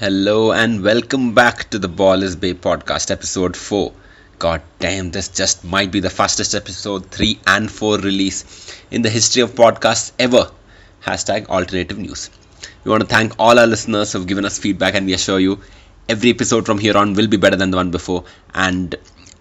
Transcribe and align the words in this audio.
Hello 0.00 0.52
and 0.52 0.84
welcome 0.84 1.34
back 1.34 1.70
to 1.70 1.78
the 1.80 1.88
Ball 1.88 2.22
is 2.22 2.36
Bay 2.36 2.54
podcast, 2.54 3.10
episode 3.10 3.56
4. 3.56 3.92
God 4.38 4.62
damn, 4.78 5.10
this 5.10 5.28
just 5.28 5.64
might 5.64 5.90
be 5.90 5.98
the 5.98 6.08
fastest 6.08 6.54
episode 6.54 7.10
3 7.10 7.40
and 7.48 7.68
4 7.68 7.98
release 7.98 8.44
in 8.92 9.02
the 9.02 9.10
history 9.10 9.42
of 9.42 9.56
podcasts 9.56 10.12
ever. 10.16 10.52
Hashtag 11.04 11.48
alternative 11.48 11.98
news. 11.98 12.30
We 12.84 12.92
want 12.92 13.00
to 13.00 13.08
thank 13.08 13.32
all 13.40 13.58
our 13.58 13.66
listeners 13.66 14.12
who 14.12 14.20
have 14.20 14.28
given 14.28 14.44
us 14.44 14.56
feedback, 14.56 14.94
and 14.94 15.04
we 15.04 15.14
assure 15.14 15.40
you 15.40 15.58
every 16.08 16.30
episode 16.30 16.64
from 16.64 16.78
here 16.78 16.96
on 16.96 17.14
will 17.14 17.26
be 17.26 17.36
better 17.36 17.56
than 17.56 17.72
the 17.72 17.76
one 17.76 17.90
before, 17.90 18.22
and 18.54 18.94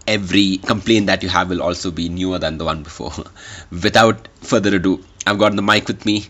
every 0.07 0.57
complaint 0.57 1.05
that 1.05 1.21
you 1.21 1.29
have 1.29 1.51
will 1.51 1.61
also 1.61 1.91
be 1.91 2.09
newer 2.09 2.39
than 2.39 2.57
the 2.57 2.65
one 2.65 2.81
before. 2.81 3.13
Without 3.71 4.27
further 4.41 4.77
ado, 4.77 5.03
I've 5.27 5.37
got 5.37 5.55
the 5.55 5.61
mic 5.61 5.87
with 5.87 6.03
me, 6.03 6.25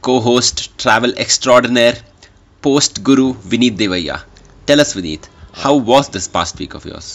co 0.00 0.20
host, 0.20 0.78
travel 0.78 1.12
extraordinaire, 1.18 1.98
post 2.66 3.02
guru 3.06 3.26
Vineet 3.50 3.76
Devaya. 3.80 4.16
Tell 4.66 4.80
us, 4.80 4.94
Vineet, 4.94 5.28
how 5.52 5.74
was 5.90 6.08
this 6.08 6.26
past 6.36 6.58
week 6.58 6.74
of 6.74 6.84
yours? 6.84 7.08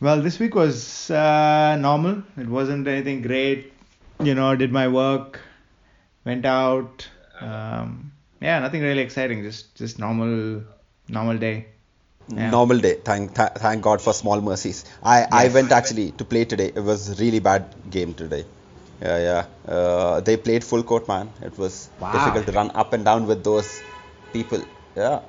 Well, 0.00 0.20
this 0.20 0.38
week 0.38 0.54
was 0.54 1.10
uh, 1.10 1.76
normal. 1.80 2.22
It 2.36 2.48
wasn't 2.48 2.86
anything 2.94 3.22
great. 3.22 3.72
You 4.22 4.34
know, 4.34 4.54
did 4.54 4.70
my 4.72 4.88
work, 4.88 5.40
went 6.24 6.44
out. 6.44 7.08
Um, 7.40 8.12
yeah, 8.40 8.58
nothing 8.58 8.82
really 8.82 9.02
exciting. 9.08 9.42
Just 9.42 9.74
just 9.82 9.98
normal 9.98 10.34
normal 11.08 11.38
day. 11.46 11.54
Yeah. 12.28 12.50
Normal 12.50 12.78
day. 12.86 12.92
Thank 13.08 13.34
th- 13.38 13.56
thank 13.64 13.82
God 13.88 14.02
for 14.08 14.12
small 14.12 14.40
mercies. 14.50 14.84
I, 15.14 15.16
I 15.40 15.48
went 15.56 15.72
actually 15.78 16.06
to 16.20 16.24
play 16.34 16.44
today. 16.44 16.68
It 16.74 16.84
was 16.90 17.18
really 17.22 17.40
bad 17.48 17.66
game 17.96 18.14
today. 18.14 18.44
Yeah, 19.02 19.18
yeah. 19.28 19.72
Uh, 19.78 20.20
they 20.20 20.36
played 20.36 20.62
full 20.64 20.82
court, 20.82 21.08
man. 21.08 21.30
It 21.42 21.58
was 21.64 21.88
Wow. 22.00 22.12
difficult 22.12 22.46
to 22.46 22.52
run 22.60 22.70
up 22.84 22.92
and 22.92 23.04
down 23.10 23.26
with 23.32 23.42
those 23.50 23.82
people. 24.38 24.62
Yeah. 24.96 25.20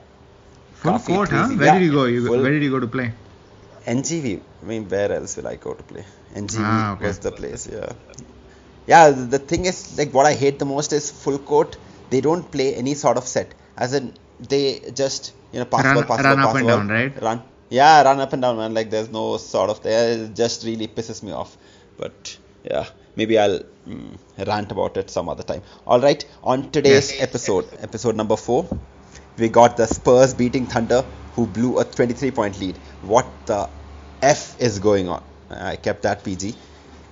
Full 0.81 0.91
Coffee, 0.91 1.13
court, 1.13 1.29
huh? 1.37 1.47
Where 1.49 1.65
Yeah, 1.67 1.73
did 1.79 1.85
you 1.87 1.93
go? 1.99 2.03
You, 2.15 2.25
full- 2.27 2.41
where 2.45 2.51
did 2.57 2.63
you 2.67 2.71
go 2.77 2.81
to 2.85 2.91
play? 2.97 3.07
NGV. 3.85 4.41
I 4.61 4.65
mean, 4.71 4.87
where 4.89 5.11
else 5.17 5.37
will 5.37 5.47
I 5.47 5.55
go 5.67 5.73
to 5.79 5.83
play? 5.91 6.05
NGV 6.33 6.63
Ah, 6.73 6.93
okay. 6.93 7.07
was 7.07 7.19
the 7.27 7.31
place. 7.31 7.67
Yeah. 7.71 7.91
Yeah. 8.93 9.09
The, 9.11 9.39
thing 9.39 9.65
is, 9.65 9.97
like, 9.97 10.13
what 10.13 10.25
I 10.25 10.33
hate 10.43 10.59
the 10.59 10.65
most 10.75 10.93
is 10.99 11.09
full 11.23 11.37
court. 11.51 11.77
They 12.09 12.21
don't 12.21 12.49
play 12.55 12.69
any 12.75 12.93
sort 13.03 13.17
of 13.17 13.27
set. 13.35 13.53
As 13.77 13.93
in, 13.93 14.13
they 14.53 14.63
just 15.01 15.33
you 15.51 15.59
know 15.59 15.65
pass 15.65 15.85
Run- 15.85 15.95
ball, 15.95 16.03
pass 16.11 16.23
run 16.23 16.37
ball, 16.37 16.45
up 16.47 16.51
pass 16.53 16.59
and 16.61 16.67
ball, 16.67 16.77
down, 16.77 16.87
right? 16.97 17.21
Run. 17.21 17.41
Yeah, 17.69 18.03
run 18.03 18.19
up 18.25 18.33
and 18.33 18.41
down, 18.41 18.57
man. 18.57 18.73
Like 18.79 18.89
there's 18.89 19.09
no 19.09 19.37
sort 19.37 19.69
of 19.69 19.81
there. 19.87 20.03
It 20.25 20.35
just 20.35 20.65
really 20.65 20.87
pisses 20.87 21.23
me 21.23 21.31
off. 21.31 21.57
But 21.97 22.37
yeah, 22.63 22.85
maybe 23.15 23.37
I'll 23.43 23.59
mm, 23.87 24.17
rant 24.51 24.71
about 24.71 24.97
it 24.97 25.09
some 25.09 25.29
other 25.29 25.43
time. 25.51 25.63
All 25.87 25.99
right. 25.99 26.23
On 26.43 26.69
today's 26.77 27.09
episode, 27.27 27.65
episode 27.87 28.15
number 28.15 28.37
four, 28.37 28.67
we 29.37 29.49
got 29.49 29.77
the 29.77 29.85
Spurs 29.85 30.33
beating 30.33 30.65
Thunder, 30.65 31.03
who 31.33 31.45
blew 31.45 31.79
a 31.79 31.85
23-point 31.85 32.59
lead. 32.59 32.77
What 33.01 33.25
the 33.45 33.69
f 34.21 34.59
is 34.59 34.79
going 34.79 35.09
on? 35.09 35.23
I 35.49 35.75
kept 35.75 36.03
that 36.03 36.23
PG. 36.23 36.55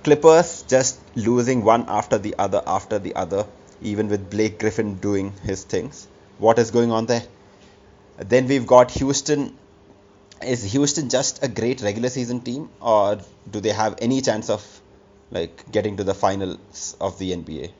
Clippers 0.02 0.64
just 0.68 1.00
losing 1.14 1.64
one 1.64 1.84
after 1.88 2.18
the 2.18 2.34
other 2.38 2.62
after 2.66 2.98
the 2.98 3.14
other, 3.14 3.46
even 3.82 4.08
with 4.08 4.30
Blake 4.30 4.58
Griffin 4.58 4.96
doing 4.96 5.32
his 5.42 5.64
things. 5.64 6.08
What 6.38 6.58
is 6.58 6.70
going 6.70 6.90
on 6.90 7.06
there? 7.06 7.22
Then 8.18 8.46
we've 8.48 8.66
got 8.66 8.90
Houston. 8.92 9.56
Is 10.42 10.64
Houston 10.72 11.08
just 11.08 11.42
a 11.42 11.48
great 11.48 11.80
regular 11.80 12.08
season 12.08 12.40
team, 12.40 12.68
or 12.80 13.18
do 13.50 13.60
they 13.60 13.70
have 13.70 13.96
any 14.00 14.20
chance 14.20 14.50
of 14.50 14.80
like 15.30 15.70
getting 15.72 15.96
to 15.96 16.04
the 16.04 16.14
finals 16.14 16.96
of 17.00 17.18
the 17.18 17.32
NBA? 17.32 17.72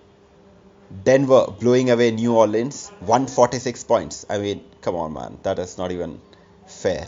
Denver 1.05 1.47
blowing 1.61 1.91
away 1.91 2.11
New 2.11 2.35
Orleans, 2.35 2.91
146 3.01 3.85
points. 3.85 4.27
I 4.29 4.39
mean, 4.39 4.65
come 4.81 4.97
on, 4.97 5.13
man, 5.13 5.39
that 5.43 5.59
is 5.59 5.79
not 5.79 5.93
even 5.93 6.21
fair. 6.67 7.07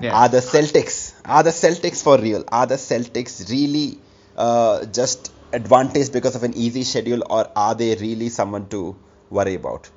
Yeah. 0.00 0.14
Are 0.16 0.28
the 0.28 0.38
Celtics 0.38 1.14
are 1.24 1.42
the 1.42 1.50
Celtics 1.50 2.02
for 2.02 2.18
real? 2.18 2.44
Are 2.48 2.66
the 2.66 2.74
Celtics 2.74 3.48
really 3.50 3.98
uh, 4.36 4.84
just 4.86 5.32
advantaged 5.52 6.12
because 6.12 6.34
of 6.34 6.42
an 6.42 6.54
easy 6.54 6.82
schedule, 6.82 7.22
or 7.30 7.50
are 7.54 7.74
they 7.74 7.94
really 7.94 8.28
someone 8.28 8.68
to 8.70 8.96
worry 9.30 9.54
about? 9.54 9.88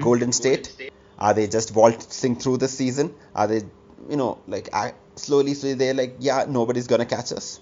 Golden 0.00 0.32
State, 0.32 0.92
are 1.18 1.34
they 1.34 1.46
just 1.48 1.74
waltzing 1.74 2.36
through 2.36 2.58
the 2.58 2.68
season? 2.68 3.14
Are 3.34 3.46
they, 3.48 3.62
you 4.08 4.16
know, 4.16 4.38
like 4.46 4.72
I, 4.72 4.94
slowly, 5.16 5.54
slowly 5.54 5.74
they're 5.74 5.94
like, 5.94 6.16
yeah, 6.20 6.44
nobody's 6.48 6.86
gonna 6.86 7.06
catch 7.06 7.32
us. 7.32 7.60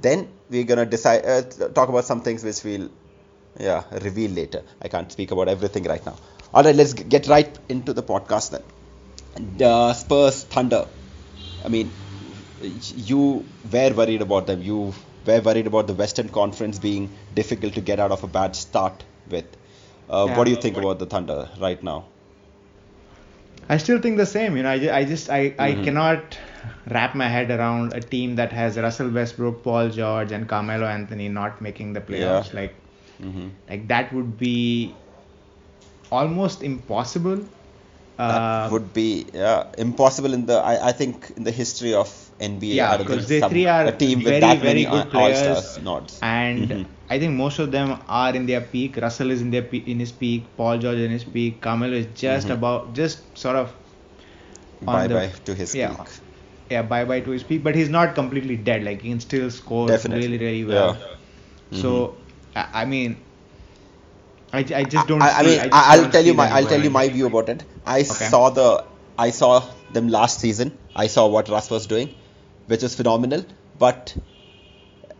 Then 0.00 0.28
we're 0.48 0.64
gonna 0.64 0.86
decide, 0.86 1.26
uh, 1.26 1.42
talk 1.70 1.88
about 1.88 2.04
some 2.04 2.22
things 2.22 2.44
which 2.44 2.62
we'll, 2.64 2.88
yeah, 3.58 3.84
reveal 4.02 4.30
later. 4.30 4.62
I 4.82 4.88
can't 4.88 5.10
speak 5.10 5.30
about 5.30 5.48
everything 5.48 5.84
right 5.84 6.04
now. 6.04 6.16
All 6.52 6.62
right, 6.62 6.74
let's 6.74 6.92
get 6.94 7.26
right 7.28 7.58
into 7.68 7.92
the 7.92 8.02
podcast 8.02 8.50
then. 8.50 8.62
The 9.58 9.92
Spurs 9.94 10.44
Thunder. 10.44 10.86
I 11.64 11.68
mean, 11.68 11.92
you 12.60 13.46
were 13.64 13.90
worried 13.90 14.22
about 14.22 14.46
them. 14.46 14.62
You 14.62 14.94
were 15.26 15.40
worried 15.40 15.66
about 15.66 15.86
the 15.86 15.94
Western 15.94 16.28
Conference 16.28 16.78
being 16.78 17.16
difficult 17.34 17.74
to 17.74 17.80
get 17.80 18.00
out 18.00 18.10
of 18.12 18.24
a 18.24 18.26
bad 18.28 18.56
start 18.56 19.04
with. 19.28 19.46
Uh, 20.08 20.26
Yeah. 20.28 20.36
What 20.36 20.44
do 20.44 20.50
you 20.50 20.56
think 20.56 20.76
about 20.76 20.98
the 20.98 21.06
Thunder 21.06 21.48
right 21.60 21.82
now? 21.82 22.04
I 23.68 23.76
still 23.76 24.00
think 24.00 24.16
the 24.16 24.26
same. 24.26 24.56
You 24.56 24.64
know, 24.64 24.70
I, 24.70 24.96
I 24.98 25.04
just 25.04 25.30
I, 25.30 25.54
I 25.58 25.72
Mhm. 25.74 25.84
cannot 25.84 26.38
wrap 26.90 27.14
my 27.14 27.28
head 27.28 27.50
around 27.50 27.92
a 27.92 28.00
team 28.00 28.34
that 28.36 28.52
has 28.52 28.76
Russell 28.76 29.10
Westbrook, 29.10 29.62
Paul 29.62 29.90
George, 29.90 30.32
and 30.32 30.48
Carmelo 30.48 30.86
Anthony 30.86 31.28
not 31.28 31.60
making 31.62 31.92
the 31.92 32.00
playoffs. 32.00 32.52
Yeah. 32.52 32.60
Like 32.62 32.74
hmm 33.20 33.48
like 33.68 33.86
that 33.88 34.12
would 34.12 34.36
be 34.38 34.94
almost 36.10 36.62
impossible. 36.62 37.40
That 38.18 38.34
Uh, 38.36 38.68
would 38.72 38.92
be 38.92 39.26
yeah, 39.32 39.64
impossible 39.78 40.34
in 40.34 40.44
the 40.46 40.56
I, 40.70 40.88
I 40.88 40.92
think 40.92 41.30
in 41.36 41.44
the 41.44 41.50
history 41.50 41.94
of 41.94 42.10
NBA. 42.38 42.74
Yeah, 42.76 42.96
because 42.98 43.28
they 43.28 43.40
some- 43.40 43.50
three 43.50 43.66
are 43.66 43.84
a 43.86 43.92
team 44.02 44.18
with 44.18 44.26
very, 44.26 44.40
that 44.40 44.58
very 44.58 44.84
many 44.84 44.84
good 44.94 45.10
players. 45.14 45.78
nods. 45.90 46.18
and 46.22 46.68
Mhm. 46.70 46.86
I 47.14 47.18
think 47.22 47.32
most 47.38 47.58
of 47.64 47.70
them 47.76 47.94
are 48.20 48.34
in 48.40 48.44
their 48.50 48.60
peak. 48.74 48.98
Russell 49.04 49.30
is 49.36 49.40
in 49.46 49.50
their 49.56 49.62
pe- 49.72 49.84
in 49.94 49.98
his 50.04 50.12
peak. 50.24 50.50
Paul 50.58 50.78
George 50.84 50.98
in 51.06 51.10
his 51.18 51.24
peak. 51.36 51.60
Carmelo 51.68 52.02
is 52.02 52.10
just 52.24 52.48
Mhm. 52.48 52.56
about 52.58 52.92
just 53.00 53.24
sort 53.44 53.56
of 53.62 53.72
Bye 54.82 55.06
the- 55.08 55.14
bye 55.14 55.32
to 55.44 55.54
his 55.54 55.74
yeah. 55.74 55.94
peak. 55.96 56.08
yeah 56.70 56.82
bye 56.82 57.04
bye 57.04 57.20
to 57.20 57.30
his 57.30 57.42
peak. 57.42 57.62
But 57.64 57.74
he's 57.74 57.88
not 57.88 58.14
completely 58.14 58.56
dead. 58.56 58.84
Like 58.84 59.02
he 59.02 59.10
can 59.10 59.20
still 59.20 59.50
score 59.50 59.88
Definitely. 59.88 60.28
really 60.28 60.38
really 60.46 60.64
well. 60.64 60.94
Yeah. 60.94 61.06
Mm-hmm. 61.06 61.80
So 61.82 61.94
I, 62.54 62.82
I 62.82 62.84
mean. 62.84 63.16
I, 64.52 64.58
I 64.58 64.84
just 64.84 65.06
don't. 65.06 65.22
I, 65.22 65.30
I 65.30 65.42
see- 65.42 65.46
mean, 65.46 65.58
just 65.60 65.72
I, 65.72 65.98
will 66.00 66.10
tell 66.10 66.24
you 66.24 66.34
my 66.34 66.48
I'll 66.48 66.66
tell 66.66 66.82
you 66.82 66.90
my 66.90 67.08
view 67.08 67.26
about 67.26 67.48
it. 67.48 67.64
I 67.86 68.02
saw 68.02 68.50
the 68.50 68.84
I 69.18 69.30
saw 69.30 69.64
them 69.92 70.08
last 70.08 70.40
season. 70.40 70.76
I 70.94 71.06
saw 71.06 71.26
what 71.28 71.48
Russ 71.48 71.70
was 71.70 71.86
doing, 71.86 72.14
which 72.66 72.82
was 72.82 72.94
phenomenal. 72.94 73.44
But 73.78 74.16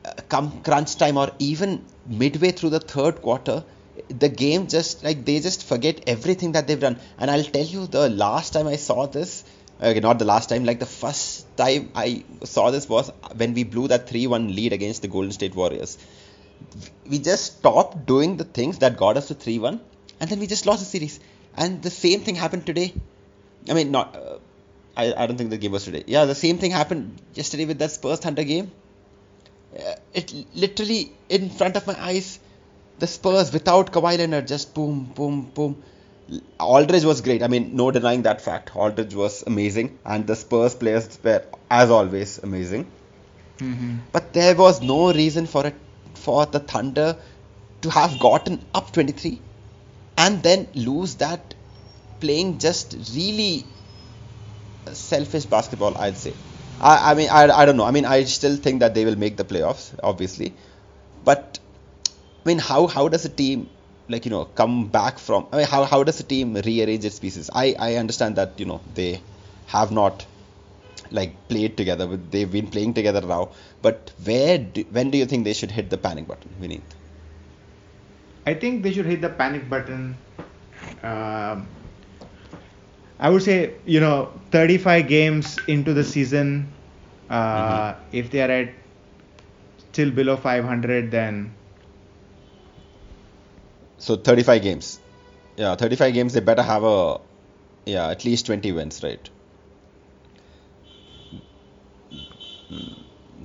uh, 0.05 0.13
come 0.29 0.63
crunch 0.63 0.97
time 0.97 1.17
or 1.17 1.31
even 1.39 1.85
midway 2.07 2.51
through 2.51 2.71
the 2.71 2.81
third 2.81 3.23
quarter, 3.23 3.63
the 4.09 4.29
game 4.29 4.67
just 4.67 5.05
like 5.05 5.25
they 5.25 5.39
just 5.41 5.65
forget 5.65 6.03
everything 6.09 6.53
that 6.53 6.67
they've 6.67 6.81
done. 6.81 6.99
And 7.19 7.31
I'll 7.31 7.45
tell 7.45 7.65
you, 7.65 7.87
the 7.87 8.09
last 8.09 8.53
time 8.53 8.67
I 8.67 8.77
saw 8.77 9.07
this, 9.07 9.45
okay, 9.81 10.01
not 10.01 10.19
the 10.19 10.25
last 10.25 10.49
time, 10.49 10.65
like 10.65 10.81
the 10.81 10.87
first 10.87 11.57
time 11.57 11.91
I 11.95 12.25
saw 12.45 12.71
this 12.71 12.89
was 12.89 13.13
when 13.37 13.55
we 13.55 13.65
blew 13.65 13.89
that 13.89 14.09
3-1 14.09 14.55
lead 14.55 14.73
against 14.73 15.03
the 15.03 15.09
Golden 15.09 15.33
State 15.33 15.55
Warriors 15.55 15.99
we 17.09 17.19
just 17.19 17.59
stopped 17.59 18.07
doing 18.07 18.37
the 18.37 18.45
things 18.45 18.79
that 18.79 18.97
got 18.97 19.17
us 19.17 19.29
to 19.29 19.35
3-1 19.35 19.81
and 20.21 20.31
then 20.31 20.39
we 20.39 20.47
just 20.47 20.67
lost 20.67 20.81
the 20.81 20.87
series 20.87 21.19
and 21.57 21.83
the 21.83 21.91
same 21.91 22.21
thing 22.21 22.35
happened 22.35 22.65
today 22.67 22.93
i 23.69 23.75
mean 23.75 23.91
not 23.91 24.17
uh, 24.17 24.39
I, 24.97 25.15
I 25.15 25.27
don't 25.27 25.37
think 25.37 25.51
the 25.51 25.59
game 25.59 25.73
was 25.73 25.85
today 25.85 26.05
yeah 26.07 26.25
the 26.25 26.35
same 26.35 26.59
thing 26.59 26.71
happened 26.71 27.21
yesterday 27.35 27.65
with 27.65 27.79
that 27.79 27.91
spurs 27.91 28.21
thunder 28.21 28.45
game 28.45 28.71
uh, 29.79 29.95
it 30.15 30.33
literally 30.55 31.13
in 31.29 31.51
front 31.51 31.77
of 31.77 31.87
my 31.87 31.97
eyes 32.11 32.39
the 32.99 33.07
spurs 33.07 33.53
without 33.53 33.93
Kawhi 33.93 34.19
Leonard 34.19 34.47
just 34.47 34.75
boom 34.75 35.05
boom 35.15 35.43
boom 35.55 35.83
Aldridge 36.61 37.05
was 37.05 37.21
great. 37.23 37.43
I 37.43 37.49
mean, 37.49 37.75
no 37.75 37.91
denying 37.91 38.23
that 38.23 38.41
fact. 38.41 38.77
Aldridge 38.77 39.15
was 39.17 39.43
amazing, 39.49 39.99
and 40.05 40.29
the 40.29 40.37
Spurs 40.37 40.77
players 40.77 41.19
were, 41.25 41.45
as 41.69 41.91
always, 41.91 42.39
amazing. 42.39 42.87
Mhm. 43.59 43.99
But 44.13 44.33
there 44.33 44.55
was 44.55 44.81
no 44.81 45.13
reason 45.13 45.47
for 45.47 45.67
it 45.67 45.75
for 46.21 46.47
the 46.47 46.61
Thunder 46.61 47.17
to 47.83 47.91
have 47.91 48.19
gotten 48.19 48.65
up 48.75 48.93
23 48.93 49.41
and 50.19 50.43
then 50.43 50.69
lose 50.75 51.15
that 51.17 51.55
playing 52.21 52.59
just 52.59 52.97
really 53.15 53.65
selfish 54.93 55.47
basketball, 55.47 55.97
I'd 55.97 56.17
say. 56.17 56.35
I, 56.81 57.13
I 57.13 57.15
mean, 57.15 57.29
I, 57.31 57.49
I 57.51 57.65
don't 57.65 57.77
know. 57.77 57.85
I 57.85 57.91
mean, 57.91 58.05
I 58.05 58.25
still 58.25 58.57
think 58.57 58.81
that 58.81 58.95
they 58.95 59.05
will 59.05 59.17
make 59.17 59.37
the 59.37 59.45
playoffs, 59.45 59.99
obviously. 60.03 60.55
But, 61.25 61.59
I 62.45 62.49
mean, 62.49 62.59
how, 62.59 62.87
how 62.87 63.09
does 63.09 63.25
a 63.25 63.29
team, 63.29 63.69
like, 64.09 64.25
you 64.25 64.31
know, 64.31 64.45
come 64.45 64.89
back 64.89 65.19
from. 65.19 65.47
I 65.53 65.59
mean, 65.59 65.67
how, 65.67 65.85
how 65.85 66.05
does 66.05 66.21
a 66.21 66.25
team 66.25 66.55
rearrange 66.55 67.05
its 67.05 67.19
pieces? 67.19 67.51
I, 67.55 67.75
I 67.79 67.95
understand 67.97 68.37
that, 68.37 68.59
you 68.59 68.67
know, 68.67 68.81
they 68.95 69.21
have 69.67 69.93
not 69.93 70.27
like 71.11 71.33
played 71.49 71.77
together 71.77 72.07
but 72.07 72.31
they've 72.31 72.53
been 72.53 72.67
playing 72.67 72.95
together 72.95 73.21
now 73.21 73.51
but 73.83 74.13
where 74.25 74.59
do, 74.59 74.85
when 74.91 75.11
do 75.11 75.19
you 75.19 75.27
think 75.27 75.45
they 75.45 75.53
should 75.53 75.71
hit 75.71 75.91
the 75.91 75.99
panic 75.99 76.27
button 76.27 76.51
Vineet 76.61 76.83
I 78.47 78.55
think 78.55 78.83
they 78.83 78.93
should 78.93 79.07
hit 79.07 79.21
the 79.21 79.29
panic 79.29 79.69
button 79.69 80.17
um, 81.03 81.67
I 83.19 83.29
would 83.29 83.43
say 83.43 83.75
you 83.85 84.01
know 84.01 84.33
35 84.51 85.07
games 85.07 85.59
into 85.69 85.93
the 85.95 86.05
season, 86.05 86.73
uh, 87.29 87.93
mm-hmm. 87.93 88.17
if 88.17 88.31
they 88.31 88.41
are 88.43 88.51
at 88.51 88.71
still 89.93 90.11
below 90.11 90.37
500, 90.37 91.11
then 91.11 91.55
so 93.99 94.17
35 94.17 94.63
games. 94.63 95.01
Yeah, 95.57 95.75
35 95.75 96.15
games. 96.15 96.33
They 96.33 96.41
better 96.41 96.63
have 96.63 96.83
a 96.83 97.21
yeah 97.85 98.09
at 98.09 98.25
least 98.25 98.47
20 98.47 98.73
wins, 98.73 99.03
right? 99.03 99.29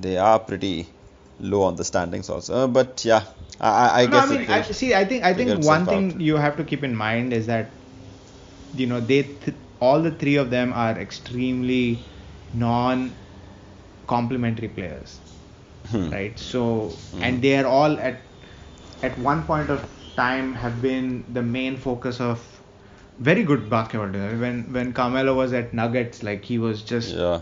They 0.06 0.18
are 0.18 0.40
pretty 0.40 0.88
low 1.40 1.64
on 1.64 1.76
the 1.76 1.84
standings 1.84 2.30
also, 2.30 2.56
uh, 2.56 2.68
but 2.68 3.04
yeah, 3.04 3.24
I, 3.60 4.02
I 4.02 4.06
no, 4.06 4.12
guess. 4.12 4.30
I 4.30 4.38
mean, 4.38 4.50
I, 4.50 4.62
see, 4.62 4.94
I 4.94 5.04
think 5.06 5.24
I 5.24 5.34
think 5.34 5.64
one 5.66 5.86
thing 5.86 6.12
out. 6.14 6.22
you 6.22 6.36
have 6.38 6.58
to 6.58 6.64
keep 6.64 6.84
in 6.84 6.96
mind 6.96 7.34
is 7.34 7.48
that 7.48 7.72
you 8.76 8.88
know 8.88 9.00
they 9.00 9.24
th- 9.24 9.58
all 9.80 10.02
the 10.02 10.12
three 10.12 10.36
of 10.36 10.50
them 10.50 10.74
are 10.74 10.92
extremely 11.06 12.00
non 12.54 13.12
complementary 14.08 14.68
players 14.68 15.20
hmm. 15.90 16.10
right 16.10 16.38
so 16.38 16.90
hmm. 16.90 17.24
and 17.24 17.42
they 17.42 17.58
are 17.58 17.66
all 17.66 17.98
at 18.00 18.20
at 19.02 19.18
one 19.30 19.44
point 19.44 19.70
of 19.70 19.88
time 20.16 20.54
have 20.54 20.82
been 20.82 21.10
the 21.34 21.42
main 21.42 21.76
focus 21.78 22.22
of 22.22 22.46
very 23.32 23.44
good 23.44 23.68
basketball 23.70 24.10
when 24.46 24.64
when 24.78 24.94
Carmelo 24.94 25.34
was 25.34 25.54
at 25.54 25.74
Nuggets 25.74 26.24
like 26.24 26.46
he 26.54 26.60
was 26.68 26.84
just 26.94 27.16
yeah 27.16 27.42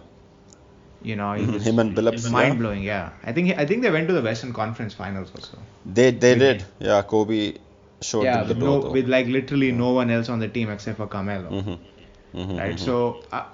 you 1.03 1.15
know 1.15 1.33
him 1.33 1.79
and 1.79 1.95
Billups 1.95 2.31
mind 2.31 2.59
blowing 2.59 2.83
yeah. 2.83 3.11
I 3.23 3.33
think 3.33 3.57
I 3.57 3.65
think 3.65 3.81
they 3.81 3.91
went 3.91 4.07
to 4.07 4.13
the 4.13 4.21
Western 4.21 4.53
Conference 4.53 4.93
Finals 4.93 5.31
also 5.35 5.57
they 5.85 6.11
they 6.11 6.35
did 6.35 6.65
yeah 6.79 7.01
Kobe 7.01 7.55
showed 8.01 8.23
yeah 8.23 8.43
with, 8.47 8.57
no, 8.57 8.79
with 8.79 9.07
like 9.07 9.27
literally 9.27 9.71
no 9.71 9.91
one 9.91 10.09
else 10.09 10.29
on 10.29 10.39
the 10.39 10.47
team 10.47 10.69
except 10.69 10.97
for 10.97 11.07
Carmelo 11.07 11.49
mm-hmm. 11.49 11.69
Mm-hmm, 12.39 12.57
right? 12.57 12.75
Mm-hmm. 12.75 12.85
So 12.85 13.23
uh, 13.31 13.45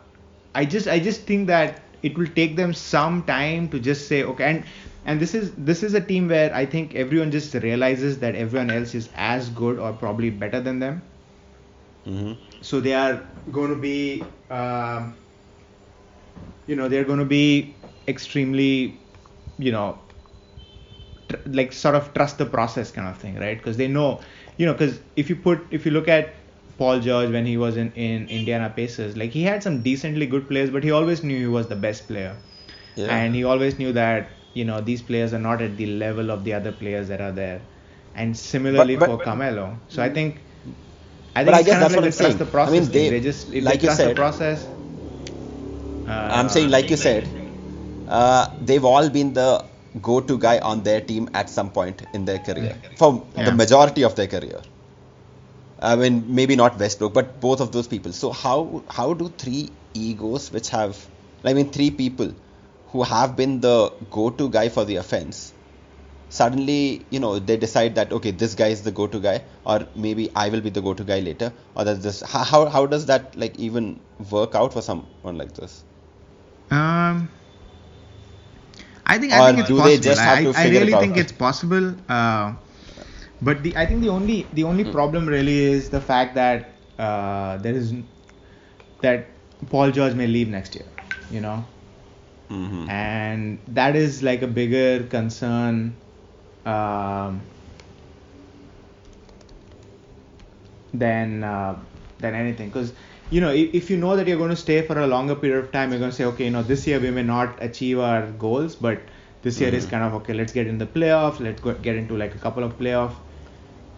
I 0.55 0.65
just 0.65 0.87
I 0.87 0.99
just 0.99 1.21
think 1.23 1.47
that 1.47 1.81
it 2.01 2.17
will 2.17 2.27
take 2.27 2.55
them 2.55 2.73
some 2.73 3.23
time 3.23 3.69
to 3.69 3.79
just 3.79 4.07
say 4.07 4.23
okay 4.23 4.43
and 4.51 4.63
and 5.05 5.19
this 5.19 5.33
is 5.33 5.51
this 5.55 5.83
is 5.83 5.93
a 5.93 6.01
team 6.01 6.27
where 6.27 6.53
I 6.53 6.65
think 6.65 6.95
everyone 6.95 7.31
just 7.31 7.53
realizes 7.53 8.19
that 8.19 8.35
everyone 8.35 8.69
else 8.69 8.93
is 8.93 9.09
as 9.15 9.49
good 9.49 9.79
or 9.79 9.93
probably 9.93 10.29
better 10.29 10.59
than 10.61 10.79
them. 10.79 11.01
Mm-hmm. 12.05 12.33
So 12.61 12.79
they 12.79 12.93
are 12.93 13.21
going 13.51 13.69
to 13.69 13.75
be, 13.75 14.23
um, 14.49 15.15
you 16.69 16.75
know, 16.75 16.87
they're 16.87 17.03
going 17.11 17.19
to 17.19 17.25
be 17.25 17.75
extremely, 18.07 18.97
you 19.57 19.71
know, 19.71 19.99
tr- 21.29 21.43
like 21.47 21.73
sort 21.73 21.95
of 21.95 22.13
trust 22.13 22.37
the 22.37 22.45
process 22.45 22.91
kind 22.91 23.07
of 23.07 23.17
thing, 23.17 23.39
right? 23.39 23.57
Because 23.57 23.77
they 23.77 23.87
know, 23.87 24.19
you 24.57 24.65
know, 24.65 24.73
because 24.73 24.99
if 25.15 25.29
you 25.29 25.35
put 25.35 25.65
if 25.71 25.85
you 25.85 25.91
look 25.91 26.07
at 26.07 26.35
Paul 26.79 27.01
George 27.01 27.29
when 27.29 27.45
he 27.45 27.57
was 27.57 27.77
in, 27.77 27.91
in 27.93 28.27
Indiana 28.29 28.69
Pacers. 28.75 29.17
Like 29.17 29.31
he 29.31 29.43
had 29.43 29.61
some 29.61 29.81
decently 29.81 30.25
good 30.25 30.47
players, 30.47 30.69
but 30.69 30.83
he 30.83 30.91
always 30.91 31.23
knew 31.23 31.37
he 31.37 31.47
was 31.47 31.67
the 31.67 31.75
best 31.75 32.07
player. 32.07 32.35
Yeah. 32.95 33.07
And 33.07 33.35
he 33.35 33.43
always 33.43 33.77
knew 33.77 33.91
that, 33.93 34.29
you 34.53 34.63
know, 34.63 34.79
these 34.79 35.01
players 35.01 35.33
are 35.33 35.39
not 35.39 35.61
at 35.61 35.75
the 35.77 35.87
level 35.87 36.31
of 36.31 36.45
the 36.45 36.53
other 36.53 36.71
players 36.71 37.09
that 37.09 37.19
are 37.19 37.33
there. 37.33 37.61
And 38.15 38.35
similarly 38.35 38.95
but, 38.95 39.07
but, 39.07 39.17
for 39.17 39.23
Carmelo. 39.23 39.77
So 39.89 40.01
I 40.01 40.09
mm. 40.09 40.13
think 40.13 40.39
I 41.35 41.43
think 41.43 41.51
but 41.51 41.53
I 41.53 41.63
guess 41.63 41.79
that's 41.79 41.93
like 41.93 41.95
what 41.95 42.05
I'm 42.05 42.11
saying. 42.11 42.41
I 42.53 42.71
mean, 42.71 42.91
they, 42.91 43.09
they 43.09 43.19
just 43.19 43.53
if 43.53 43.63
like 43.63 43.81
they 43.81 43.89
you 43.89 43.93
said, 43.93 44.11
the 44.11 44.15
process. 44.15 44.65
Uh, 46.09 46.29
I'm 46.33 46.49
saying, 46.49 46.69
like 46.71 46.89
you 46.89 46.97
said, 46.97 47.27
uh, 48.07 48.49
they've 48.59 48.83
all 48.83 49.09
been 49.09 49.33
the 49.33 49.63
go-to 50.01 50.37
guy 50.39 50.57
on 50.59 50.81
their 50.81 51.01
team 51.01 51.29
at 51.33 51.49
some 51.49 51.69
point 51.69 52.01
in 52.13 52.25
their 52.25 52.39
career 52.39 52.75
for 52.97 53.25
yeah. 53.35 53.45
the 53.45 53.51
majority 53.51 54.03
of 54.03 54.15
their 54.15 54.27
career. 54.27 54.61
I 55.79 55.95
mean, 55.95 56.23
maybe 56.35 56.55
not 56.55 56.79
Westbrook, 56.79 57.13
but 57.13 57.39
both 57.39 57.61
of 57.61 57.71
those 57.71 57.87
people. 57.87 58.11
So 58.11 58.31
how 58.31 58.83
how 58.89 59.13
do 59.13 59.29
three 59.37 59.69
egos, 59.93 60.51
which 60.51 60.69
have, 60.69 60.97
I 61.43 61.53
mean, 61.53 61.69
three 61.69 61.91
people 61.91 62.33
who 62.87 63.03
have 63.03 63.35
been 63.35 63.59
the 63.61 63.93
go-to 64.09 64.49
guy 64.49 64.69
for 64.69 64.85
the 64.85 64.95
offense, 64.95 65.53
suddenly 66.29 67.05
you 67.11 67.19
know 67.19 67.37
they 67.37 67.57
decide 67.57 67.93
that 67.95 68.11
okay, 68.11 68.31
this 68.31 68.55
guy 68.55 68.69
is 68.69 68.81
the 68.81 68.91
go-to 68.91 69.19
guy, 69.19 69.43
or 69.63 69.87
maybe 69.95 70.31
I 70.35 70.49
will 70.49 70.61
be 70.61 70.71
the 70.71 70.81
go-to 70.81 71.03
guy 71.03 71.19
later, 71.19 71.53
or 71.75 71.83
that 71.83 72.01
this 72.01 72.21
how 72.21 72.65
how 72.65 72.87
does 72.87 73.05
that 73.05 73.37
like 73.37 73.59
even 73.59 73.99
work 74.31 74.55
out 74.55 74.73
for 74.73 74.81
someone 74.81 75.37
like 75.37 75.53
this? 75.53 75.83
Um. 76.71 77.29
I 79.05 79.17
think 79.17 79.33
I 79.33 79.53
think 79.53 79.59
it's 79.59 79.71
possible. 80.19 80.53
I, 80.55 80.65
I 80.65 80.69
really 80.69 80.93
think 80.93 81.17
it's 81.17 81.31
possible. 81.31 81.95
Uh, 82.07 82.53
but 83.41 83.63
the 83.63 83.75
I 83.75 83.85
think 83.85 84.01
the 84.01 84.09
only 84.09 84.45
the 84.53 84.63
only 84.63 84.83
mm. 84.83 84.91
problem 84.91 85.27
really 85.27 85.57
is 85.57 85.89
the 85.89 86.01
fact 86.01 86.35
that 86.35 86.69
uh, 86.99 87.57
there 87.57 87.73
is 87.73 87.93
that 89.01 89.27
Paul 89.69 89.91
George 89.91 90.13
may 90.13 90.27
leave 90.27 90.47
next 90.49 90.75
year, 90.75 90.85
you 91.31 91.41
know, 91.41 91.65
mm-hmm. 92.51 92.89
and 92.89 93.59
that 93.69 93.95
is 93.95 94.21
like 94.21 94.41
a 94.43 94.47
bigger 94.47 95.03
concern. 95.03 95.95
Um, 96.65 97.41
than 100.93 101.43
uh, 101.43 101.77
than 102.19 102.33
anything 102.35 102.69
because 102.69 102.93
you 103.29 103.41
know 103.41 103.51
if, 103.51 103.73
if 103.73 103.89
you 103.89 103.97
know 103.97 104.15
that 104.15 104.27
you're 104.27 104.37
going 104.37 104.49
to 104.49 104.55
stay 104.55 104.81
for 104.81 104.99
a 104.99 105.07
longer 105.07 105.35
period 105.35 105.63
of 105.63 105.71
time 105.71 105.91
you're 105.91 105.99
going 105.99 106.11
to 106.11 106.15
say 106.15 106.25
okay 106.25 106.45
you 106.45 106.51
know 106.51 106.63
this 106.63 106.85
year 106.87 106.99
we 106.99 107.11
may 107.11 107.23
not 107.23 107.61
achieve 107.61 107.99
our 107.99 108.27
goals 108.31 108.75
but 108.75 108.99
this 109.41 109.59
year 109.61 109.69
mm-hmm. 109.69 109.77
is 109.77 109.85
kind 109.85 110.03
of 110.03 110.13
okay 110.13 110.33
let's 110.33 110.51
get 110.51 110.67
in 110.67 110.77
the 110.77 110.85
playoffs 110.85 111.39
let's 111.39 111.61
go, 111.61 111.73
get 111.73 111.95
into 111.95 112.17
like 112.17 112.35
a 112.35 112.39
couple 112.39 112.63
of 112.63 112.77
playoff 112.77 113.13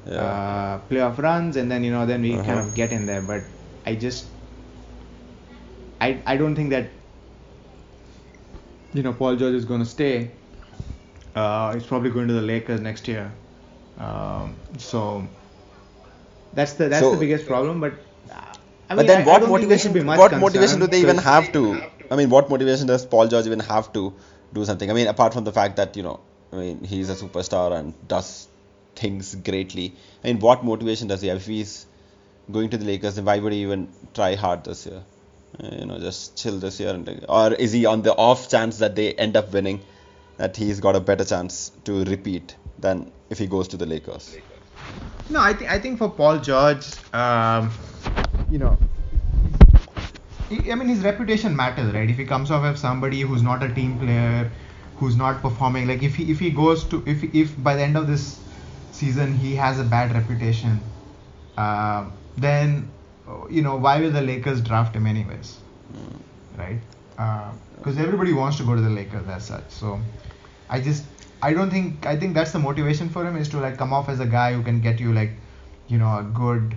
yeah. 0.06 0.14
uh, 0.14 0.82
playoff 0.90 1.18
runs, 1.18 1.56
and 1.58 1.72
then 1.72 1.84
you 1.84 1.92
know 1.92 2.06
then 2.06 2.22
we 2.22 2.34
uh-huh. 2.34 2.44
kind 2.44 2.60
of 2.60 2.76
get 2.76 2.92
in 2.92 3.06
there. 3.06 3.22
But 3.22 3.44
I 3.86 3.96
just 3.96 4.26
I 6.00 6.22
I 6.26 6.38
don't 6.38 6.56
think 6.56 6.72
that 6.72 6.90
you 8.94 9.04
know 9.04 9.14
Paul 9.14 9.36
George 9.36 9.54
is 9.54 9.66
going 9.66 9.82
to 9.82 9.86
stay. 9.86 10.32
Uh, 11.36 11.74
he's 11.74 11.86
probably 11.86 12.10
going 12.10 12.28
to 12.28 12.34
the 12.34 12.42
Lakers 12.42 12.82
next 12.82 13.08
year. 13.08 13.32
Um, 13.98 14.56
so 14.78 15.28
that's 16.54 16.74
the 16.74 16.90
that's 16.90 17.02
so, 17.02 17.12
the 17.12 17.18
biggest 17.18 17.48
problem. 17.48 17.80
But 17.80 17.94
I 18.92 18.96
mean, 18.96 19.06
but 19.06 19.08
then, 19.08 19.22
I, 19.22 19.26
what 19.26 19.44
I 19.44 19.48
motivation? 19.48 20.06
What 20.06 20.38
motivation 20.38 20.80
do 20.80 20.88
they 20.88 21.00
even 21.00 21.18
have 21.18 21.54
to? 21.54 21.82
I 22.10 22.18
mean, 22.18 22.30
what 22.30 22.50
motivation 22.50 22.88
does 22.88 23.06
Paul 23.06 23.30
George 23.30 23.46
even 23.46 23.62
have 23.62 23.94
to 23.94 24.14
do 24.52 24.66
something? 24.66 24.92
I 24.92 24.94
mean, 24.94 25.08
apart 25.08 25.34
from 25.34 25.46
the 25.46 25.54
fact 25.54 25.78
that 25.78 25.96
you 25.96 26.04
know, 26.04 26.20
I 26.52 26.58
mean, 26.58 26.84
he's 26.84 27.10
a 27.10 27.16
superstar 27.16 27.72
and 27.78 27.94
does 28.10 28.50
things 28.98 29.34
greatly. 29.36 29.94
I 30.22 30.28
mean, 30.28 30.40
what 30.40 30.66
motivation 30.66 31.08
does 31.08 31.22
he 31.22 31.30
have? 31.30 31.38
If 31.38 31.46
he's 31.46 31.86
going 32.52 32.70
to 32.72 32.78
the 32.78 32.84
Lakers, 32.84 33.16
then 33.16 33.24
why 33.24 33.40
would 33.40 33.54
he 33.54 33.62
even 33.62 33.88
try 34.14 34.36
hard 34.36 34.66
this 34.66 34.86
year? 34.86 35.02
Uh, 35.64 35.70
you 35.80 35.86
know, 35.86 35.98
just 36.00 36.36
chill 36.36 36.60
this 36.60 36.82
year, 36.82 36.94
and, 36.94 37.26
or 37.30 37.54
is 37.54 37.72
he 37.72 37.86
on 37.86 38.02
the 38.02 38.14
off 38.14 38.50
chance 38.50 38.80
that 38.80 38.96
they 38.96 39.14
end 39.14 39.38
up 39.38 39.54
winning, 39.54 39.80
that 40.36 40.58
he's 40.58 40.82
got 40.82 40.98
a 40.98 41.00
better 41.00 41.24
chance 41.24 41.72
to 41.86 42.04
repeat 42.04 42.58
than 42.78 43.10
if 43.30 43.38
he 43.38 43.48
goes 43.48 43.70
to 43.70 43.78
the 43.78 43.86
Lakers? 43.86 44.36
No, 45.30 45.40
I 45.40 45.54
think 45.54 45.72
I 45.72 45.80
think 45.80 45.98
for 45.98 46.10
Paul 46.10 46.40
George, 46.40 46.88
um, 47.14 47.72
you 48.52 48.60
know, 48.60 48.78
I 50.52 50.76
mean 50.76 50.90
his 50.90 51.04
reputation 51.04 51.56
matters, 51.56 51.94
right? 51.94 52.10
If 52.10 52.18
he 52.18 52.26
comes 52.26 52.52
off 52.52 52.66
as 52.66 52.80
somebody 52.82 53.22
who's 53.22 53.42
not 53.42 53.64
a 53.64 53.74
team 53.74 53.98
player, 53.98 54.52
who's 54.98 55.16
not 55.16 55.42
performing, 55.42 55.88
like 55.88 56.04
if 56.04 56.16
he 56.16 56.30
if 56.30 56.40
he 56.40 56.52
goes 56.52 56.84
to 56.90 57.02
if 57.08 57.24
if 57.34 57.56
by 57.64 57.76
the 57.76 57.82
end 57.82 57.96
of 57.96 58.08
this 58.08 58.40
season 58.92 59.34
he 59.34 59.56
has 59.56 59.80
a 59.80 59.86
bad 59.86 60.14
reputation, 60.14 60.84
uh, 61.58 62.10
then 62.36 62.92
you 63.50 63.62
know 63.62 63.78
why 63.78 64.02
will 64.02 64.12
the 64.12 64.22
Lakers 64.22 64.60
draft 64.60 64.94
him 64.96 65.08
anyways, 65.08 65.56
right? 66.58 66.82
Because 67.78 67.98
uh, 67.98 68.02
everybody 68.02 68.34
wants 68.34 68.58
to 68.58 68.64
go 68.64 68.76
to 68.76 68.82
the 68.82 68.90
Lakers 68.90 69.28
as 69.30 69.46
such. 69.46 69.70
So 69.70 70.02
I 70.70 70.82
just 70.82 71.06
I 71.42 71.54
don't 71.54 71.72
think 71.72 72.06
I 72.06 72.18
think 72.18 72.34
that's 72.34 72.52
the 72.52 72.60
motivation 72.60 73.08
for 73.08 73.26
him 73.26 73.38
is 73.38 73.48
to 73.50 73.62
like 73.62 73.78
come 73.78 73.94
off 73.94 74.10
as 74.10 74.20
a 74.20 74.26
guy 74.26 74.52
who 74.52 74.62
can 74.62 74.82
get 74.82 75.00
you 75.00 75.14
like 75.14 75.32
you 75.88 75.98
know 75.98 76.18
a 76.20 76.24
good 76.24 76.76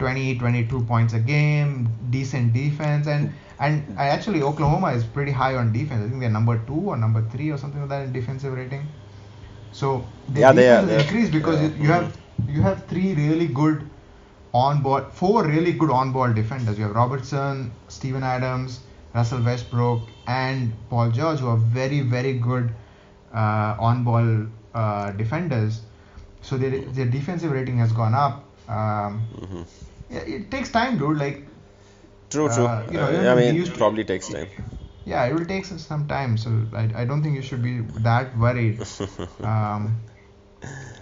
20 0.00 0.38
22 0.38 0.80
points 0.90 1.14
a 1.14 1.20
game 1.20 1.88
decent 2.16 2.52
defense 2.52 3.06
and 3.06 3.32
and 3.60 3.98
actually 3.98 4.42
Oklahoma 4.42 4.88
is 4.98 5.04
pretty 5.04 5.32
high 5.42 5.54
on 5.54 5.72
defense 5.72 6.04
I 6.06 6.08
think 6.08 6.20
they're 6.20 6.38
number 6.40 6.58
2 6.66 6.74
or 6.92 6.96
number 6.96 7.22
3 7.36 7.50
or 7.50 7.58
something 7.58 7.80
like 7.80 7.90
that 7.90 8.04
in 8.06 8.12
defensive 8.12 8.52
rating 8.54 8.88
so 9.72 10.04
the 10.30 10.40
yeah, 10.40 10.52
they 10.52 10.68
are, 10.68 10.88
increase 10.88 11.30
because 11.30 11.60
yeah. 11.60 11.82
you 11.82 11.88
have 11.88 12.16
you 12.48 12.62
have 12.62 12.86
three 12.86 13.14
really 13.14 13.46
good 13.46 13.88
on 14.52 14.82
ball, 14.82 15.02
four 15.10 15.46
really 15.46 15.72
good 15.72 15.90
on 15.90 16.12
ball 16.12 16.32
defenders. 16.32 16.78
You 16.78 16.84
have 16.84 16.96
Robertson, 16.96 17.70
Steven 17.88 18.22
Adams, 18.22 18.80
Russell 19.14 19.42
Westbrook, 19.42 20.02
and 20.26 20.72
Paul 20.88 21.10
George, 21.10 21.38
who 21.38 21.48
are 21.48 21.56
very 21.56 22.00
very 22.00 22.34
good 22.34 22.72
uh, 23.32 23.76
on 23.78 24.02
ball 24.04 24.46
uh, 24.74 25.12
defenders. 25.12 25.82
So 26.42 26.56
their 26.56 26.80
their 26.80 27.06
defensive 27.06 27.52
rating 27.52 27.78
has 27.78 27.92
gone 27.92 28.14
up. 28.14 28.44
Um, 28.68 29.26
mm-hmm. 29.36 29.62
Yeah, 30.10 30.20
it 30.20 30.50
takes 30.50 30.70
time, 30.70 30.98
dude. 30.98 31.18
Like 31.18 31.46
true, 32.30 32.48
true. 32.48 32.66
Uh, 32.66 32.86
you 32.90 32.98
know, 32.98 33.06
uh, 33.06 33.32
I 33.32 33.34
mean, 33.34 33.62
it 33.62 33.74
probably 33.74 34.04
takes 34.04 34.28
time 34.28 34.48
yeah 35.04 35.24
it 35.24 35.34
will 35.34 35.46
take 35.46 35.64
some 35.64 36.06
time 36.06 36.36
so 36.36 36.50
i, 36.74 37.02
I 37.02 37.04
don't 37.04 37.22
think 37.22 37.34
you 37.34 37.42
should 37.42 37.62
be 37.62 37.80
that 38.08 38.36
worried 38.36 38.80
um, 39.42 39.96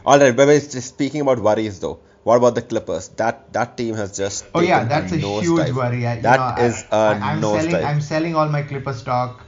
all 0.04 0.18
right 0.18 0.36
but 0.36 0.60
speaking 0.62 1.20
about 1.22 1.40
worries 1.40 1.80
though 1.80 1.98
what 2.28 2.36
about 2.36 2.54
the 2.56 2.62
Clippers? 2.62 3.08
That 3.20 3.52
that 3.54 3.78
team 3.78 3.94
has 3.94 4.14
just 4.14 4.44
Oh 4.54 4.60
yeah, 4.60 4.84
that's 4.84 5.12
a, 5.12 5.16
huge 5.16 5.56
dive. 5.56 5.76
worry. 5.76 6.06
I, 6.06 6.16
you 6.16 6.22
That 6.22 6.40
know, 6.40 6.66
is 6.66 6.84
I, 6.92 6.96
a 7.00 7.14
I'm 7.14 7.42
selling. 7.42 7.72
dive. 7.72 7.84
I'm 7.84 8.00
selling 8.02 8.34
all 8.34 8.48
my 8.48 8.62
Clipper 8.62 8.92
stock. 8.92 9.46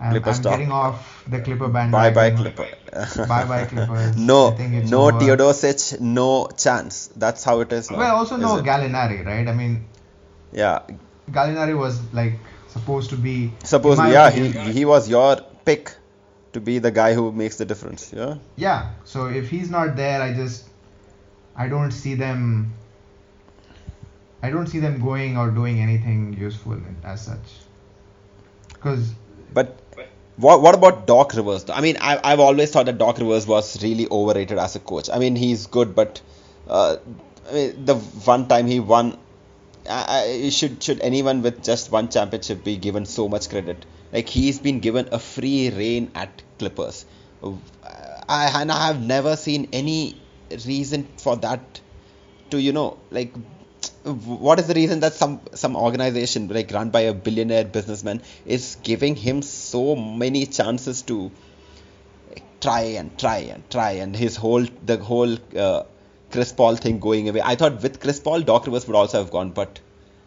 I'm, 0.00 0.10
Clipper 0.10 0.32
I'm 0.32 0.34
stock. 0.40 0.52
getting 0.52 0.72
off 0.72 1.24
the 1.28 1.38
Clipper 1.40 1.68
band. 1.68 1.92
Bye 1.92 2.10
bye 2.10 2.30
Clipper. 2.32 2.66
Bye 2.92 3.44
bye 3.44 3.64
Clippers. 3.70 4.16
no, 4.16 4.48
I 4.48 4.56
think 4.56 4.74
it's 4.74 4.90
no 4.90 5.08
over. 5.08 5.18
Teodosic, 5.20 6.00
no 6.00 6.48
chance. 6.56 7.08
That's 7.16 7.44
how 7.44 7.60
it 7.60 7.72
is 7.72 7.90
now. 7.90 7.98
Well, 7.98 8.16
also 8.16 8.36
no? 8.36 8.62
Gallinari, 8.62 9.24
right? 9.24 9.46
I 9.46 9.52
mean, 9.52 9.84
Yeah, 10.52 10.80
Gallinari 11.30 11.76
was 11.76 12.00
like 12.12 12.34
supposed 12.68 13.10
to 13.10 13.16
be. 13.16 13.52
my 13.72 14.12
yeah, 14.12 14.30
he 14.30 14.48
he 14.72 14.84
was 14.84 15.08
your 15.08 15.36
pick 15.64 15.94
to 16.52 16.60
be 16.60 16.78
the 16.78 16.90
guy 16.90 17.12
who 17.14 17.32
makes 17.32 17.56
the 17.56 17.64
difference. 17.64 18.12
Yeah. 18.12 18.36
Yeah. 18.56 18.90
So 19.04 19.26
if 19.26 19.50
he's 19.50 19.70
not 19.70 19.96
there, 19.96 20.22
I 20.22 20.32
just 20.32 20.68
I 21.56 21.68
don't 21.68 21.90
see 21.90 22.14
them. 22.14 22.72
I 24.42 24.50
don't 24.50 24.66
see 24.66 24.78
them 24.78 25.00
going 25.00 25.36
or 25.36 25.50
doing 25.50 25.80
anything 25.80 26.36
useful 26.38 26.78
as 27.02 27.24
such. 27.24 27.54
Because 28.74 29.14
But 29.52 29.80
what 30.36 30.60
what 30.60 30.74
about 30.74 31.06
Doc 31.06 31.34
Rivers? 31.34 31.68
I 31.70 31.80
mean, 31.80 31.96
I 32.00 32.20
I've 32.22 32.40
always 32.40 32.70
thought 32.70 32.86
that 32.86 32.98
Doc 32.98 33.18
Rivers 33.18 33.46
was 33.46 33.82
really 33.82 34.08
overrated 34.10 34.58
as 34.58 34.76
a 34.76 34.80
coach. 34.80 35.08
I 35.12 35.18
mean, 35.18 35.36
he's 35.36 35.66
good, 35.66 35.94
but 35.94 36.20
uh, 36.68 36.96
I 37.48 37.52
mean, 37.52 37.84
the 37.84 37.94
one 37.94 38.48
time 38.48 38.66
he 38.66 38.80
won, 38.80 39.18
I, 39.88 40.42
I, 40.44 40.48
should 40.50 40.82
should 40.82 41.00
anyone 41.00 41.42
with 41.42 41.62
just 41.62 41.90
one 41.90 42.08
championship 42.08 42.64
be 42.64 42.76
given 42.76 43.06
so 43.06 43.28
much 43.28 43.48
credit? 43.48 43.86
Like 44.12 44.28
he's 44.28 44.58
been 44.58 44.80
given 44.80 45.08
a 45.12 45.18
free 45.18 45.70
reign 45.70 46.10
at 46.14 46.42
Clippers. 46.58 47.06
I 47.42 48.50
I 48.68 48.86
have 48.86 49.00
never 49.00 49.36
seen 49.36 49.68
any 49.72 50.20
reason 50.66 51.08
for 51.18 51.36
that 51.36 51.80
to 52.50 52.60
you 52.60 52.72
know 52.72 52.98
like 53.10 53.32
what 54.06 54.58
is 54.60 54.66
the 54.68 54.74
reason 54.74 55.00
that 55.00 55.14
some 55.14 55.40
some 55.54 55.76
organization 55.76 56.48
like 56.48 56.70
run 56.72 56.90
by 56.90 57.00
a 57.00 57.14
billionaire 57.14 57.64
businessman 57.64 58.22
is 58.44 58.76
giving 58.82 59.16
him 59.16 59.42
so 59.42 59.96
many 59.96 60.46
chances 60.46 61.02
to 61.02 61.30
try 62.60 62.82
and 63.00 63.18
try 63.18 63.38
and 63.38 63.68
try 63.70 63.90
and 63.92 64.14
his 64.14 64.36
whole 64.36 64.64
the 64.84 64.96
whole 64.98 65.36
uh, 65.56 65.82
Chris 66.30 66.52
Paul 66.52 66.76
thing 66.76 66.98
going 66.98 67.28
away. 67.28 67.40
I 67.42 67.56
thought 67.56 67.82
with 67.82 68.00
Chris 68.00 68.20
Paul, 68.20 68.40
Doc 68.40 68.66
Rivers 68.66 68.86
would 68.86 68.96
also 68.96 69.18
have 69.18 69.30
gone, 69.30 69.50
but 69.50 69.80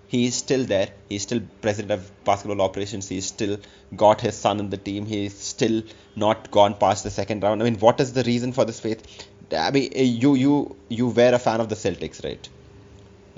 he's 0.07 0.35
still 0.35 0.63
there. 0.65 0.89
He's 1.07 1.23
still 1.23 1.41
president 1.61 1.91
of 1.91 2.23
basketball 2.25 2.61
operations. 2.61 3.07
He's 3.07 3.25
still 3.25 3.57
got 3.95 4.21
his 4.21 4.35
son 4.35 4.59
in 4.59 4.69
the 4.69 4.77
team. 4.77 5.05
He's 5.05 5.37
still 5.37 5.83
not 6.15 6.51
gone 6.51 6.75
past 6.75 7.03
the 7.03 7.11
second 7.11 7.43
round. 7.43 7.61
I 7.61 7.65
mean, 7.65 7.79
what 7.79 7.99
is 7.99 8.13
the 8.13 8.23
reason 8.23 8.53
for 8.53 8.65
this 8.65 8.79
faith? 8.79 9.27
I 9.51 9.71
mean, 9.71 9.91
you 9.95 10.35
you 10.35 10.75
you 10.89 11.07
were 11.07 11.33
a 11.33 11.39
fan 11.39 11.59
of 11.59 11.69
the 11.69 11.75
Celtics, 11.75 12.23
right? 12.23 12.49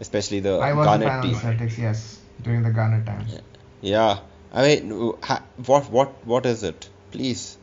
Especially 0.01 0.39
the 0.39 0.57
I 0.57 0.73
was 0.73 0.85
Garnett 0.87 1.07
a 1.07 1.21
fan 1.21 1.33
of 1.33 1.41
Celtics, 1.41 1.77
yes, 1.77 2.19
during 2.41 2.63
the 2.63 2.71
Garnett 2.71 3.05
times. 3.05 3.39
Yeah. 3.81 4.19
I 4.53 4.61
mean, 4.67 4.89
what 4.91 5.89
what 5.91 6.25
what 6.25 6.45
is 6.45 6.63
it? 6.63 6.89
Please. 7.11 7.57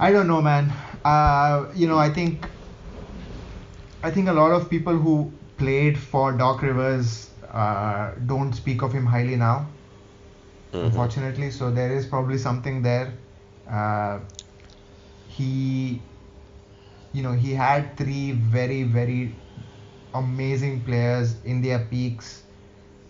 I 0.00 0.12
don't 0.12 0.26
know, 0.28 0.40
man. 0.40 0.72
Uh, 1.04 1.66
you 1.74 1.86
know, 1.86 1.98
I 1.98 2.08
think 2.08 2.48
I 4.02 4.10
think 4.10 4.28
a 4.28 4.32
lot 4.32 4.52
of 4.52 4.70
people 4.70 4.96
who 4.96 5.30
played 5.58 5.98
for 5.98 6.32
Doc 6.32 6.62
Rivers 6.62 7.30
uh, 7.52 8.12
don't 8.26 8.52
speak 8.54 8.82
of 8.82 8.92
him 8.92 9.06
highly 9.06 9.36
now, 9.36 9.66
Mhm. 10.72 10.84
unfortunately. 10.86 11.50
So 11.50 11.70
there 11.70 11.92
is 11.92 12.06
probably 12.06 12.38
something 12.38 12.82
there. 12.82 13.12
Uh, 13.70 14.20
he, 15.28 16.00
you 17.12 17.22
know, 17.22 17.32
he 17.32 17.54
had 17.54 17.96
three 17.96 18.32
very 18.32 18.82
very 18.84 19.36
amazing 20.14 20.84
players 20.84 21.42
in 21.44 21.62
their 21.62 21.80
peaks 21.86 22.44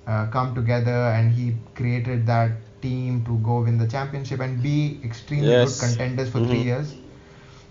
uh, 0.06 0.26
come 0.30 0.54
together, 0.54 1.10
and 1.16 1.32
he 1.32 1.56
created 1.74 2.26
that 2.26 2.52
team 2.82 3.24
to 3.24 3.38
go 3.38 3.62
win 3.62 3.78
the 3.78 3.86
championship 3.86 4.40
and 4.40 4.62
be 4.62 5.00
extremely 5.04 5.54
Yes. 5.54 5.68
good 5.68 5.78
contenders 5.78 6.30
for 6.30 6.40
three 6.40 6.60
Mhm. 6.60 6.64
years. 6.64 6.96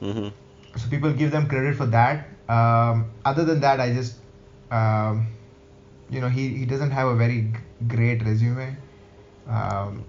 hmm 0.02 0.30
So 0.76 0.90
people 0.90 1.12
give 1.14 1.32
them 1.32 1.48
credit 1.48 1.76
for 1.76 1.86
that. 1.88 2.28
Um, 2.50 3.12
other 3.26 3.46
than 3.46 3.60
that, 3.62 3.80
I 3.80 3.94
just, 3.94 4.20
um, 4.72 5.28
you 6.10 6.20
know, 6.22 6.30
he, 6.30 6.56
he 6.58 6.66
doesn't 6.66 6.92
have 6.92 7.08
a 7.08 7.16
very 7.16 7.42
g- 7.54 7.60
great 7.88 8.24
resume. 8.26 8.78
Um, 9.48 10.06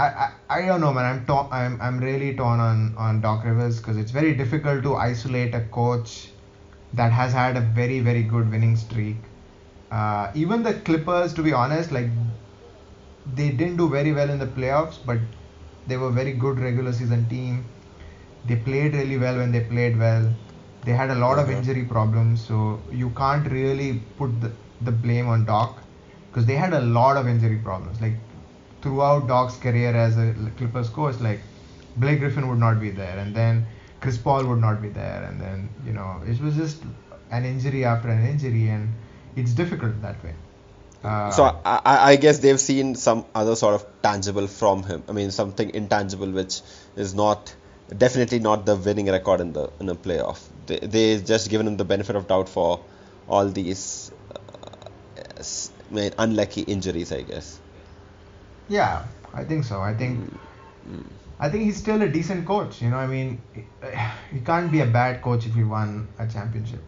I, 0.00 0.06
I, 0.24 0.28
I 0.58 0.66
don't 0.66 0.80
know, 0.80 0.92
man. 0.92 1.04
I'm 1.04 1.26
torn. 1.26 1.48
I'm, 1.52 1.80
I'm 1.80 1.98
really 2.00 2.34
torn 2.36 2.60
on 2.66 2.94
on 2.96 3.20
Doc 3.20 3.44
Rivers 3.44 3.78
because 3.78 3.98
it's 4.02 4.10
very 4.18 4.34
difficult 4.34 4.82
to 4.84 4.94
isolate 4.96 5.54
a 5.54 5.60
coach 5.78 6.14
that 7.00 7.12
has 7.12 7.34
had 7.40 7.56
a 7.56 7.60
very 7.80 8.00
very 8.00 8.22
good 8.22 8.50
winning 8.50 8.76
streak. 8.76 9.16
Uh, 9.90 10.30
even 10.34 10.62
the 10.62 10.74
Clippers, 10.88 11.34
to 11.34 11.42
be 11.42 11.52
honest, 11.52 11.92
like 11.92 12.08
they 13.34 13.50
didn't 13.50 13.76
do 13.76 13.88
very 13.88 14.12
well 14.12 14.30
in 14.30 14.38
the 14.38 14.46
playoffs, 14.46 14.98
but 15.04 15.18
they 15.86 15.96
were 15.96 16.08
a 16.08 16.16
very 16.20 16.32
good 16.32 16.58
regular 16.58 16.92
season 16.92 17.28
team. 17.28 17.64
They 18.46 18.56
played 18.56 18.94
really 18.94 19.18
well 19.18 19.36
when 19.36 19.52
they 19.52 19.60
played 19.74 19.98
well. 19.98 20.32
They 20.84 20.92
had 20.92 21.10
a 21.10 21.14
lot 21.14 21.38
of 21.38 21.50
injury 21.50 21.84
problems, 21.84 22.46
so 22.46 22.80
you 22.90 23.10
can't 23.10 23.50
really 23.50 23.92
put 24.16 24.40
the, 24.40 24.52
the 24.80 24.92
blame 24.92 25.28
on 25.28 25.44
Doc 25.44 25.82
because 26.30 26.46
they 26.46 26.56
had 26.56 26.72
a 26.72 26.80
lot 26.80 27.16
of 27.18 27.28
injury 27.28 27.58
problems. 27.58 28.00
Like 28.00 28.14
throughout 28.82 29.28
Doc's 29.28 29.56
career 29.56 29.94
as 29.94 30.16
a 30.18 30.34
Clippers 30.56 30.88
coach, 30.90 31.20
like 31.20 31.40
Blake 31.96 32.20
Griffin 32.20 32.48
would 32.48 32.58
not 32.58 32.80
be 32.80 32.90
there, 32.90 33.18
and 33.18 33.34
then 33.34 33.66
Chris 34.00 34.18
Paul 34.18 34.46
would 34.46 34.60
not 34.60 34.80
be 34.82 34.88
there, 34.88 35.24
and 35.24 35.40
then 35.40 35.68
you 35.86 35.92
know 35.92 36.22
it 36.26 36.40
was 36.40 36.56
just 36.56 36.82
an 37.30 37.44
injury 37.44 37.84
after 37.84 38.08
an 38.08 38.26
injury, 38.26 38.68
and 38.68 38.92
it's 39.36 39.52
difficult 39.52 40.00
that 40.02 40.22
way. 40.24 40.34
Uh, 41.04 41.30
So 41.30 41.44
I, 41.64 42.12
I 42.12 42.16
guess 42.16 42.38
they've 42.40 42.60
seen 42.60 42.94
some 42.94 43.24
other 43.34 43.56
sort 43.56 43.74
of 43.74 43.86
tangible 44.02 44.46
from 44.46 44.82
him. 44.84 45.02
I 45.08 45.12
mean, 45.12 45.30
something 45.30 45.70
intangible 45.74 46.30
which 46.30 46.60
is 46.96 47.14
not 47.14 47.54
definitely 47.96 48.38
not 48.38 48.66
the 48.66 48.76
winning 48.76 49.06
record 49.06 49.40
in 49.40 49.52
the 49.52 49.70
in 49.80 49.88
a 49.88 49.94
playoff. 49.94 50.40
They 50.66 50.78
they 50.78 51.20
just 51.20 51.50
given 51.50 51.66
him 51.66 51.76
the 51.76 51.84
benefit 51.84 52.16
of 52.16 52.28
doubt 52.28 52.48
for 52.48 52.80
all 53.28 53.48
these 53.48 54.12
uh, 54.34 56.10
unlucky 56.18 56.62
injuries, 56.62 57.12
I 57.12 57.22
guess. 57.22 57.59
Yeah, 58.70 59.02
I 59.34 59.44
think 59.44 59.64
so. 59.64 59.80
I 59.80 59.94
think 59.94 60.32
I 61.40 61.48
think 61.48 61.64
he's 61.64 61.76
still 61.76 62.00
a 62.02 62.08
decent 62.08 62.46
coach. 62.46 62.80
You 62.80 62.90
know, 62.90 62.98
I 62.98 63.06
mean, 63.06 63.42
he 64.32 64.40
can't 64.40 64.70
be 64.70 64.80
a 64.80 64.86
bad 64.86 65.22
coach 65.22 65.44
if 65.46 65.54
he 65.54 65.64
won 65.64 66.08
a 66.18 66.26
championship. 66.28 66.80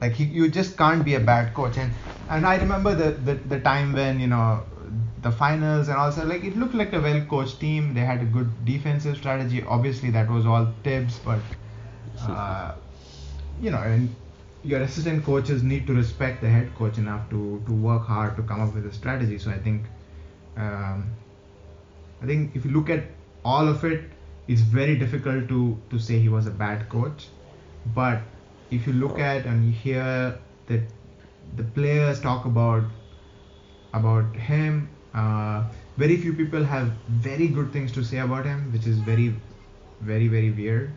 Like 0.00 0.12
he, 0.12 0.24
you 0.24 0.48
just 0.48 0.78
can't 0.78 1.04
be 1.04 1.14
a 1.14 1.20
bad 1.20 1.52
coach. 1.54 1.76
And 1.76 1.92
and 2.30 2.46
I 2.46 2.56
remember 2.56 2.94
the 2.94 3.10
the, 3.10 3.34
the 3.34 3.60
time 3.60 3.92
when 3.92 4.18
you 4.18 4.28
know 4.28 4.64
the 5.20 5.30
finals 5.30 5.88
and 5.88 5.98
also 5.98 6.24
like 6.24 6.44
it 6.44 6.56
looked 6.56 6.74
like 6.74 6.94
a 6.94 7.00
well 7.00 7.20
coached 7.26 7.60
team. 7.60 7.92
They 7.92 8.00
had 8.12 8.22
a 8.22 8.30
good 8.38 8.64
defensive 8.64 9.18
strategy. 9.18 9.62
Obviously, 9.66 10.10
that 10.10 10.30
was 10.30 10.46
all 10.46 10.72
tips, 10.84 11.18
but 11.18 11.40
uh, 12.28 12.72
you 13.60 13.70
know, 13.70 13.82
and 13.82 14.14
your 14.62 14.80
assistant 14.80 15.24
coaches 15.24 15.62
need 15.62 15.86
to 15.86 15.92
respect 15.94 16.40
the 16.40 16.48
head 16.48 16.74
coach 16.74 16.96
enough 16.96 17.28
to 17.30 17.62
to 17.66 17.72
work 17.72 18.06
hard 18.06 18.36
to 18.36 18.42
come 18.42 18.60
up 18.62 18.74
with 18.74 18.86
a 18.86 18.92
strategy. 18.92 19.38
So 19.38 19.50
I 19.50 19.58
think. 19.58 19.84
Um, 20.56 21.10
I 22.26 22.28
think 22.28 22.56
if 22.56 22.64
you 22.64 22.72
look 22.72 22.90
at 22.90 23.04
all 23.44 23.68
of 23.68 23.84
it, 23.84 24.00
it's 24.48 24.62
very 24.76 24.96
difficult 25.02 25.48
to 25.50 25.58
to 25.90 25.98
say 26.06 26.18
he 26.18 26.30
was 26.36 26.48
a 26.52 26.54
bad 26.62 26.88
coach. 26.94 27.26
But 27.98 28.22
if 28.76 28.88
you 28.88 28.94
look 29.02 29.20
at 29.26 29.46
and 29.50 29.66
you 29.66 29.74
hear 29.82 30.06
that 30.70 30.88
the 31.60 31.66
players 31.76 32.22
talk 32.24 32.48
about 32.50 32.88
about 33.98 34.40
him, 34.48 34.88
uh, 35.14 35.62
very 36.04 36.16
few 36.24 36.32
people 36.40 36.68
have 36.72 36.90
very 37.28 37.46
good 37.60 37.72
things 37.76 37.92
to 37.98 38.04
say 38.12 38.18
about 38.24 38.50
him, 38.52 38.64
which 38.72 38.88
is 38.94 38.98
very, 39.10 39.28
very, 40.00 40.26
very 40.26 40.50
weird. 40.50 40.90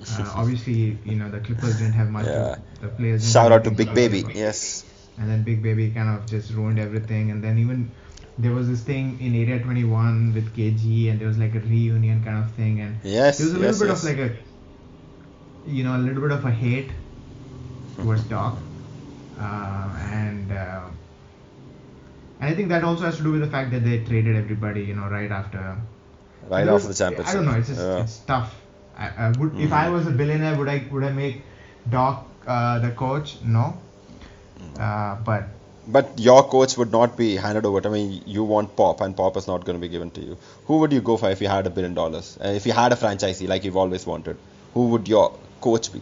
Uh, 0.00 0.32
obviously, 0.44 0.98
you 1.04 1.16
know 1.16 1.30
the 1.36 1.40
Clippers 1.50 1.78
didn't 1.82 2.00
have 2.00 2.14
much. 2.20 2.32
Yeah. 2.34 2.54
To, 2.54 2.86
the 2.86 2.94
players. 3.02 3.30
Shout 3.36 3.52
out 3.58 3.68
to 3.70 3.78
Big 3.82 3.94
Baby. 4.00 4.24
Yes. 4.46 4.86
and 5.18 5.30
then 5.30 5.42
Big 5.50 5.62
Baby 5.62 5.90
kind 5.90 6.18
of 6.18 6.24
just 6.36 6.54
ruined 6.60 6.78
everything. 6.78 7.30
And 7.30 7.44
then 7.44 7.58
even 7.66 7.90
there 8.38 8.52
was 8.52 8.68
this 8.68 8.80
thing 8.82 9.18
in 9.20 9.34
Area 9.34 9.58
21 9.62 10.32
with 10.34 10.54
KG, 10.56 11.10
and 11.10 11.20
there 11.20 11.28
was 11.28 11.38
like 11.38 11.54
a 11.54 11.60
reunion 11.60 12.22
kind 12.24 12.38
of 12.44 12.50
thing, 12.52 12.80
and 12.80 12.96
Yes. 13.04 13.38
there 13.38 13.46
was 13.46 13.54
a 13.54 13.58
little 13.58 13.72
yes, 13.72 13.80
bit 13.80 13.88
yes. 13.88 14.02
of 14.02 14.08
like 14.08 14.18
a, 14.18 15.70
you 15.70 15.84
know, 15.84 15.96
a 15.96 16.02
little 16.06 16.22
bit 16.22 16.32
of 16.32 16.44
a 16.44 16.50
hate 16.50 16.90
towards 17.96 18.24
Doc, 18.34 18.56
uh, 19.38 19.88
and 20.10 20.50
uh, 20.52 20.80
and 22.40 22.50
I 22.50 22.54
think 22.54 22.68
that 22.70 22.82
also 22.84 23.04
has 23.04 23.18
to 23.18 23.22
do 23.22 23.32
with 23.32 23.40
the 23.42 23.46
fact 23.50 23.70
that 23.70 23.84
they 23.84 23.98
traded 24.04 24.34
everybody, 24.36 24.82
you 24.82 24.94
know, 24.94 25.08
right 25.08 25.30
after. 25.30 25.76
right 26.48 26.66
after 26.66 26.88
the 26.88 26.94
championship. 26.94 27.28
I 27.28 27.34
don't 27.34 27.44
know. 27.44 27.52
It's 27.58 27.68
just 27.68 27.80
Yeah. 27.80 28.02
it's 28.02 28.18
tough. 28.20 28.54
I, 28.98 29.08
I 29.26 29.30
would 29.38 29.58
if 29.58 29.72
I 29.72 29.86
Mhm. 29.86 29.92
was 29.92 30.06
a 30.06 30.10
billionaire, 30.10 30.56
would 30.56 30.68
I 30.68 30.82
would 30.90 31.04
I 31.04 31.12
make 31.12 31.42
Doc 31.90 32.26
uh, 32.46 32.78
the 32.80 32.90
coach? 32.90 33.36
No. 33.44 33.74
Uh, 34.78 35.16
but 35.24 35.44
But 35.86 36.18
your 36.18 36.44
coach 36.44 36.76
would 36.76 36.92
not 36.92 37.16
be 37.16 37.36
handed 37.36 37.66
over. 37.66 37.80
I 37.84 37.90
mean, 37.90 38.22
you 38.24 38.44
want 38.44 38.76
Pop, 38.76 39.00
and 39.00 39.16
Pop 39.16 39.36
is 39.36 39.48
not 39.48 39.64
going 39.64 39.76
to 39.76 39.80
be 39.80 39.88
given 39.88 40.10
to 40.12 40.20
you. 40.20 40.38
Who 40.66 40.78
would 40.78 40.92
you 40.92 41.00
go 41.00 41.16
for 41.16 41.30
if 41.30 41.40
you 41.40 41.48
had 41.48 41.66
a 41.66 41.70
billion 41.70 41.94
dollars? 41.94 42.38
Uh, 42.42 42.48
if 42.48 42.66
you 42.66 42.72
had 42.72 42.92
a 42.92 42.96
franchisee 42.96 43.48
like 43.48 43.64
you've 43.64 43.76
always 43.76 44.06
wanted, 44.06 44.36
who 44.74 44.88
would 44.88 45.08
your 45.08 45.36
coach 45.60 45.92
be? 45.92 46.00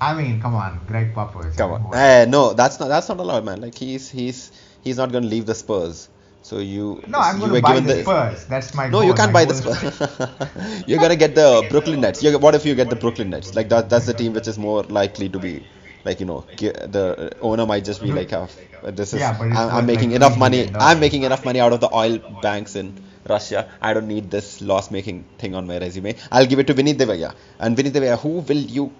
I 0.00 0.14
mean, 0.14 0.40
come 0.40 0.54
on, 0.54 0.80
Gregg 0.86 1.14
Popovich. 1.14 1.56
Come 1.56 1.72
on. 1.72 1.94
Uh, 1.94 2.24
no, 2.28 2.54
that's 2.54 2.80
not 2.80 2.88
that's 2.88 3.08
not 3.08 3.20
allowed, 3.20 3.44
man. 3.44 3.60
Like 3.60 3.74
he's 3.74 4.10
he's 4.10 4.50
he's 4.82 4.96
not 4.96 5.12
going 5.12 5.24
to 5.24 5.28
leave 5.28 5.46
the 5.46 5.54
Spurs. 5.54 6.08
So 6.42 6.58
you 6.58 7.02
no, 7.06 7.18
I'm 7.18 7.38
going 7.38 7.54
to 7.54 7.62
buy 7.62 7.80
the 7.80 8.02
Spurs. 8.02 8.44
That's 8.46 8.74
my 8.74 8.86
no. 8.86 9.00
Goal. 9.00 9.04
You 9.04 9.14
can't 9.14 9.32
my 9.32 9.44
buy 9.44 9.52
the 9.52 9.54
Spurs. 9.54 10.84
You're 10.86 11.00
gonna 11.00 11.16
get 11.16 11.34
the 11.34 11.66
Brooklyn 11.70 12.00
Nets. 12.00 12.22
you 12.22 12.38
what 12.38 12.54
if 12.54 12.66
you 12.66 12.74
get 12.74 12.90
the 12.90 12.96
Brooklyn 12.96 13.30
Nets? 13.30 13.54
Like 13.54 13.68
that 13.70 13.88
that's 13.88 14.06
the 14.06 14.14
team 14.14 14.34
which 14.34 14.48
is 14.48 14.58
more 14.58 14.82
likely 14.82 15.28
to 15.30 15.38
be 15.38 15.62
like 16.04 16.20
you 16.20 16.26
know 16.26 16.44
the 16.58 17.36
owner 17.40 17.66
might 17.66 17.84
just 17.84 18.02
be 18.02 18.12
like 18.12 18.32
uh, 18.32 18.46
this 18.84 19.14
is 19.14 19.20
yeah, 19.20 19.36
I'm, 19.40 19.56
I'm, 19.56 19.86
making 19.86 20.10
like 20.10 20.16
enough 20.16 20.38
money 20.38 20.70
i'm 20.74 21.00
making 21.00 21.22
enough 21.22 21.44
money. 21.44 21.60
out 21.60 21.72
of 21.72 21.80
the 21.80 21.92
oil 21.94 22.18
banks 22.42 22.76
in 22.76 22.94
russia. 23.28 23.68
I 23.80 23.94
don't 23.94 24.08
need 24.08 24.30
this 24.30 24.60
loss 24.60 24.90
making 24.90 25.24
thing 25.38 25.54
on 25.54 25.66
my 25.66 25.78
resume. 25.78 26.16
I'll 26.30 26.46
give 26.46 26.58
it 26.58 26.66
to 26.68 26.74
vinit 26.74 26.96
devaya 26.96 27.34
and 27.58 27.76
vinit 27.76 27.92
devaya 27.92 28.18
who 28.18 28.40
will 28.40 28.64
you 28.78 28.92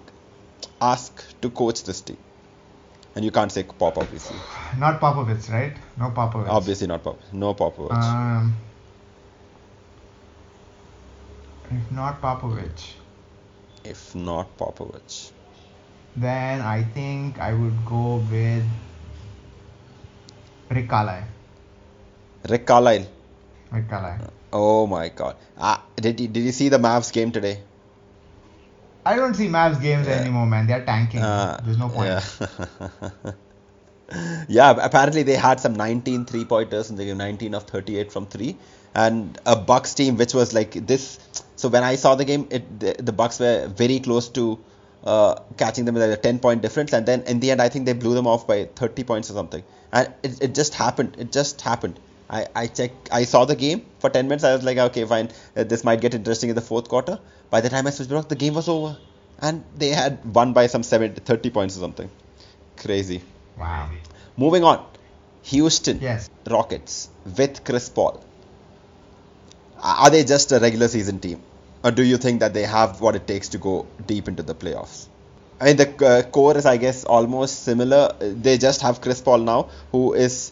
ask 0.81 1.23
to 1.41 1.49
coach 1.49 1.83
this 1.83 2.01
team? 2.01 2.17
And 3.15 3.23
you 3.23 3.31
can't 3.31 3.51
say 3.51 3.63
pop 3.63 3.97
obviously. 3.97 4.37
Not 4.77 4.99
popovich 4.99 5.49
right? 5.51 5.77
No 5.97 6.09
popovich. 6.09 6.49
Obviously 6.49 6.87
not 6.87 7.03
pop 7.03 7.19
no 7.31 7.53
popovich. 7.53 8.03
Um, 8.03 8.55
if 11.71 11.91
not 11.91 12.21
popovich. 12.21 12.93
If 13.83 14.15
not 14.15 14.57
popovich 14.57 15.31
then 16.15 16.61
I 16.61 16.83
think 16.83 17.39
I 17.39 17.53
would 17.53 17.85
go 17.85 18.17
with 18.31 18.63
Rick 20.69 20.89
Carlisle. 20.89 21.27
Rick 22.49 22.65
Carlisle. 22.65 23.07
Rick 23.71 23.89
Carlisle. 23.89 24.33
Oh 24.53 24.87
my 24.87 25.09
God! 25.09 25.35
Ah, 25.57 25.83
did 25.95 26.19
you, 26.19 26.27
did 26.27 26.43
you 26.43 26.51
see 26.51 26.69
the 26.69 26.77
Mavs 26.77 27.11
game 27.11 27.31
today? 27.31 27.59
I 29.05 29.15
don't 29.15 29.35
see 29.35 29.47
Mavs 29.47 29.81
games 29.81 30.07
yeah. 30.07 30.13
anymore, 30.13 30.45
man. 30.45 30.65
They're 30.65 30.85
tanking. 30.85 31.21
Uh, 31.21 31.59
There's 31.63 31.77
no 31.77 31.89
point. 31.89 32.07
Yeah. 32.07 33.31
yeah, 34.47 34.75
apparently 34.81 35.23
they 35.23 35.35
had 35.35 35.59
some 35.59 35.73
19 35.73 36.25
three 36.25 36.45
pointers 36.45 36.89
and 36.89 36.97
they 36.97 37.05
gave 37.05 37.17
19 37.17 37.53
of 37.53 37.63
38 37.63 38.11
from 38.11 38.25
three, 38.25 38.57
and 38.93 39.39
a 39.45 39.55
Bucks 39.55 39.93
team 39.93 40.17
which 40.17 40.33
was 40.33 40.53
like 40.53 40.73
this. 40.87 41.19
So 41.55 41.69
when 41.69 41.83
I 41.83 41.95
saw 41.95 42.15
the 42.15 42.25
game, 42.25 42.47
it 42.49 42.79
the, 42.79 42.95
the 42.97 43.11
Bucks 43.11 43.39
were 43.39 43.67
very 43.67 43.99
close 43.99 44.29
to 44.29 44.59
uh, 45.05 45.35
catching 45.57 45.85
them 45.85 45.95
with 45.95 46.03
a 46.03 46.17
10 46.17 46.39
point 46.39 46.61
difference 46.61 46.93
and 46.93 47.05
then 47.05 47.21
in 47.23 47.39
the 47.39 47.51
end 47.51 47.61
i 47.61 47.69
think 47.69 47.85
they 47.85 47.93
blew 47.93 48.13
them 48.15 48.27
off 48.27 48.47
by 48.47 48.65
30 48.75 49.03
points 49.03 49.29
or 49.29 49.33
something. 49.33 49.63
And 49.91 50.11
it, 50.23 50.41
it 50.41 50.55
just 50.55 50.73
happened. 50.73 51.15
It 51.19 51.31
just 51.31 51.61
happened. 51.61 51.99
I, 52.27 52.47
I 52.55 52.67
checked 52.67 53.09
i 53.11 53.23
saw 53.23 53.45
the 53.45 53.55
game 53.55 53.85
for 53.99 54.09
10 54.09 54.27
minutes. 54.27 54.43
I 54.43 54.53
was 54.55 54.63
like 54.63 54.77
okay 54.77 55.05
fine. 55.05 55.29
Uh, 55.55 55.63
this 55.63 55.83
might 55.83 56.01
get 56.01 56.13
interesting 56.15 56.49
in 56.49 56.55
the 56.55 56.61
fourth 56.61 56.89
quarter. 56.89 57.19
By 57.49 57.61
the 57.61 57.69
time 57.69 57.87
i 57.87 57.91
switched 57.91 58.11
back 58.11 58.27
the 58.27 58.35
game 58.35 58.55
was 58.55 58.67
over. 58.67 58.97
And 59.39 59.63
they 59.75 59.89
had 59.89 60.33
won 60.33 60.53
by 60.53 60.67
some 60.67 60.81
70, 60.81 61.19
30 61.21 61.49
points 61.49 61.77
or 61.77 61.81
something. 61.81 62.09
Crazy. 62.77 63.21
Wow. 63.57 63.89
Moving 64.37 64.63
on. 64.63 64.85
Houston 65.43 65.99
yes. 65.99 66.29
Rockets 66.49 67.09
with 67.37 67.63
chris 67.63 67.89
paul. 67.89 68.23
Are 69.83 70.09
they 70.09 70.23
just 70.23 70.51
a 70.51 70.59
regular 70.59 70.87
season 70.87 71.19
team 71.19 71.43
or 71.85 71.91
do 71.91 72.03
you 72.03 72.17
think 72.17 72.39
that 72.39 72.53
they 72.53 72.63
have 72.63 72.99
what 72.99 73.15
it 73.15 73.27
takes 73.27 73.49
to 73.49 73.59
go 73.59 73.85
deep 74.07 74.27
into 74.27 74.41
the 74.41 74.55
playoffs? 74.55 75.05
I 75.61 75.65
mean, 75.65 75.77
the 75.77 76.05
uh, 76.05 76.23
core 76.23 76.57
is, 76.57 76.65
I 76.65 76.77
guess, 76.77 77.05
almost 77.05 77.63
similar. 77.63 78.13
They 78.19 78.57
just 78.57 78.81
have 78.81 79.01
Chris 79.01 79.21
Paul 79.21 79.37
now, 79.37 79.69
who 79.91 80.13
is 80.13 80.51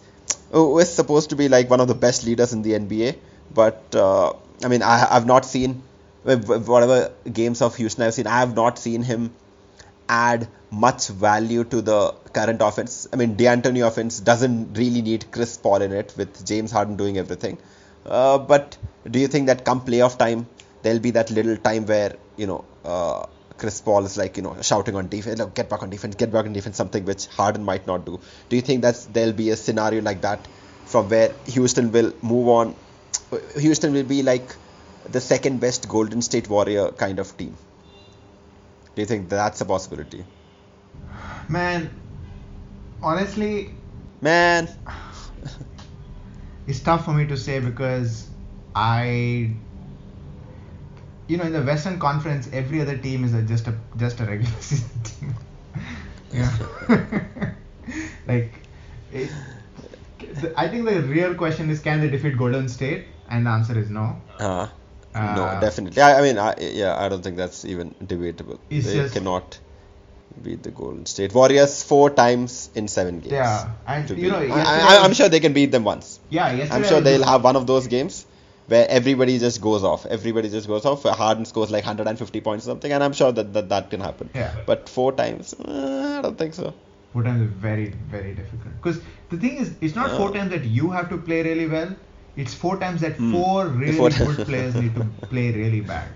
who 0.52 0.78
is 0.80 0.94
supposed 0.94 1.32
to 1.32 1.36
be 1.36 1.50
like 1.50 1.70
one 1.72 1.82
of 1.82 1.88
the 1.88 1.96
best 1.96 2.24
leaders 2.26 2.54
in 2.54 2.62
the 2.62 2.74
NBA. 2.74 3.18
But 3.54 3.96
uh, 3.96 4.34
I 4.64 4.68
mean, 4.68 4.84
I 4.84 5.00
have 5.00 5.26
not 5.26 5.44
seen 5.44 5.82
whatever 6.24 7.12
games 7.42 7.64
of 7.64 7.76
Houston 7.78 8.06
I've 8.06 8.14
seen. 8.14 8.28
I 8.28 8.40
have 8.40 8.56
not 8.56 8.78
seen 8.78 9.02
him 9.02 9.34
add 10.08 10.48
much 10.70 11.08
value 11.08 11.64
to 11.64 11.82
the 11.82 12.14
current 12.32 12.62
offense. 12.62 13.08
I 13.12 13.16
mean, 13.16 13.36
D'Antoni 13.36 13.86
offense 13.86 14.20
doesn't 14.20 14.78
really 14.78 15.02
need 15.02 15.32
Chris 15.32 15.58
Paul 15.58 15.82
in 15.82 15.92
it 15.92 16.14
with 16.16 16.46
James 16.46 16.72
Harden 16.72 16.96
doing 16.96 17.18
everything. 17.18 17.58
Uh, 18.06 18.38
but 18.38 18.78
do 19.10 19.20
you 19.20 19.28
think 19.28 19.48
that 19.48 19.66
come 19.66 19.82
playoff 19.82 20.18
time, 20.18 20.48
there'll 20.84 21.00
be 21.00 21.12
that 21.12 21.32
little 21.32 21.58
time 21.58 21.86
where 21.86 22.16
you 22.38 22.48
know 22.48 22.64
uh, 22.86 23.26
Chris 23.58 23.82
Paul 23.82 24.06
is 24.06 24.18
like 24.18 24.38
you 24.38 24.44
know 24.44 24.56
shouting 24.62 24.96
on 24.96 25.08
defense, 25.08 25.40
Look, 25.40 25.56
get 25.56 25.70
back 25.70 25.82
on 25.82 25.90
defense, 25.90 26.16
get 26.16 26.32
back 26.32 26.46
on 26.46 26.54
defense, 26.54 26.78
something 26.78 27.06
which 27.06 27.26
Harden 27.28 27.64
might 27.64 27.88
not 27.88 28.06
do. 28.06 28.20
Do 28.50 28.56
you 28.56 28.62
think 28.62 28.84
that 28.84 29.08
there'll 29.12 29.34
be 29.34 29.50
a 29.50 29.56
scenario 29.56 30.02
like 30.02 30.22
that 30.22 30.48
from 30.86 31.10
where 31.10 31.34
Houston 31.48 31.92
will 31.92 32.14
move 32.22 32.48
on? 32.48 32.76
Houston 33.58 33.94
will 33.94 34.04
be 34.04 34.22
like 34.22 34.56
the 35.10 35.22
second 35.22 35.60
best 35.60 35.88
Golden 35.90 36.22
State 36.22 36.50
Warrior 36.50 36.92
kind 36.92 37.20
of 37.20 37.36
team. 37.38 37.56
Do 38.96 39.02
you 39.02 39.06
think 39.06 39.30
that's 39.30 39.60
a 39.62 39.66
possibility? 39.66 40.24
Man, 41.50 41.90
honestly, 43.02 43.72
man, 44.22 44.70
it's 46.68 46.80
tough 46.80 47.06
for 47.06 47.14
me 47.14 47.26
to 47.28 47.38
say 47.38 47.60
because 47.60 48.30
I 48.76 49.56
you 51.28 51.38
know 51.38 51.44
in 51.44 51.54
the 51.54 51.62
Western 51.62 52.00
Conference, 52.00 52.50
every 52.52 52.82
other 52.82 52.98
team 52.98 53.24
is 53.24 53.34
a, 53.34 53.42
just 53.42 53.68
a 53.68 53.76
just 53.98 54.20
a 54.20 54.26
regular 54.26 54.56
season 54.60 55.02
team. 55.04 55.36
yeah, 56.32 56.52
like 58.28 58.54
it, 59.12 59.30
I 60.56 60.68
think 60.68 60.86
the 60.86 61.02
real 61.02 61.36
question 61.36 61.70
is 61.70 61.80
can 61.80 62.02
they 62.02 62.10
defeat 62.10 62.38
Golden 62.38 62.68
State, 62.70 63.06
and 63.30 63.46
the 63.46 63.52
answer 63.52 63.78
is 63.78 63.90
no. 63.90 64.22
Uh, 64.40 64.68
uh 65.16 65.36
no, 65.36 65.60
definitely. 65.62 66.02
I, 66.02 66.20
I 66.20 66.22
mean, 66.22 66.38
I, 66.38 66.56
yeah, 66.60 66.98
I 66.98 67.10
don't 67.10 67.24
think 67.24 67.38
that's 67.38 67.66
even 67.66 67.94
debatable. 68.06 68.60
They 68.70 69.10
cannot 69.10 69.60
beat 70.42 70.64
the 70.64 70.72
Golden 70.72 71.06
State 71.06 71.34
Warriors 71.34 71.84
four 71.84 72.10
times 72.10 72.70
in 72.74 72.88
seven 72.88 73.20
games. 73.20 73.34
Yeah, 73.34 73.72
and 73.86 74.10
you 74.10 74.32
know, 74.32 74.40
I, 74.40 75.06
am 75.06 75.14
sure 75.14 75.30
they 75.30 75.40
can 75.40 75.54
beat 75.54 75.72
them 75.72 75.84
once. 75.84 76.20
Yeah, 76.30 76.48
I'm 76.72 76.84
sure 76.84 77.02
they'll 77.02 77.24
have 77.24 77.44
one 77.44 77.56
of 77.56 77.68
those 77.68 77.88
games 77.88 78.26
where 78.68 78.88
everybody 78.90 79.40
just 79.40 79.62
goes 79.62 79.84
off. 79.84 80.06
Everybody 80.06 80.50
just 80.50 80.68
goes 80.68 80.86
off. 80.86 81.04
Harden 81.04 81.46
scores 81.46 81.72
like 81.72 81.84
150 81.84 82.42
points 82.42 82.66
or 82.66 82.72
something, 82.72 82.92
and 82.92 83.04
I'm 83.04 83.14
sure 83.14 83.32
that 83.32 83.54
that, 83.54 83.70
that 83.70 83.90
can 83.90 84.00
happen. 84.00 84.30
Yeah. 84.34 84.56
But 84.66 84.90
four 84.90 85.12
times, 85.12 85.54
uh, 85.54 86.16
I 86.20 86.22
don't 86.22 86.38
think 86.38 86.54
so. 86.54 86.74
Four 87.12 87.24
times 87.24 87.42
is 87.42 87.50
very 87.50 87.94
very 88.10 88.34
difficult 88.34 88.74
because 88.82 89.00
the 89.30 89.38
thing 89.38 89.58
is, 89.58 89.76
it's 89.82 89.96
not 89.96 90.12
uh, 90.12 90.18
four 90.18 90.32
times 90.34 90.50
that 90.50 90.66
you 90.66 90.90
have 90.90 91.10
to 91.10 91.18
play 91.18 91.44
really 91.44 91.68
well. 91.68 91.96
It's 92.36 92.54
four 92.54 92.78
times 92.80 93.02
that 93.02 93.18
mm, 93.18 93.32
four 93.32 93.68
really 93.68 93.98
four 93.98 94.10
good 94.10 94.48
players 94.48 94.74
need 94.74 94.96
to 94.96 95.04
play 95.34 95.52
really 95.52 95.82
bad. 95.82 96.08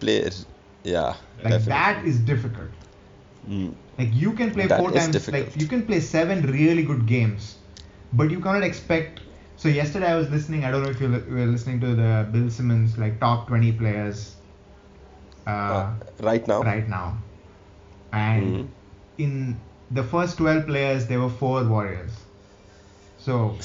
Players, 0.00 0.46
yeah. 0.82 1.14
Like 1.42 1.52
definitely. 1.52 1.70
that 1.70 2.04
is 2.06 2.18
difficult. 2.20 2.70
Mm. 3.48 3.74
Like 3.98 4.14
you 4.14 4.32
can 4.32 4.50
play 4.52 4.66
that 4.66 4.80
four 4.80 4.92
times. 4.92 5.12
Difficult. 5.12 5.44
Like 5.44 5.60
you 5.60 5.66
can 5.66 5.84
play 5.84 6.00
seven 6.00 6.42
really 6.50 6.82
good 6.84 7.06
games, 7.06 7.56
but 8.14 8.30
you 8.30 8.40
cannot 8.40 8.62
expect 8.62 9.20
so 9.56 9.68
yesterday 9.68 10.06
I 10.06 10.16
was 10.16 10.30
listening. 10.30 10.64
I 10.64 10.70
don't 10.70 10.82
know 10.82 10.90
if 10.90 11.00
you 11.00 11.08
were 11.08 11.46
listening 11.46 11.80
to 11.80 11.94
the 11.94 12.28
Bill 12.30 12.50
Simmons 12.50 12.98
like 12.98 13.18
top 13.20 13.48
20 13.48 13.72
players. 13.72 14.34
Uh, 15.46 15.50
uh, 15.50 15.94
right 16.20 16.46
now. 16.46 16.62
Right 16.62 16.88
now, 16.88 17.18
and 18.12 18.44
mm-hmm. 18.44 19.22
in 19.22 19.60
the 19.90 20.02
first 20.02 20.38
12 20.38 20.66
players, 20.66 21.06
there 21.06 21.20
were 21.20 21.30
four 21.30 21.64
Warriors. 21.64 22.10
So, 23.18 23.56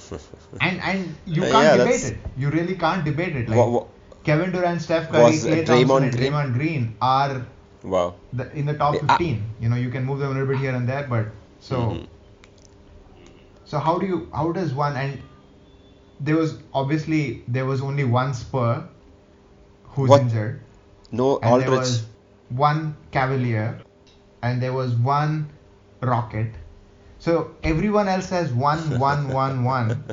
and 0.60 0.80
and 0.80 1.14
you 1.26 1.42
can't 1.42 1.52
yeah, 1.52 1.76
debate 1.76 2.04
it. 2.04 2.18
You 2.36 2.50
really 2.50 2.76
can't 2.76 3.04
debate 3.04 3.34
it. 3.34 3.48
Like 3.48 3.58
what, 3.58 3.70
what, 3.70 3.86
Kevin 4.24 4.52
Durant, 4.52 4.82
Steph 4.82 5.10
Curry, 5.10 5.32
Klay 5.32 5.64
Thompson, 5.66 6.04
and 6.04 6.12
Draymond 6.12 6.52
Green 6.54 6.96
are 7.00 7.46
wow 7.82 8.14
the, 8.32 8.52
in 8.52 8.66
the 8.66 8.74
top 8.74 8.94
15. 8.94 9.42
you 9.60 9.68
know, 9.68 9.76
you 9.76 9.90
can 9.90 10.04
move 10.04 10.18
them 10.18 10.30
a 10.30 10.32
little 10.34 10.46
bit 10.46 10.58
here 10.58 10.74
and 10.74 10.88
there, 10.88 11.06
but 11.08 11.26
so. 11.60 11.76
Mm-hmm. 11.76 12.04
So 13.64 13.78
how 13.78 13.98
do 13.98 14.06
you 14.06 14.28
how 14.32 14.50
does 14.52 14.72
one 14.72 14.96
and 14.96 15.20
there 16.20 16.36
was 16.36 16.58
obviously 16.72 17.42
there 17.48 17.66
was 17.66 17.80
only 17.80 18.04
one 18.04 18.34
Spur 18.34 18.86
who's 19.84 20.10
what? 20.10 20.22
injured. 20.22 20.60
No, 21.10 21.36
and 21.38 21.52
Aldridge. 21.52 21.68
There 21.68 21.78
was 21.78 22.06
one 22.50 22.96
Cavalier, 23.12 23.80
and 24.42 24.62
there 24.62 24.72
was 24.72 24.94
one 24.94 25.48
Rocket. 26.00 26.52
So 27.18 27.54
everyone 27.62 28.08
else 28.08 28.28
has 28.30 28.52
one, 28.52 28.98
one, 29.08 29.28
one, 29.28 29.64
one, 29.64 30.04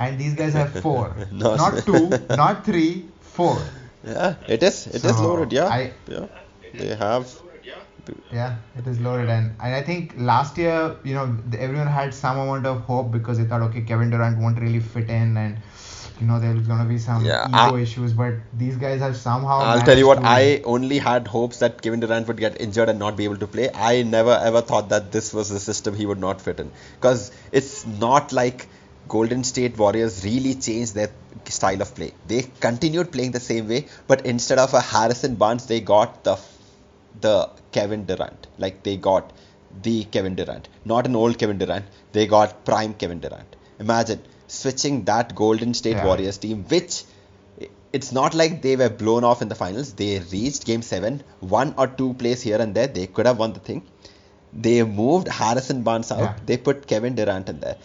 and 0.00 0.18
these 0.18 0.34
guys 0.34 0.52
have 0.52 0.80
four. 0.80 1.14
No. 1.32 1.56
Not 1.56 1.84
two, 1.84 2.08
not 2.30 2.64
three, 2.64 3.06
four. 3.20 3.58
Yeah, 4.04 4.34
it 4.46 4.62
is. 4.62 4.86
It 4.88 5.00
so 5.00 5.08
is 5.08 5.18
loaded. 5.18 5.50
Yeah, 5.50 5.64
I, 5.64 5.92
yeah. 6.06 6.26
They 6.74 6.94
have 6.94 7.24
yeah, 8.32 8.56
it 8.76 8.86
is 8.86 9.00
loaded, 9.00 9.28
and, 9.28 9.54
and 9.60 9.74
I 9.74 9.82
think 9.82 10.14
last 10.16 10.58
year, 10.58 10.96
you 11.04 11.14
know, 11.14 11.36
everyone 11.58 11.86
had 11.86 12.12
some 12.14 12.38
amount 12.38 12.66
of 12.66 12.80
hope 12.82 13.10
because 13.12 13.38
they 13.38 13.44
thought, 13.44 13.62
okay, 13.62 13.82
Kevin 13.82 14.10
Durant 14.10 14.38
won't 14.38 14.58
really 14.60 14.80
fit 14.80 15.08
in, 15.08 15.36
and 15.36 15.58
you 16.20 16.26
know 16.26 16.38
there's 16.38 16.66
gonna 16.66 16.84
be 16.88 16.98
some 16.98 17.24
Yeah, 17.24 17.46
ego 17.48 17.76
I- 17.76 17.80
issues, 17.80 18.12
but 18.12 18.34
these 18.52 18.76
guys 18.76 19.00
have 19.00 19.16
somehow. 19.16 19.60
I'll 19.60 19.82
tell 19.82 19.98
you 19.98 20.06
what, 20.06 20.24
I 20.24 20.62
only 20.64 20.98
had 20.98 21.26
hopes 21.26 21.58
that 21.58 21.82
Kevin 21.82 22.00
Durant 22.00 22.28
would 22.28 22.36
get 22.36 22.60
injured 22.60 22.88
and 22.88 22.98
not 22.98 23.16
be 23.16 23.24
able 23.24 23.36
to 23.38 23.46
play. 23.46 23.70
I 23.74 24.02
never 24.02 24.32
ever 24.32 24.60
thought 24.60 24.88
that 24.90 25.10
this 25.12 25.32
was 25.34 25.48
the 25.48 25.60
system 25.60 25.94
he 25.94 26.06
would 26.06 26.18
not 26.20 26.40
fit 26.40 26.60
in. 26.60 26.70
Because 26.96 27.30
it's 27.52 27.86
not 27.86 28.32
like 28.32 28.68
Golden 29.08 29.44
State 29.44 29.76
Warriors 29.76 30.24
really 30.24 30.54
changed 30.54 30.94
their 30.94 31.10
style 31.46 31.82
of 31.82 31.94
play. 31.94 32.12
They 32.26 32.42
continued 32.60 33.12
playing 33.12 33.32
the 33.32 33.40
same 33.40 33.68
way, 33.68 33.86
but 34.06 34.24
instead 34.24 34.58
of 34.58 34.72
a 34.72 34.80
Harrison 34.80 35.34
Barnes, 35.34 35.66
they 35.66 35.80
got 35.80 36.24
the 36.24 36.36
the 37.20 37.50
Kevin 37.72 38.04
Durant. 38.04 38.46
Like 38.58 38.82
they 38.82 38.96
got 38.96 39.32
the 39.82 40.04
Kevin 40.04 40.34
Durant, 40.34 40.68
not 40.84 41.06
an 41.06 41.16
old 41.16 41.38
Kevin 41.38 41.58
Durant. 41.58 41.84
They 42.12 42.26
got 42.26 42.64
prime 42.64 42.94
Kevin 42.94 43.20
Durant. 43.20 43.56
Imagine 43.80 44.20
switching 44.46 45.04
that 45.04 45.34
Golden 45.34 45.74
State 45.74 45.96
Yeah. 45.96 46.06
Warriors 46.06 46.38
team, 46.38 46.64
which 46.68 47.04
it's 47.92 48.10
not 48.12 48.34
like 48.34 48.60
they 48.62 48.76
were 48.76 48.88
blown 48.88 49.24
off 49.24 49.40
in 49.42 49.48
the 49.48 49.54
finals. 49.54 49.92
They 49.94 50.18
reached 50.32 50.64
game 50.64 50.82
seven, 50.82 51.22
one 51.40 51.74
or 51.78 51.86
two 51.86 52.14
plays 52.14 52.42
here 52.42 52.58
and 52.60 52.74
there. 52.74 52.86
They 52.88 53.06
could 53.06 53.26
have 53.26 53.38
won 53.38 53.52
the 53.52 53.60
thing. 53.60 53.82
They 54.52 54.82
moved 54.82 55.28
Harrison 55.28 55.82
Barnes 55.82 56.10
out. 56.12 56.20
Yeah. 56.20 56.34
They 56.46 56.56
put 56.56 56.86
Kevin 56.86 57.14
Durant 57.14 57.48
in 57.48 57.60
there. 57.60 57.76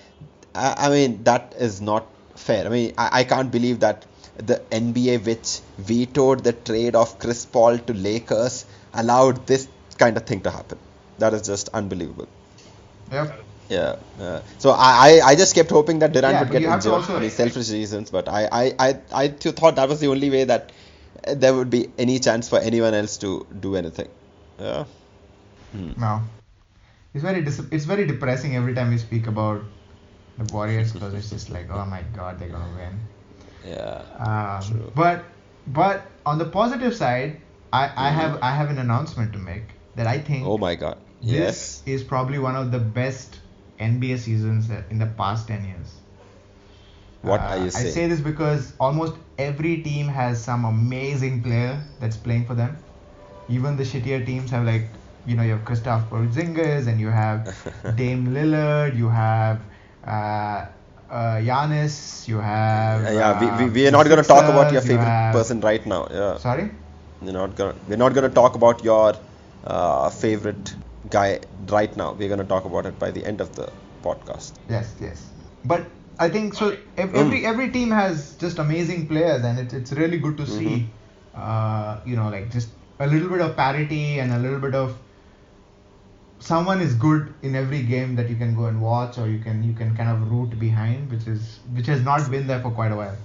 I, 0.55 0.75
I 0.87 0.89
mean, 0.89 1.23
that 1.23 1.53
is 1.57 1.81
not 1.81 2.07
fair. 2.35 2.65
I 2.65 2.69
mean, 2.69 2.93
I, 2.97 3.09
I 3.19 3.23
can't 3.23 3.51
believe 3.51 3.79
that 3.81 4.05
the 4.37 4.61
NBA, 4.71 5.25
which 5.25 5.59
vetoed 5.77 6.43
the 6.43 6.53
trade 6.53 6.95
of 6.95 7.17
Chris 7.19 7.45
Paul 7.45 7.77
to 7.79 7.93
Lakers, 7.93 8.65
allowed 8.93 9.45
this 9.47 9.67
kind 9.97 10.17
of 10.17 10.23
thing 10.25 10.41
to 10.41 10.51
happen. 10.51 10.77
That 11.17 11.33
is 11.33 11.41
just 11.43 11.69
unbelievable. 11.69 12.27
Yep. 13.11 13.43
Yeah. 13.69 13.95
Uh, 14.19 14.41
so 14.57 14.71
I, 14.71 15.19
I, 15.21 15.21
I 15.31 15.35
just 15.35 15.53
kept 15.53 15.69
hoping 15.69 15.99
that 15.99 16.11
Durant 16.13 16.33
Yeah, 16.33 16.39
would 16.41 16.51
get 16.51 16.63
injured 16.63 16.91
also- 16.91 17.19
for 17.19 17.29
selfish 17.29 17.69
reasons, 17.69 18.09
but 18.09 18.27
I, 18.27 18.47
I, 18.51 18.73
I, 18.79 18.99
I 19.13 19.27
thought 19.29 19.75
that 19.75 19.87
was 19.89 19.99
the 19.99 20.07
only 20.07 20.29
way 20.29 20.43
that 20.45 20.71
uh, 21.27 21.35
there 21.35 21.53
would 21.53 21.69
be 21.69 21.89
any 21.97 22.19
chance 22.19 22.49
for 22.49 22.59
anyone 22.59 22.93
else 22.93 23.17
to 23.17 23.45
do 23.59 23.75
anything. 23.75 24.07
Yeah. 24.59 24.85
No. 25.73 26.21
It's 27.13 27.23
very 27.23 27.41
dis- 27.43 27.61
it's 27.71 27.85
very 27.85 28.05
depressing 28.05 28.55
every 28.55 28.73
time 28.73 28.91
you 28.91 28.97
speak 28.97 29.27
about 29.27 29.61
the 30.37 30.51
Warriors 30.53 30.91
because 30.93 31.13
it's 31.13 31.29
just 31.29 31.49
like 31.49 31.67
oh 31.71 31.85
my 31.85 32.03
god 32.15 32.39
they're 32.39 32.49
gonna 32.49 32.73
win. 32.75 32.99
Yeah. 33.65 34.03
Um, 34.17 34.61
True. 34.71 34.91
But 34.95 35.23
but 35.67 36.05
on 36.25 36.37
the 36.37 36.45
positive 36.45 36.95
side, 36.95 37.41
I, 37.71 37.83
I 37.85 38.09
Mhm. 38.09 38.15
have 38.19 38.39
I 38.41 38.51
have 38.55 38.69
an 38.69 38.77
announcement 38.79 39.33
to 39.33 39.39
make 39.39 39.73
that 39.95 40.07
I 40.07 40.17
think 40.19 40.45
Oh 40.47 40.57
my 40.57 40.75
God. 40.75 40.97
this 41.21 41.39
Yes. 41.39 41.81
is 41.85 42.03
probably 42.03 42.39
one 42.39 42.55
of 42.55 42.71
the 42.71 42.79
best 42.79 43.39
NBA 43.79 44.17
seasons 44.17 44.69
in 44.89 44.97
the 44.99 45.05
past 45.05 45.47
ten 45.47 45.65
years. 45.65 45.95
What 47.21 47.41
Uh, 47.41 47.43
are 47.53 47.57
you 47.57 47.69
saying? 47.71 47.87
I 47.87 47.91
say 47.91 48.07
this 48.07 48.21
because 48.21 48.73
almost 48.79 49.15
every 49.37 49.81
team 49.83 50.07
has 50.07 50.41
some 50.41 50.65
amazing 50.65 51.43
player 51.43 51.81
that's 51.99 52.17
playing 52.17 52.45
for 52.45 52.55
them. 52.55 52.77
Even 53.49 53.75
the 53.77 53.83
shittier 53.83 54.25
teams 54.25 54.51
have 54.51 54.65
like, 54.65 54.87
you 55.25 55.35
know, 55.35 55.43
you 55.43 55.51
have 55.57 55.65
Kristaps 55.65 56.07
Porzingis 56.09 56.87
and 56.87 56.99
you 56.99 57.09
have 57.09 57.53
Dame 57.95 58.27
Lillard, 58.27 58.95
you 58.97 59.09
have 59.09 59.59
uh, 60.07 60.65
uh, 61.09 61.37
Giannis, 61.49 62.27
you 62.27 62.37
have. 62.39 63.03
Yeah, 63.03 63.11
yeah, 63.11 63.29
uh, 63.31 63.57
we, 63.59 63.65
we, 63.65 63.71
we 63.71 63.87
are 63.87 63.91
not 63.91 64.05
going 64.07 64.21
to 64.21 64.27
talk 64.27 64.43
about 64.43 64.71
your 64.71 64.81
Sixers, 64.81 64.85
you 64.85 64.97
favorite 64.97 65.05
have- 65.09 65.33
person 65.33 65.59
right 65.61 65.85
now. 65.85 66.07
Yeah. 66.09 66.37
Sorry. 66.37 66.71
We're 67.21 67.33
not 67.33 67.55
gonna 67.55 67.75
we're 67.87 67.97
not 67.97 68.13
gonna 68.13 68.29
talk 68.29 68.55
about 68.55 68.83
your 68.83 69.15
uh, 69.65 70.09
favorite 70.09 70.73
guy 71.09 71.39
right 71.67 71.95
now. 71.95 72.13
We're 72.13 72.29
gonna 72.29 72.45
talk 72.45 72.65
about 72.65 72.85
it 72.85 72.97
by 72.97 73.11
the 73.11 73.25
end 73.25 73.41
of 73.41 73.55
the 73.55 73.71
podcast. 74.03 74.53
Yes, 74.69 74.95
yes. 75.01 75.29
But 75.65 75.85
I 76.17 76.29
think 76.29 76.53
so. 76.53 76.71
Mm. 76.71 77.15
Every 77.15 77.45
every 77.45 77.69
team 77.71 77.91
has 77.91 78.35
just 78.35 78.59
amazing 78.59 79.07
players, 79.07 79.43
and 79.43 79.59
it's 79.59 79.73
it's 79.73 79.91
really 79.91 80.17
good 80.19 80.37
to 80.37 80.47
see. 80.47 80.87
Uh, 81.35 81.99
you 82.05 82.15
know, 82.15 82.29
like 82.29 82.49
just 82.51 82.69
a 82.99 83.07
little 83.07 83.29
bit 83.29 83.41
of 83.41 83.55
parity 83.55 84.19
and 84.19 84.33
a 84.33 84.39
little 84.39 84.59
bit 84.59 84.75
of 84.75 84.97
someone 86.39 86.81
is 86.81 86.95
good 86.95 87.33
in 87.41 87.55
every 87.55 87.83
game 87.83 88.15
that 88.15 88.29
you 88.29 88.35
can 88.35 88.55
go 88.55 88.65
and 88.65 88.81
watch, 88.81 89.17
or 89.17 89.27
you 89.27 89.39
can 89.39 89.63
you 89.63 89.73
can 89.73 89.95
kind 89.95 90.09
of 90.09 90.31
root 90.31 90.57
behind, 90.59 91.11
which 91.11 91.27
is 91.27 91.59
which 91.73 91.87
has 91.87 92.01
not 92.01 92.29
been 92.31 92.47
there 92.47 92.61
for 92.61 92.71
quite 92.71 92.91
a 92.91 92.95
while. 92.95 93.17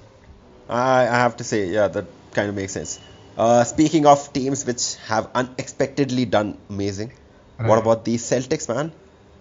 I, 0.68 1.02
I 1.02 1.16
have 1.24 1.36
to 1.38 1.44
say, 1.44 1.66
yeah, 1.68 1.88
that 1.88 2.06
kind 2.32 2.48
of 2.48 2.54
makes 2.54 2.72
sense. 2.72 2.98
Uh, 3.36 3.64
speaking 3.64 4.06
of 4.06 4.32
teams 4.32 4.64
which 4.64 4.96
have 5.06 5.28
unexpectedly 5.34 6.24
done 6.24 6.56
amazing, 6.70 7.12
what 7.58 7.78
about 7.78 8.04
the 8.04 8.16
Celtics, 8.16 8.68
man? 8.68 8.92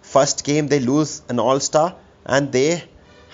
First 0.02 0.44
game 0.44 0.68
they 0.68 0.80
lose 0.80 1.22
an 1.30 1.40
All 1.40 1.60
Star, 1.60 1.96
and 2.26 2.52
they 2.52 2.84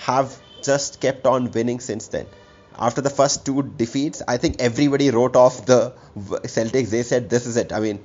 have 0.05 0.37
just 0.63 0.99
kept 0.99 1.25
on 1.25 1.51
winning 1.51 1.79
since 1.79 2.07
then. 2.07 2.25
After 2.77 3.01
the 3.01 3.09
first 3.09 3.45
two 3.45 3.63
defeats, 3.63 4.21
I 4.27 4.37
think 4.37 4.57
everybody 4.59 5.11
wrote 5.11 5.35
off 5.35 5.65
the 5.65 5.93
Celtics. 6.17 6.89
They 6.89 7.03
said 7.03 7.29
this 7.29 7.45
is 7.45 7.57
it. 7.57 7.73
I 7.73 7.79
mean, 7.79 7.99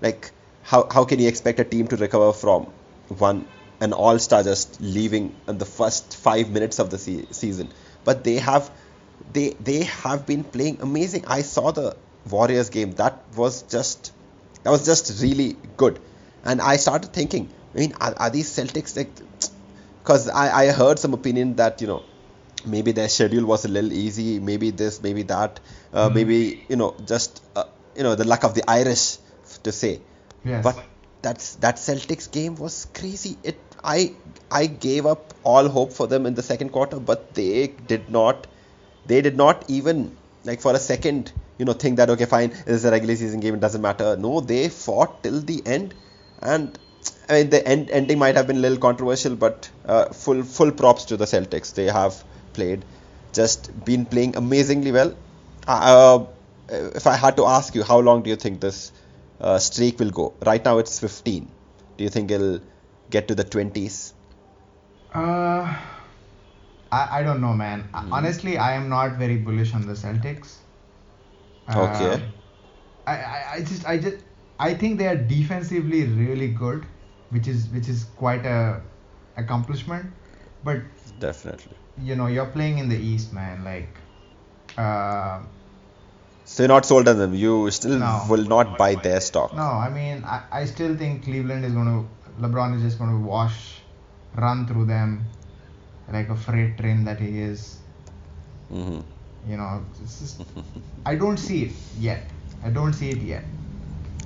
like 0.00 0.30
how 0.62 0.88
how 0.90 1.04
can 1.04 1.18
you 1.18 1.28
expect 1.28 1.60
a 1.60 1.64
team 1.64 1.88
to 1.88 1.96
recover 1.96 2.32
from 2.32 2.64
one 3.08 3.46
an 3.80 3.92
All 3.92 4.18
Star 4.18 4.42
just 4.42 4.80
leaving 4.80 5.34
in 5.48 5.58
the 5.58 5.66
first 5.66 6.16
five 6.16 6.50
minutes 6.50 6.78
of 6.78 6.90
the 6.90 6.98
se- 6.98 7.26
season? 7.30 7.72
But 8.04 8.24
they 8.24 8.36
have 8.36 8.70
they 9.32 9.50
they 9.60 9.84
have 9.84 10.26
been 10.26 10.44
playing 10.44 10.78
amazing. 10.80 11.24
I 11.26 11.42
saw 11.42 11.70
the 11.72 11.96
Warriors 12.30 12.70
game. 12.70 12.92
That 12.92 13.22
was 13.36 13.62
just 13.62 14.12
that 14.62 14.70
was 14.70 14.84
just 14.84 15.22
really 15.22 15.56
good. 15.76 16.00
And 16.44 16.60
I 16.60 16.76
started 16.76 17.12
thinking, 17.12 17.48
I 17.74 17.78
mean, 17.78 17.94
are, 18.00 18.14
are 18.16 18.30
these 18.30 18.48
Celtics 18.56 18.96
like? 18.96 19.10
Because 20.02 20.28
I, 20.28 20.64
I 20.64 20.72
heard 20.72 20.98
some 20.98 21.14
opinion 21.14 21.56
that 21.56 21.80
you 21.80 21.86
know 21.86 22.02
maybe 22.64 22.92
their 22.92 23.08
schedule 23.08 23.44
was 23.46 23.64
a 23.64 23.68
little 23.68 23.92
easy, 23.92 24.38
maybe 24.40 24.70
this, 24.70 25.02
maybe 25.02 25.22
that, 25.24 25.60
uh, 25.92 26.08
Mhm. 26.08 26.14
maybe 26.14 26.64
you 26.68 26.76
know 26.76 26.94
just 27.06 27.42
uh, 27.56 27.64
you 27.96 28.02
know 28.02 28.14
the 28.14 28.24
luck 28.24 28.44
of 28.44 28.54
the 28.54 28.64
Irish 28.70 29.18
to 29.64 29.72
say. 29.72 30.00
Yes. 30.44 30.62
But 30.64 30.84
that's 31.22 31.54
that 31.56 31.76
Celtics 31.76 32.30
game 32.30 32.56
was 32.56 32.86
crazy. 32.94 33.36
It 33.42 33.58
I 33.82 34.12
I 34.50 34.66
gave 34.66 35.06
up 35.06 35.34
all 35.44 35.68
hope 35.68 35.92
for 35.92 36.06
them 36.06 36.26
in 36.26 36.34
the 36.34 36.42
second 36.42 36.70
quarter, 36.70 36.98
but 37.00 37.34
they 37.34 37.68
did 37.94 38.10
not 38.10 38.46
they 39.06 39.20
did 39.22 39.36
not 39.36 39.64
even 39.68 40.16
like 40.44 40.60
for 40.60 40.74
a 40.74 40.78
second 40.78 41.32
you 41.58 41.64
know 41.64 41.72
think 41.72 41.96
that 41.96 42.10
okay 42.10 42.26
fine 42.26 42.50
this 42.50 42.76
is 42.80 42.84
a 42.84 42.90
regular 42.90 43.16
season 43.16 43.40
game 43.40 43.54
it 43.54 43.60
doesn't 43.60 43.82
matter. 43.82 44.16
No, 44.16 44.40
they 44.40 44.68
fought 44.68 45.22
till 45.22 45.40
the 45.40 45.62
end, 45.66 45.94
and 46.42 46.78
I 47.28 47.34
mean 47.34 47.50
the 47.50 47.66
end 47.66 47.90
ending 47.90 48.18
might 48.18 48.36
have 48.36 48.46
been 48.46 48.56
a 48.56 48.60
little 48.60 48.78
controversial, 48.78 49.36
but 49.36 49.70
uh, 49.86 50.06
full 50.06 50.42
full 50.42 50.70
props 50.70 51.06
to 51.06 51.16
the 51.16 51.24
Celtics. 51.24 51.74
They 51.74 51.86
have 51.86 52.22
played 52.52 52.84
just 53.32 53.72
been 53.84 54.06
playing 54.06 54.36
amazingly 54.36 54.92
well. 54.92 55.14
Uh, 55.66 56.24
if 56.68 57.06
I 57.06 57.16
had 57.16 57.36
to 57.36 57.46
ask 57.46 57.74
you, 57.74 57.82
how 57.82 57.98
long 57.98 58.22
do 58.22 58.30
you 58.30 58.36
think 58.36 58.60
this 58.60 58.92
uh, 59.40 59.58
streak 59.58 59.98
will 59.98 60.10
go? 60.10 60.34
Right 60.44 60.64
now 60.64 60.78
it's 60.78 60.98
15. 61.00 61.48
Do 61.96 62.04
you 62.04 62.10
think 62.10 62.30
it'll 62.30 62.60
get 63.10 63.28
to 63.28 63.34
the 63.34 63.44
20s? 63.44 64.12
Uh, 65.12 65.76
I, 66.92 67.20
I 67.20 67.22
don't 67.22 67.40
know, 67.40 67.52
man. 67.54 67.82
Hmm. 67.94 68.12
Honestly, 68.12 68.58
I 68.58 68.72
am 68.74 68.88
not 68.88 69.16
very 69.16 69.36
bullish 69.36 69.74
on 69.74 69.86
the 69.86 69.94
Celtics. 69.94 70.56
Okay. 71.68 72.12
Um, 72.14 72.22
I, 73.06 73.12
I, 73.16 73.44
I 73.54 73.60
just 73.60 73.86
I 73.88 73.98
just 73.98 74.16
I 74.58 74.74
think 74.74 74.98
they 74.98 75.06
are 75.08 75.16
defensively 75.16 76.04
really 76.04 76.48
good, 76.48 76.86
which 77.30 77.48
is 77.48 77.68
which 77.68 77.88
is 77.88 78.04
quite 78.16 78.46
a 78.46 78.80
accomplishment. 79.36 80.06
But 80.64 80.78
Definitely. 81.18 81.76
you 82.02 82.14
know 82.16 82.26
you're 82.26 82.46
playing 82.46 82.78
in 82.78 82.88
the 82.88 82.96
East, 82.96 83.32
man. 83.32 83.64
Like, 83.64 83.88
uh, 84.78 85.40
So 86.44 86.62
you're 86.62 86.68
not 86.68 86.86
sold 86.86 87.08
on 87.08 87.18
them. 87.18 87.34
You 87.34 87.70
still 87.70 87.98
No. 87.98 88.24
will 88.28 88.44
not 88.44 88.78
buy 88.78 88.94
their 88.94 89.20
stock. 89.20 89.52
no, 89.54 89.62
I 89.62 89.88
mean 89.90 90.24
I, 90.24 90.42
I 90.60 90.64
still 90.64 90.96
think 90.96 91.24
Cleveland 91.24 91.64
is 91.64 91.72
going 91.72 91.86
to 91.86 92.42
LeBron 92.42 92.76
is 92.76 92.82
just 92.82 92.98
going 92.98 93.10
to 93.10 93.18
wash, 93.26 93.80
run 94.36 94.66
through 94.66 94.84
them, 94.86 95.24
like 96.12 96.28
a 96.28 96.36
freight 96.36 96.78
train 96.78 97.04
that 97.04 97.20
he 97.20 97.40
is. 97.40 97.78
hmm 98.70 99.00
You 99.48 99.56
know, 99.56 99.84
just, 99.98 100.42
I 101.04 101.14
don't 101.16 101.36
see 101.38 101.62
it 101.64 101.72
yet. 102.00 102.30
I 102.64 102.70
don't 102.70 102.92
see 102.92 103.10
it 103.10 103.18
yet. 103.18 103.44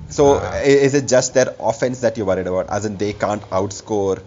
So 0.09 0.25
Uh, 0.35 0.61
is 0.65 0.93
it 0.99 1.07
just 1.07 1.33
their 1.33 1.55
offense 1.59 2.01
that 2.01 2.17
you're 2.17 2.25
worried 2.29 2.47
about? 2.47 2.69
As 2.77 2.85
in 2.85 2.97
they 2.97 3.13
can't 3.13 3.43
outscore 3.59 4.21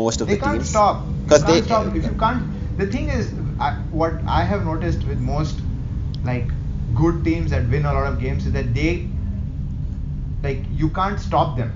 most 0.00 0.20
of 0.20 0.28
the 0.28 0.36
teams. 0.36 0.42
they 0.42 0.48
the 0.48 0.56
can't 0.58 0.66
stop. 0.72 1.06
You 1.06 1.28
'Cause 1.28 1.44
can't 1.44 1.54
they- 1.54 1.62
stop. 1.68 1.96
If 2.00 2.04
you 2.10 2.16
can't, 2.24 2.78
the 2.82 2.86
thing 2.96 3.08
is, 3.18 3.30
I, 3.68 3.70
what 4.02 4.20
I 4.40 4.42
have 4.50 4.64
noticed 4.64 5.06
with 5.12 5.20
most 5.30 5.62
like 6.32 6.52
good 7.02 7.22
teams 7.24 7.50
that 7.56 7.68
win 7.76 7.86
a 7.86 7.92
lot 7.98 8.12
of 8.12 8.20
games 8.26 8.46
is 8.50 8.52
that 8.58 8.74
they 8.80 8.90
like 10.42 10.64
you 10.82 10.88
can't 11.00 11.20
stop 11.20 11.56
them. 11.56 11.72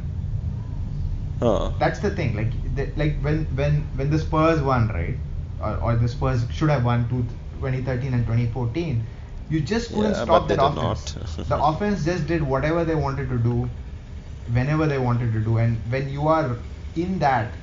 Huh. 1.40 1.70
That's 1.78 2.00
the 2.00 2.10
thing. 2.10 2.36
Like 2.36 2.52
like 2.76 3.18
when 3.20 3.44
when 3.56 3.82
when 3.94 4.10
the 4.10 4.18
Spurs 4.18 4.60
won, 4.60 4.88
right? 4.88 5.16
Or, 5.58 5.76
or 5.76 5.96
the 5.96 6.08
Spurs 6.08 6.46
should 6.50 6.70
have 6.70 6.84
won 6.84 7.08
two, 7.08 7.26
2013 7.58 8.12
and 8.14 8.24
2014. 8.26 9.06
You 9.48 9.60
just 9.60 9.92
couldn't 9.92 10.14
Yeah, 10.14 10.24
stop 10.24 10.48
that 10.48 10.62
offense. 10.62 11.16
the 11.46 11.58
offense 11.62 12.04
just 12.04 12.26
did 12.26 12.42
whatever 12.42 12.84
they 12.84 12.94
wanted 12.94 13.28
to 13.30 13.38
do, 13.38 13.70
whenever 14.50 14.86
they 14.86 14.98
wanted 14.98 15.32
to 15.32 15.40
do, 15.40 15.58
and 15.58 15.82
when 15.90 16.08
you 16.08 16.28
are 16.28 16.62
in 16.94 17.18
that 17.20 17.56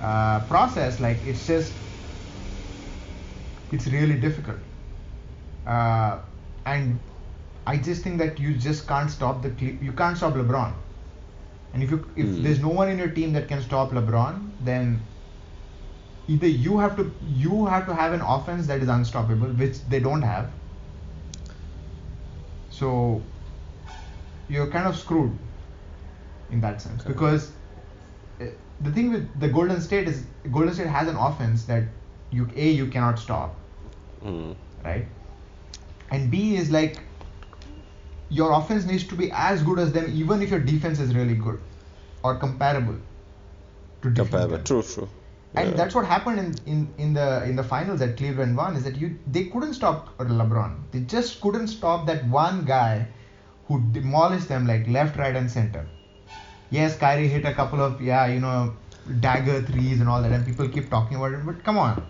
uh, 0.00 0.40
process, 0.46 1.00
like 1.00 1.20
it's 1.24 1.46
just 1.46 1.80
it's 3.72 3.86
really 3.86 4.18
difficult. 4.18 4.58
Uh, 5.66 6.20
and 6.64 7.00
I 7.66 7.76
just 7.76 8.02
think 8.02 8.18
that 8.18 8.38
you 8.38 8.54
just 8.54 8.86
can't 8.86 9.10
stop 9.10 9.42
the 9.42 9.50
you 9.80 9.92
can't 9.92 10.16
stop 10.16 10.34
LeBron. 10.34 10.74
And 11.72 11.82
if 11.82 11.90
you 11.90 12.10
if 12.16 12.36
Hmm. 12.36 12.42
there's 12.42 12.60
no 12.60 12.68
one 12.68 12.88
in 12.88 12.98
your 12.98 13.08
team 13.10 13.32
that 13.34 13.48
can 13.48 13.60
stop 13.62 13.90
LeBron, 13.92 14.52
then 14.60 15.06
either 16.26 16.46
you 16.48 16.78
have 16.78 16.96
to 16.96 17.14
you 17.22 17.66
have 17.66 17.86
to 17.86 17.94
have 17.94 18.12
an 18.12 18.20
offense 18.20 18.66
that 18.66 18.80
is 18.82 18.88
unstoppable, 18.88 19.48
which 19.48 19.84
they 19.88 20.00
don't 20.00 20.22
have. 20.22 20.52
So 22.68 23.24
you're 24.48 24.68
kind 24.70 24.86
of 24.86 24.96
screwed 24.96 25.38
in 26.50 26.60
that 26.60 26.80
sense 26.80 27.04
Okay. 27.06 27.12
because 27.12 27.52
uh, 28.40 28.46
the 28.80 28.90
thing 28.92 29.10
with 29.12 29.38
the 29.38 29.48
Golden 29.48 29.80
State 29.80 30.08
is 30.08 30.26
Golden 30.50 30.74
State 30.74 30.86
has 30.86 31.08
an 31.08 31.16
offense 31.16 31.64
that 31.66 31.84
you 32.30 32.48
a 32.56 32.70
you 32.70 32.86
cannot 32.88 33.18
stop, 33.18 33.60
Mm. 34.24 34.56
right? 34.84 35.06
And 36.10 36.30
B 36.30 36.56
is 36.56 36.70
like 36.70 37.00
your 38.30 38.52
offense 38.52 38.84
needs 38.84 39.06
to 39.08 39.14
be 39.14 39.30
as 39.32 39.62
good 39.62 39.78
as 39.78 39.92
them, 39.92 40.10
even 40.12 40.42
if 40.42 40.50
your 40.50 40.60
defense 40.60 41.00
is 41.00 41.14
really 41.14 41.34
good 41.34 41.60
or 42.22 42.36
comparable 42.38 42.96
to 44.02 44.10
Comparable. 44.14 44.56
them. 44.56 44.64
True, 44.64 44.82
true. 44.82 45.08
And 45.54 45.70
Yeah. 45.70 45.76
that's 45.76 45.94
what 45.94 46.04
happened 46.06 46.38
in, 46.38 46.60
in, 46.72 46.94
in 46.98 47.14
the 47.14 47.44
in 47.44 47.56
the 47.56 47.64
finals 47.64 48.00
that 48.00 48.16
Cleveland 48.16 48.56
won 48.56 48.76
is 48.76 48.84
that 48.84 48.96
you 48.96 49.18
they 49.26 49.44
couldn't 49.46 49.74
stop 49.74 50.16
LeBron. 50.18 50.74
They 50.92 51.00
just 51.00 51.40
couldn't 51.40 51.68
stop 51.68 52.06
that 52.06 52.26
one 52.28 52.64
guy 52.64 53.08
who 53.66 53.80
demolished 53.92 54.48
them 54.48 54.66
like 54.66 54.86
left, 54.88 55.16
right, 55.16 55.34
and 55.34 55.50
center. 55.50 55.88
Yes, 56.70 56.96
Kyrie 56.98 57.28
hit 57.28 57.44
a 57.46 57.54
couple 57.54 57.80
of 57.80 58.00
yeah 58.02 58.26
you 58.26 58.40
know 58.40 58.74
dagger 59.20 59.62
threes 59.62 60.00
and 60.00 60.08
all 60.08 60.22
that, 60.22 60.32
and 60.32 60.44
people 60.46 60.68
keep 60.68 60.90
talking 60.90 61.16
about 61.16 61.32
it. 61.32 61.44
But 61.46 61.64
come 61.64 61.78
on, 61.78 62.06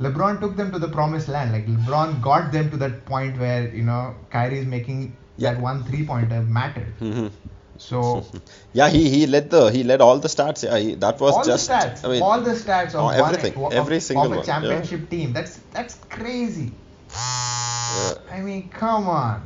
LeBron 0.00 0.40
took 0.40 0.56
them 0.56 0.72
to 0.72 0.78
the 0.78 0.88
promised 0.88 1.28
land. 1.28 1.52
Like 1.52 1.66
LeBron 1.66 2.22
got 2.22 2.52
them 2.52 2.70
to 2.70 2.76
that 2.78 3.04
point 3.04 3.38
where 3.38 3.68
you 3.68 3.82
know 3.82 4.14
Kyrie 4.30 4.58
is 4.60 4.66
making 4.66 5.16
Yeah. 5.36 5.52
that 5.52 5.62
one 5.62 5.84
three 5.84 6.06
pointer 6.06 6.42
mattered. 6.42 6.92
Mhm. 7.00 7.30
So 7.76 8.24
Yeah, 8.72 8.88
he 8.88 9.08
he 9.10 9.26
led 9.26 9.50
the 9.50 9.62
he 9.70 9.82
led 9.84 10.00
all 10.00 10.18
the 10.18 10.28
stats. 10.28 10.64
Yeah, 10.64 10.78
he, 10.78 10.94
that 10.94 11.20
was 11.20 11.34
all 11.34 11.44
just 11.44 11.68
the 11.68 11.74
stats, 11.74 12.04
I 12.04 12.08
mean 12.12 12.22
all 12.22 12.40
the 12.40 12.56
stats 12.62 12.94
of 12.94 13.00
oh, 13.02 13.04
one, 13.04 13.20
everything, 13.20 13.54
of, 13.64 13.72
every 13.72 14.00
single 14.00 14.26
of 14.26 14.32
a 14.32 14.36
one, 14.36 14.46
yeah. 14.46 14.52
championship 14.52 15.08
team. 15.10 15.32
That's 15.32 15.60
that's 15.72 15.96
crazy. 16.08 16.72
yeah. 17.12 18.14
I 18.30 18.40
mean, 18.40 18.68
come 18.70 19.08
on. 19.08 19.42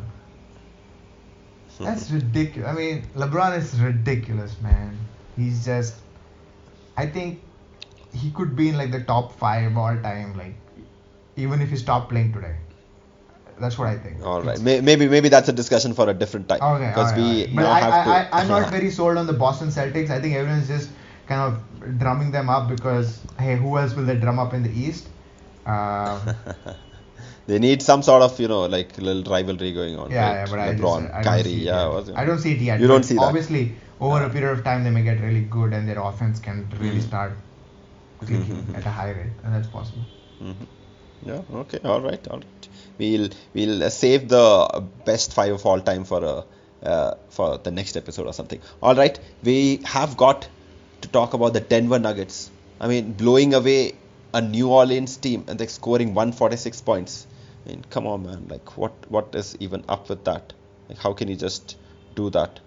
That's 1.80 2.10
ridiculous. 2.10 2.68
I 2.68 2.74
mean, 2.74 3.02
LeBron 3.16 3.58
is 3.58 3.80
ridiculous, 3.80 4.60
man. 4.60 4.96
He's 5.36 5.64
just. 5.64 5.94
I 6.96 7.06
think 7.06 7.40
he 8.14 8.30
could 8.30 8.54
be 8.56 8.68
in 8.70 8.76
like 8.78 8.92
the 8.92 9.02
top 9.02 9.32
five 9.38 9.76
all 9.76 9.96
time, 10.08 10.36
like 10.38 10.54
even 11.36 11.60
if 11.60 11.70
he 11.70 11.76
stopped 11.76 12.10
playing 12.10 12.32
today. 12.32 12.54
That's 13.60 13.78
what 13.78 13.88
I 13.88 13.96
think. 14.04 14.24
all 14.26 14.42
right. 14.42 14.58
It's- 14.60 14.82
maybe 14.90 15.08
maybe 15.08 15.28
that's 15.28 15.48
a 15.48 15.52
discussion 15.52 15.94
for 15.94 16.08
a 16.10 16.14
different 16.14 16.48
time. 16.48 16.60
Okay, 16.68 16.88
because 16.88 17.12
alright, 17.12 17.48
we 17.50 17.56
alright. 17.56 17.56
But 17.56 17.66
I, 17.66 17.80
have 17.80 17.94
I, 17.94 18.04
to. 18.04 18.34
I, 18.34 18.40
I'm 18.40 18.48
not 18.48 18.70
very 18.76 18.90
sold 18.90 19.16
on 19.16 19.26
the 19.28 19.32
Boston 19.44 19.68
Celtics. 19.68 20.10
I 20.10 20.20
think 20.20 20.34
everyone's 20.34 20.66
just 20.68 20.90
kind 21.28 21.40
of 21.40 21.98
drumming 22.00 22.30
them 22.32 22.48
up 22.48 22.68
because 22.68 23.20
hey, 23.38 23.56
who 23.56 23.78
else 23.78 23.94
will 23.94 24.04
they 24.04 24.16
drum 24.16 24.38
up 24.38 24.54
in 24.54 24.62
the 24.64 24.72
East? 24.86 25.08
Um, 25.66 26.20
they 27.46 27.58
need 27.58 27.80
some 27.82 28.02
sort 28.02 28.22
of 28.22 28.38
you 28.40 28.48
know 28.48 28.62
like 28.66 28.98
little 28.98 29.22
rivalry 29.32 29.72
going 29.72 29.96
on. 29.98 30.10
yeah, 30.10 30.26
right? 30.26 30.34
yeah, 30.34 30.46
but 30.50 30.58
I 30.58 30.72
just, 30.74 30.84
I 30.84 31.00
don't 31.12 31.24
Kyrie, 31.24 31.42
see 31.44 31.54
it 31.54 31.62
yeah. 31.70 31.82
yet. 31.84 31.92
was 31.94 32.08
it? 32.08 32.16
I 32.16 32.24
don't 32.24 32.38
see 32.38 32.52
it 32.52 32.60
yet. 32.60 32.80
You 32.80 32.86
don't 32.88 33.04
see 33.04 33.14
that. 33.14 33.22
Obviously, 33.22 33.72
over 34.00 34.22
a 34.24 34.30
period 34.30 34.58
of 34.58 34.64
time, 34.64 34.82
they 34.84 34.90
may 34.90 35.02
get 35.04 35.20
really 35.20 35.42
good 35.42 35.72
and 35.72 35.88
their 35.88 36.00
offense 36.00 36.40
can 36.40 36.68
really 36.80 36.98
Mhm. 36.98 37.02
start 37.02 37.32
at 38.74 38.86
a 38.86 38.90
higher 38.90 39.14
rate, 39.14 39.32
and 39.44 39.54
that's 39.54 39.68
possible. 39.68 40.02
Yeah. 41.24 41.42
Okay. 41.52 41.78
All 41.84 42.00
right. 42.00 42.26
All 42.28 42.38
right. 42.38 42.68
We'll 42.98 43.28
we'll 43.54 43.82
uh, 43.82 43.90
save 43.90 44.28
the 44.28 44.84
best 45.04 45.32
five 45.32 45.52
of 45.52 45.64
all 45.66 45.80
time 45.80 46.04
for 46.04 46.24
a 46.24 46.44
uh, 46.86 47.14
for 47.30 47.58
the 47.58 47.70
next 47.70 47.96
episode 47.96 48.26
or 48.26 48.32
something. 48.32 48.60
All 48.82 48.94
right. 48.94 49.18
We 49.42 49.80
have 49.84 50.16
got 50.16 50.48
to 51.00 51.08
talk 51.08 51.34
about 51.34 51.54
the 51.54 51.60
Denver 51.60 51.98
Nuggets. 51.98 52.50
I 52.80 52.88
mean, 52.88 53.12
blowing 53.12 53.54
away 53.54 53.94
a 54.34 54.40
New 54.40 54.68
Orleans 54.68 55.16
team 55.16 55.44
and 55.48 55.58
they're 55.58 55.68
scoring 55.68 56.12
146 56.14 56.80
points. 56.82 57.26
I 57.64 57.70
mean, 57.70 57.84
come 57.88 58.06
on, 58.06 58.24
man. 58.24 58.46
Like, 58.48 58.76
what 58.76 58.92
what 59.10 59.34
is 59.34 59.56
even 59.60 59.84
up 59.88 60.08
with 60.08 60.24
that? 60.24 60.52
Like, 60.88 60.98
how 60.98 61.12
can 61.14 61.28
you 61.28 61.36
just 61.36 61.76
do 62.14 62.30
that? 62.30 62.60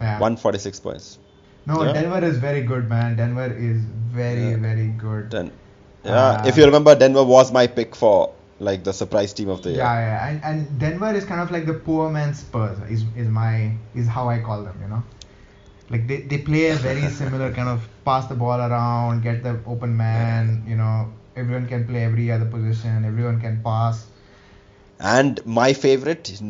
Yeah. 0.00 0.18
146 0.18 0.80
points. 0.80 1.18
No, 1.66 1.84
yeah. 1.84 1.92
Denver 1.92 2.24
is 2.24 2.38
very 2.38 2.62
good, 2.62 2.88
man. 2.88 3.16
Denver 3.16 3.46
is 3.52 3.82
very, 4.20 4.50
Yeah. 4.50 4.56
very 4.56 4.88
good. 4.88 5.30
Then, 5.30 5.50
yeah. 6.04 6.12
Uh, 6.12 6.42
if 6.46 6.56
you 6.56 6.64
remember, 6.64 6.94
Denver 6.94 7.24
was 7.24 7.52
my 7.52 7.66
pick 7.66 7.94
for 7.94 8.32
like 8.58 8.84
the 8.84 8.92
surprise 8.92 9.32
team 9.32 9.48
of 9.48 9.62
the 9.62 9.70
year. 9.70 9.78
Yeah, 9.78 9.94
yeah, 10.00 10.28
and, 10.28 10.44
and 10.44 10.78
Denver 10.78 11.12
is 11.12 11.24
kind 11.24 11.40
of 11.40 11.50
like 11.50 11.66
the 11.66 11.74
poor 11.74 12.10
man's 12.10 12.40
Spurs. 12.40 12.78
Is 12.90 13.04
is 13.16 13.28
my 13.28 13.72
is 13.94 14.06
how 14.06 14.28
I 14.28 14.38
call 14.40 14.62
them. 14.64 14.76
You 14.82 14.88
know, 14.88 15.02
like 15.90 16.06
they, 16.06 16.22
they 16.22 16.38
play 16.38 16.70
a 16.70 16.76
very 16.76 17.08
similar 17.20 17.52
kind 17.52 17.68
of 17.68 17.88
pass 18.04 18.26
the 18.26 18.34
ball 18.34 18.60
around, 18.60 19.22
get 19.22 19.42
the 19.42 19.58
open 19.66 19.96
man. 19.96 20.64
You 20.66 20.76
know, 20.76 21.12
everyone 21.36 21.66
can 21.66 21.86
play 21.86 22.04
every 22.04 22.30
other 22.30 22.46
position. 22.46 23.04
Everyone 23.04 23.40
can 23.40 23.62
pass. 23.62 24.06
And 25.00 25.44
my 25.46 25.72
favorite, 25.72 26.40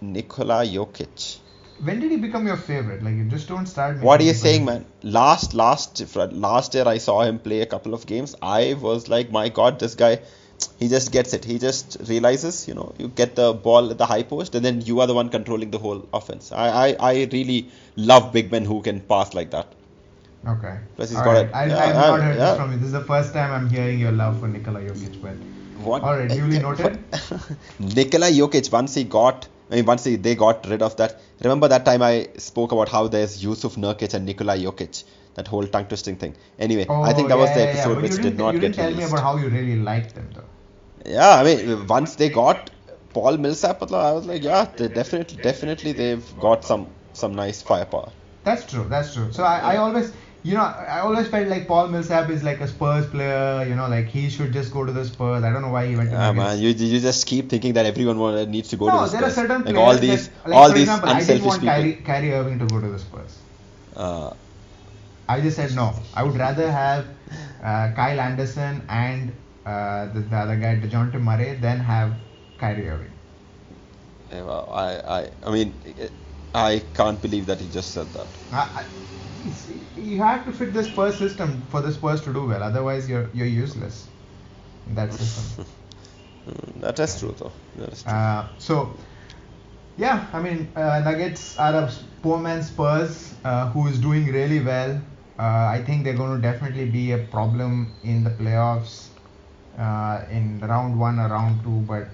Nikola 0.00 0.64
Jokic. 0.64 1.38
When 1.82 2.00
did 2.00 2.10
he 2.10 2.16
become 2.16 2.46
your 2.46 2.56
favorite? 2.56 3.02
Like 3.02 3.14
you 3.14 3.24
just 3.24 3.48
don't 3.48 3.66
start. 3.66 3.98
What 4.00 4.20
are 4.20 4.24
you 4.24 4.34
saying, 4.34 4.64
man? 4.64 4.84
Last, 5.02 5.54
last, 5.54 6.00
last 6.16 6.74
year 6.74 6.86
I 6.88 6.98
saw 6.98 7.22
him 7.22 7.38
play 7.38 7.60
a 7.60 7.66
couple 7.66 7.94
of 7.94 8.06
games. 8.06 8.34
I 8.42 8.74
was 8.74 9.08
like, 9.08 9.30
my 9.30 9.48
God, 9.48 9.78
this 9.78 9.94
guy, 9.94 10.20
he 10.78 10.88
just 10.88 11.12
gets 11.12 11.34
it. 11.34 11.44
He 11.44 11.58
just 11.58 11.96
realizes, 12.08 12.66
you 12.66 12.74
know, 12.74 12.94
you 12.98 13.08
get 13.08 13.36
the 13.36 13.52
ball 13.52 13.90
at 13.90 13.98
the 13.98 14.06
high 14.06 14.24
post, 14.24 14.54
and 14.56 14.64
then 14.64 14.80
you 14.80 15.00
are 15.00 15.06
the 15.06 15.14
one 15.14 15.28
controlling 15.28 15.70
the 15.70 15.78
whole 15.78 16.06
offense. 16.12 16.50
I, 16.50 16.68
I, 16.88 16.96
I 16.98 17.28
really 17.32 17.70
love 17.96 18.32
big 18.32 18.50
men 18.50 18.64
who 18.64 18.82
can 18.82 19.00
pass 19.00 19.34
like 19.34 19.50
that. 19.52 19.72
Okay. 20.46 20.78
Plus 20.96 21.10
he's 21.10 21.18
All 21.18 21.24
got 21.24 21.32
right. 21.32 21.50
a- 21.50 21.56
I, 21.56 21.68
have 21.68 21.70
yeah, 21.70 21.92
not 21.92 22.20
heard 22.22 22.36
yeah. 22.36 22.50
this 22.50 22.56
from 22.56 22.72
you. 22.72 22.78
This 22.78 22.86
is 22.86 22.92
the 22.92 23.04
first 23.04 23.32
time 23.32 23.52
I'm 23.52 23.68
hearing 23.70 23.98
your 23.98 24.12
love 24.12 24.40
for 24.40 24.48
Nikola 24.48 24.80
Jokic. 24.80 25.20
But 25.22 25.34
What? 25.78 26.02
All 26.02 26.16
right, 26.16 26.28
duly 26.28 26.58
noted. 26.58 26.98
Nikola 27.78 28.26
Jokic, 28.30 28.70
once 28.72 28.94
he 28.94 29.04
got, 29.04 29.48
I 29.70 29.76
mean, 29.76 29.86
once 29.86 30.04
he, 30.04 30.16
they 30.16 30.34
got 30.34 30.66
rid 30.68 30.82
of 30.82 30.96
that. 30.96 31.20
Remember 31.40 31.68
that 31.68 31.84
time 31.84 32.02
I 32.02 32.28
spoke 32.36 32.72
about 32.72 32.88
how 32.88 33.08
there's 33.08 33.42
Yusuf 33.42 33.76
Nurkic 33.76 34.14
and 34.14 34.26
Nikola 34.26 34.56
Jokic, 34.56 35.04
that 35.34 35.46
whole 35.46 35.66
tongue 35.66 35.86
twisting 35.86 36.16
thing. 36.16 36.34
Anyway, 36.58 36.86
I 36.88 37.12
oh, 37.12 37.14
think 37.14 37.28
that 37.28 37.34
oh, 37.34 37.40
was 37.40 37.50
yeah, 37.50 37.54
the 37.54 37.60
yeah, 37.60 37.66
yeah. 37.66 37.80
episode 37.80 38.02
which 38.02 38.16
did 38.16 38.38
not 38.38 38.54
you 38.54 38.60
get 38.60 38.72
didn't 38.72 38.76
tell 38.76 38.94
me 38.94 39.04
about 39.04 39.20
how 39.20 39.36
you 39.36 39.48
really 39.48 39.76
liked 39.76 40.14
them 40.14 40.30
though. 40.34 40.44
Yeah, 41.06 41.36
I 41.36 41.44
mean, 41.44 41.86
once 41.86 42.16
they 42.16 42.28
got 42.28 42.70
Paul 43.12 43.36
Millsap, 43.36 43.82
I 43.92 44.12
was 44.12 44.26
like, 44.26 44.42
yeah, 44.42 44.64
they 44.64 44.88
definitely, 44.88 45.42
definitely, 45.42 45.92
they've 45.92 46.38
got 46.40 46.64
some 46.64 46.88
some 47.12 47.34
nice 47.34 47.62
firepower. 47.62 48.10
That's 48.44 48.70
true. 48.70 48.86
That's 48.88 49.14
true. 49.14 49.32
So 49.32 49.42
I, 49.42 49.74
I 49.74 49.76
always, 49.76 50.12
you 50.42 50.54
know, 50.54 50.62
I 50.62 51.00
always 51.00 51.28
felt 51.28 51.48
like 51.48 51.66
Paul 51.66 51.88
Millsap 51.88 52.30
is 52.30 52.42
like 52.42 52.60
a 52.60 52.68
Spurs 52.68 53.06
player. 53.06 53.64
You 53.68 53.74
know, 53.74 53.88
like 53.88 54.06
he 54.06 54.28
should 54.30 54.52
just 54.52 54.72
go 54.72 54.84
to 54.84 54.92
the 54.92 55.04
Spurs. 55.04 55.42
I 55.44 55.52
don't 55.52 55.62
know 55.62 55.70
why 55.70 55.86
he 55.86 55.96
went 55.96 56.10
to 56.10 56.16
Yeah, 56.16 56.32
Nuggets. 56.32 56.36
man, 56.36 56.58
you 56.60 56.68
you 56.70 57.00
just 57.00 57.26
keep 57.26 57.50
thinking 57.50 57.72
that 57.74 57.86
everyone 57.86 58.50
needs 58.50 58.68
to 58.70 58.76
go 58.76 58.86
no, 58.88 58.92
to 58.92 58.98
the 59.04 59.16
there 59.16 59.24
are 59.24 59.30
Spurs. 59.30 59.34
certain 59.34 59.64
like 59.64 59.74
players 59.74 59.78
all 59.78 59.98
these, 59.98 60.28
that, 60.28 60.48
like 60.48 60.56
all 60.58 60.68
for 60.68 60.74
these 60.74 60.82
example, 60.82 61.08
I 61.10 61.24
didn't 61.24 61.44
want 61.44 61.60
people. 61.60 61.74
Kyrie, 61.74 61.94
Kyrie 62.10 62.32
Irving 62.32 62.58
to 62.60 62.66
go 62.66 62.80
to 62.80 62.88
the 62.88 62.98
Spurs. 62.98 63.38
Uh, 63.94 64.34
I 65.28 65.40
just 65.40 65.56
said 65.56 65.74
no. 65.74 65.92
I 66.14 66.22
would 66.22 66.36
rather 66.36 66.70
have 66.70 67.06
uh, 67.62 67.92
Kyle 67.94 68.20
Anderson 68.20 68.82
and 68.88 69.32
uh, 69.66 70.06
the, 70.12 70.20
the 70.20 70.36
other 70.36 70.56
guy, 70.56 70.76
Dejounte 70.76 71.20
Murray, 71.20 71.54
than 71.56 71.80
have 71.80 72.14
Kyrie 72.58 72.88
Irving. 72.88 73.12
yeah, 74.30 74.42
well, 74.42 74.68
I, 74.72 74.96
I, 75.20 75.30
I 75.42 75.50
mean, 75.50 75.74
I 76.54 76.82
can't 76.94 77.20
believe 77.20 77.46
that 77.46 77.60
he 77.60 77.68
just 77.68 77.92
said 77.92 78.12
that. 78.14 78.38
I, 78.52 78.56
I, 78.56 78.84
you 79.98 80.18
have 80.22 80.44
to 80.46 80.52
fit 80.52 80.72
the 80.72 80.84
Spurs 80.84 81.16
system 81.18 81.62
for 81.70 81.80
the 81.82 81.92
Spurs 81.92 82.20
to 82.22 82.32
do 82.32 82.46
well. 82.46 82.62
Otherwise, 82.62 83.08
you're 83.08 83.28
you're 83.34 83.46
useless 83.46 84.08
in 84.86 84.94
that 84.94 85.12
system. 85.12 85.66
Mm, 86.48 86.80
That 86.80 86.98
is 86.98 87.18
true, 87.20 87.34
though. 87.38 87.52
That 87.76 87.92
is 87.92 88.02
true. 88.02 88.12
Uh, 88.12 88.48
so, 88.58 88.96
yeah, 89.96 90.26
I 90.32 90.40
mean, 90.40 90.68
uh, 90.76 91.00
Nuggets 91.04 91.58
are 91.58 91.74
a 91.74 91.92
poor 92.22 92.38
man 92.38 92.62
Spurs 92.62 93.34
uh, 93.44 93.70
who 93.70 93.86
is 93.88 93.98
doing 93.98 94.26
really 94.26 94.60
well. 94.60 95.00
Uh, 95.38 95.42
I 95.76 95.82
think 95.84 96.04
they're 96.04 96.16
going 96.16 96.34
to 96.36 96.42
definitely 96.42 96.90
be 96.90 97.12
a 97.12 97.18
problem 97.18 97.94
in 98.02 98.24
the 98.24 98.30
playoffs 98.30 99.08
uh, 99.78 100.24
in 100.30 100.60
round 100.60 100.98
one 100.98 101.18
or 101.18 101.28
round 101.28 101.62
two, 101.62 101.80
but 101.86 102.08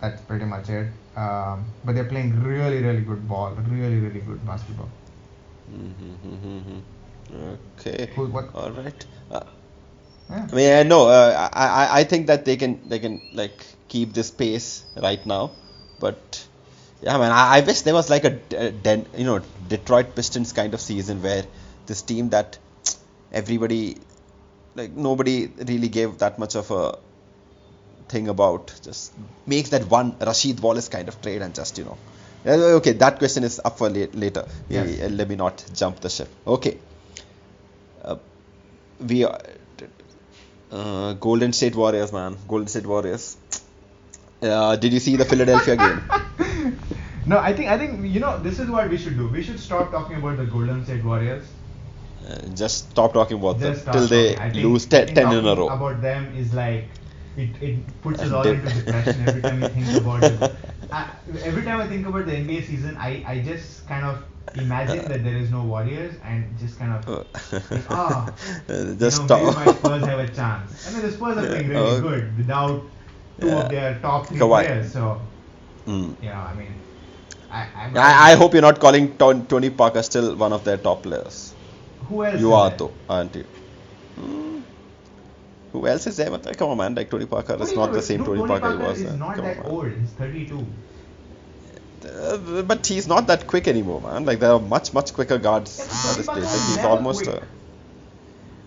that's 0.00 0.20
pretty 0.22 0.44
much 0.44 0.68
it. 0.68 0.88
Um, 1.16 1.64
but 1.84 1.94
they're 1.94 2.04
playing 2.04 2.42
really, 2.42 2.82
really 2.82 3.00
good 3.00 3.26
ball, 3.28 3.52
really, 3.70 3.98
really 4.00 4.20
good 4.20 4.44
basketball. 4.46 4.88
Mm-hmm. 5.70 6.78
Okay. 7.32 8.10
What- 8.16 8.54
All 8.54 8.70
right. 8.70 9.06
Uh, 9.30 9.40
Yeah. 10.30 10.46
I 10.50 10.54
mean, 10.56 10.72
I 10.72 10.82
know. 10.82 11.06
Uh, 11.08 11.48
I, 11.52 11.66
I 11.66 12.00
I 12.00 12.04
think 12.04 12.26
that 12.28 12.44
they 12.44 12.56
can 12.56 12.72
they 12.88 12.98
can 12.98 13.20
like 13.32 13.64
keep 13.88 14.12
this 14.12 14.30
pace 14.30 14.84
right 15.06 15.24
now, 15.24 15.52
but 16.00 16.40
yeah, 17.02 17.16
man, 17.22 17.30
I, 17.30 17.58
I 17.58 17.60
wish 17.60 17.82
there 17.82 17.94
was 17.94 18.10
like 18.10 18.24
a 18.24 18.30
Den, 18.86 19.06
you 19.16 19.24
know 19.24 19.40
Detroit 19.68 20.14
Pistons 20.16 20.52
kind 20.52 20.74
of 20.74 20.80
season 20.80 21.22
where 21.22 21.44
this 21.86 22.02
team 22.02 22.30
that 22.30 22.58
everybody 23.32 23.98
like 24.74 24.92
nobody 25.08 25.36
really 25.70 25.88
gave 25.88 26.18
that 26.18 26.40
much 26.40 26.56
of 26.56 26.70
a 26.72 26.98
thing 28.08 28.28
about 28.28 28.74
just 28.82 29.12
makes 29.46 29.70
that 29.70 29.88
one 29.90 30.12
Rasheed 30.30 30.60
Wallace 30.60 30.88
kind 30.88 31.08
of 31.08 31.20
trade 31.22 31.42
and 31.42 31.54
just 31.54 31.78
you 31.78 31.84
know. 31.84 31.98
Uh, 32.46 32.76
Okay, 32.80 32.92
that 33.04 33.18
question 33.18 33.44
is 33.44 33.60
up 33.64 33.78
for 33.78 33.88
la- 33.90 34.12
later. 34.12 34.44
Yes. 34.68 35.00
Uh, 35.00 35.08
Let 35.08 35.28
me 35.28 35.36
not 35.36 35.64
jump 35.74 36.00
the 36.00 36.08
ship. 36.08 36.28
Okay. 36.46 36.78
We 39.00 39.24
are 39.24 39.38
uh, 40.70 41.12
Golden 41.14 41.52
State 41.52 41.74
Warriors, 41.74 42.12
man. 42.12 42.36
Golden 42.48 42.68
State 42.68 42.86
Warriors. 42.86 43.36
Uh, 44.42 44.76
did 44.76 44.92
you 44.92 45.00
see 45.00 45.16
the 45.16 45.24
Philadelphia 45.24 45.76
game? 45.84 46.78
No, 47.26 47.38
I 47.38 47.52
think 47.52 47.68
I 47.70 47.78
think 47.78 48.12
you 48.14 48.20
know 48.20 48.38
this 48.38 48.58
is 48.60 48.70
what 48.70 48.88
we 48.88 48.96
should 48.96 49.16
do. 49.16 49.28
We 49.28 49.42
should 49.42 49.58
stop 49.58 49.90
talking 49.90 50.16
about 50.16 50.36
the 50.36 50.46
Golden 50.46 50.84
State 50.84 51.04
Warriors. 51.04 51.44
Uh, 52.28 52.38
just 52.54 52.90
stop 52.90 53.12
talking 53.12 53.38
about 53.38 53.60
them 53.60 53.72
Just 53.72 53.82
stop 53.82 53.94
till 53.94 54.06
they 54.08 54.36
lose 54.52 54.86
I 54.86 55.04
10, 55.04 55.06
think 55.06 55.18
10 55.18 55.32
in 55.38 55.46
a 55.46 55.54
row. 55.54 55.68
About 55.68 56.00
them 56.00 56.34
is 56.36 56.52
like 56.54 56.88
it, 57.36 57.62
it 57.62 58.00
puts 58.02 58.22
us 58.22 58.32
all 58.32 58.48
into 58.48 58.68
depression 58.70 59.20
every 59.22 59.42
time 59.42 59.60
we 59.60 59.66
think 59.66 59.92
about 59.94 60.24
it. 60.24 60.40
I, 60.90 61.10
every 61.42 61.62
time 61.64 61.80
I 61.80 61.86
think 61.88 62.06
about 62.06 62.26
the 62.26 62.34
NBA 62.36 62.62
season, 62.62 62.96
I, 62.96 63.22
I 63.26 63.40
just 63.40 63.86
kind 63.86 64.04
of 64.04 64.24
imagine 64.54 65.08
that 65.08 65.24
there 65.24 65.36
is 65.36 65.50
no 65.50 65.64
Warriors 65.64 66.14
and 66.24 66.56
just 66.58 66.78
kind 66.78 66.92
of 66.92 67.04
think, 67.70 67.86
ah, 67.90 68.34
Uh, 68.68 68.94
just 68.98 69.22
you 69.22 69.28
know, 69.28 69.28
stop. 69.28 69.54
my 69.54 69.68
Spurs 69.70 70.04
have 70.04 70.18
a 70.20 70.28
chance. 70.28 70.86
I 70.86 70.90
mean, 70.90 71.02
the 71.02 71.10
Spurs 71.12 71.36
are 71.36 71.46
playing 71.46 71.68
really 71.68 71.96
Oh. 71.96 72.00
good 72.00 72.36
without 72.36 72.82
two 73.40 73.48
Yeah. 73.48 73.54
of 73.56 73.70
their 73.70 73.98
top 74.00 74.28
three 74.28 74.38
Kawhi. 74.40 74.64
players. 74.64 74.92
So 74.92 75.20
Mm. 75.86 76.14
you 76.20 76.28
know, 76.28 76.34
I 76.50 76.54
mean, 76.54 76.74
I 77.50 77.68
I, 77.94 78.32
I 78.32 78.34
hope 78.36 78.52
you're 78.54 78.62
not 78.62 78.80
calling 78.80 79.16
Tony 79.18 79.70
Parker 79.70 80.02
still 80.02 80.36
one 80.36 80.52
of 80.52 80.64
their 80.64 80.76
top 80.78 81.02
players. 81.02 81.54
who 82.08 82.24
else? 82.24 82.40
You 82.40 82.52
are 82.54 82.70
though, 82.70 82.92
aren't 83.08 83.36
you? 83.36 83.44
Mm. 84.18 84.62
Who 85.76 85.86
else 85.86 86.06
is 86.06 86.16
there? 86.16 86.30
But, 86.30 86.56
Come 86.56 86.70
on, 86.70 86.78
man. 86.78 86.94
Like 86.94 87.10
Tony 87.10 87.26
Parker 87.26 87.54
is 87.60 87.68
Tony 87.68 87.76
not 87.76 87.92
the 87.92 88.00
same 88.00 88.24
dude, 88.24 88.38
Tony, 88.38 88.48
Parker, 88.48 88.70
he 88.72 88.78
was. 88.78 89.00
is 89.00 89.10
uh, 89.12 89.16
not 89.16 89.36
that 89.36 89.58
on, 89.58 89.66
old. 89.66 89.92
He's 89.92 90.10
32. 90.12 90.66
Uh, 92.08 92.62
but 92.62 92.86
he's 92.86 93.06
not 93.06 93.26
that 93.26 93.46
quick 93.46 93.68
anymore, 93.68 94.00
man. 94.00 94.24
Like 94.24 94.38
there 94.38 94.52
are 94.52 94.60
much 94.60 94.94
much 94.94 95.12
quicker 95.12 95.36
guards 95.36 95.76
Yeah, 95.78 95.84
at 95.84 96.16
this 96.16 96.26
place. 96.26 96.44
Like, 96.44 96.76
he's 96.76 96.78
almost. 96.78 97.28
Uh, 97.28 97.40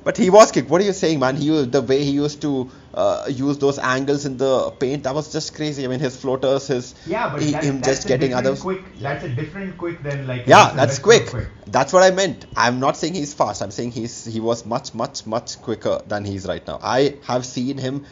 but 0.03 0.17
he 0.17 0.29
was 0.29 0.51
quick. 0.51 0.69
What 0.69 0.81
are 0.81 0.85
you 0.85 0.93
saying, 0.93 1.19
man? 1.19 1.35
He 1.35 1.65
the 1.65 1.81
way 1.81 2.03
he 2.03 2.11
used 2.11 2.41
to 2.41 2.69
uh, 2.93 3.25
use 3.29 3.57
those 3.57 3.77
angles 3.79 4.25
in 4.25 4.37
the 4.37 4.71
paint. 4.71 5.03
That 5.03 5.13
was 5.13 5.31
just 5.31 5.55
crazy. 5.55 5.83
I 5.85 5.87
mean, 5.87 5.99
his 5.99 6.15
floaters, 6.17 6.67
his 6.67 6.95
Yeah, 7.05 7.29
but 7.29 7.41
he- 7.41 7.51
that, 7.51 7.63
him 7.63 7.81
just 7.81 8.07
getting 8.07 8.33
others. 8.33 8.61
Quick, 8.61 8.81
that's 8.99 9.23
a 9.23 9.29
different 9.29 9.77
quick 9.77 10.01
than 10.03 10.25
like. 10.27 10.47
Yeah, 10.47 10.71
that's 10.73 11.03
Westbrook 11.03 11.29
quick. 11.29 11.47
That's 11.67 11.93
what 11.93 12.03
I 12.03 12.11
meant. 12.11 12.45
I'm 12.55 12.79
not 12.79 12.97
saying 12.97 13.13
he's 13.13 13.33
fast. 13.33 13.61
I'm 13.61 13.71
saying 13.71 13.91
he's 13.91 14.25
he 14.25 14.39
was 14.39 14.65
much 14.65 14.93
much 14.93 15.25
much 15.27 15.61
quicker 15.61 16.01
than 16.07 16.25
he's 16.25 16.45
right 16.47 16.65
now. 16.65 16.79
I 16.81 17.15
have 17.25 17.45
seen 17.45 17.77
him 17.77 18.05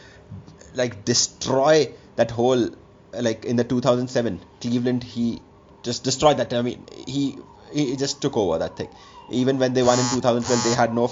like 0.76 1.06
destroy 1.06 1.92
that 2.18 2.32
whole 2.32 2.70
like 3.14 3.46
in 3.46 3.56
the 3.56 3.64
2007 3.64 4.40
Cleveland. 4.62 5.04
He 5.04 5.42
just 5.84 6.04
destroyed 6.04 6.38
that. 6.38 6.54
I 6.54 6.62
mean, 6.62 6.86
he 7.08 7.38
he 7.74 7.96
just 7.96 8.22
took 8.22 8.38
over 8.38 8.58
that 8.60 8.78
thing. 8.78 8.90
Even 9.32 9.58
when 9.60 9.74
they 9.74 9.84
won 9.84 10.00
in 10.00 10.06
2012, 10.06 10.64
they 10.64 10.74
had 10.74 10.94
no 10.94 11.12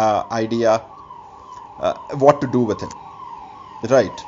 uh, 0.00 0.24
idea 0.42 0.74
uh, 1.78 1.94
what 2.24 2.40
to 2.42 2.46
do 2.58 2.62
with 2.72 2.80
him. 2.86 2.92
Right. 3.96 4.24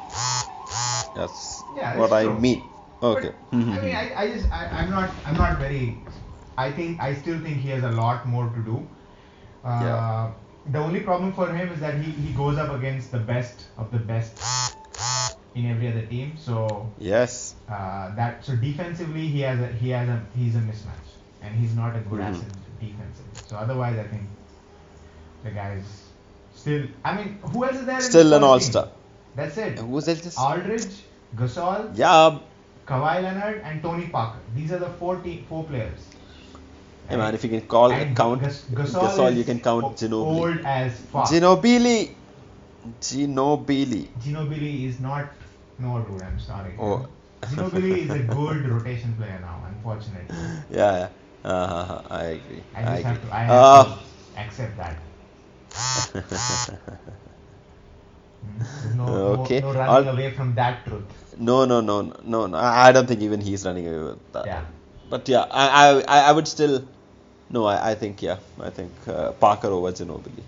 That's 1.15 1.65
Yeah, 1.75 1.97
what 1.97 2.11
that's 2.11 2.21
I 2.21 2.25
true. 2.25 2.39
mean. 2.47 2.71
But, 3.01 3.19
Okay. 3.19 3.33
I 3.55 3.81
mean, 3.81 3.95
I, 4.03 4.05
I 4.23 4.29
just 4.35 4.53
I, 4.59 4.63
I'm 4.79 4.91
not 4.91 5.11
I'm 5.27 5.37
not 5.41 5.59
very. 5.65 5.83
I 6.57 6.71
think 6.79 7.01
I 7.07 7.15
still 7.15 7.39
think 7.47 7.59
he 7.67 7.69
has 7.75 7.85
a 7.85 7.91
lot 8.03 8.27
more 8.35 8.47
to 8.57 8.63
do. 8.71 8.79
Uh, 9.65 9.81
Yeah. 9.85 10.33
The 10.75 10.79
only 10.83 11.01
problem 11.07 11.33
for 11.39 11.47
him 11.55 11.73
is 11.73 11.81
that 11.81 11.97
he, 12.03 12.11
he 12.27 12.31
goes 12.37 12.59
up 12.61 12.71
against 12.77 13.11
the 13.17 13.19
best 13.31 13.65
of 13.83 13.91
the 13.95 13.99
best 14.11 14.45
in 15.55 15.67
every 15.73 15.89
other 15.89 16.05
team. 16.13 16.37
So 16.45 16.91
yes. 16.99 17.55
uh, 17.69 18.15
that 18.21 18.45
so 18.45 18.57
defensively 18.57 19.27
he 19.35 19.41
has 19.41 19.61
a 19.61 19.69
he 19.83 19.91
has 19.91 20.09
a 20.09 20.17
he's 20.37 20.57
a 20.57 20.65
mismatch 20.71 21.11
and 21.43 21.55
he's 21.65 21.75
not 21.81 21.97
a 22.01 22.01
good 22.13 22.21
Mhm. 22.21 22.31
asset 22.31 22.49
defensively. 22.81 23.45
So 23.51 23.57
otherwise 23.57 23.99
I 23.99 24.09
think 24.15 24.23
the 25.45 25.51
guy's 25.51 25.85
still 26.55 26.87
I 27.05 27.15
mean 27.17 27.39
who 27.53 27.65
else 27.65 27.77
is 27.77 27.87
there? 27.87 27.97
in 27.97 28.03
Still 28.03 28.31
the 28.31 28.37
an 28.37 28.43
all-star. 28.45 28.85
team? 28.85 28.93
That's 29.37 29.57
it. 29.59 29.79
Who's 29.79 30.09
else? 30.09 30.37
Aldridge, 30.39 30.95
Gasol, 31.37 31.91
Yeah, 31.95 32.39
Kawhi 32.87 33.23
Leonard, 33.23 33.61
and 33.65 33.83
Tony 33.83 34.07
Parker. 34.07 34.39
These 34.55 34.73
are 34.73 34.79
the 34.79 34.91
four 35.01 35.17
te- 35.17 35.45
four 35.49 35.65
players. 35.65 36.01
Hey 37.09 37.17
man, 37.17 37.35
if 37.35 37.45
you 37.45 37.51
can 37.51 37.61
call 37.63 37.93
And 37.93 38.17
count 38.17 38.43
Gas- 38.43 38.63
Gasol, 38.73 39.03
Gasol, 39.07 39.37
you 39.37 39.45
can 39.45 39.61
count 39.61 39.85
o- 39.85 39.91
Ginobili. 40.03 40.41
Old 40.45 40.61
as 40.65 41.01
fuck. 41.13 41.27
Ginobili. 41.33 41.97
Ginobili. 43.01 44.09
Ginobili 44.25 44.89
is 44.89 45.01
not. 45.01 45.29
No, 45.79 45.99
dude, 46.01 46.23
I'm 46.23 46.39
sorry. 46.39 46.73
Oh. 46.79 47.07
Ginobili 47.43 47.93
is 48.05 48.11
a 48.11 48.19
good 48.39 48.69
rotation 48.69 49.15
player 49.19 49.39
now, 49.41 49.57
unfortunately. 49.69 50.37
Yeah, 50.71 50.99
yeah. 50.99 51.09
Uh-huh, 51.45 52.01
I 52.11 52.23
agree. 52.39 52.63
I 52.75 52.83
just 52.83 52.93
agree. 52.93 53.03
have 53.05 53.23
to. 53.27 53.35
I 53.35 53.41
have 53.41 53.51
Uh, 53.51 53.85
to 53.85 54.41
accept 54.45 54.77
that. 54.79 54.97
No, 58.97 59.05
Okay. 59.41 59.61
no, 59.61 59.73
no 59.73 59.79
running 59.79 59.95
I'll- 59.95 60.09
away 60.15 60.31
from 60.33 60.55
that 60.55 60.85
truth. 60.87 61.05
no, 61.39 61.65
no, 61.65 61.81
no, 61.81 62.03
no, 62.25 62.47
no. 62.47 62.59
I 62.59 62.93
don't 62.93 63.07
think 63.07 63.23
even 63.23 63.41
he's 63.41 63.65
running 63.67 63.87
away 63.89 64.03
with 64.11 64.33
that. 64.33 64.47
Yeah. 64.47 64.65
But 65.11 65.29
yeah, 65.29 65.47
I, 65.51 66.03
I, 66.09 66.19
I 66.29 66.33
would 66.33 66.47
still. 66.49 66.85
No, 67.51 67.65
I, 67.65 67.91
I 67.91 67.95
think 67.95 68.23
yeah, 68.23 68.39
I 68.61 68.71
think 68.71 68.93
uh, 69.07 69.33
Parker 69.33 69.69
over 69.69 69.93
Ginobili. 69.93 70.43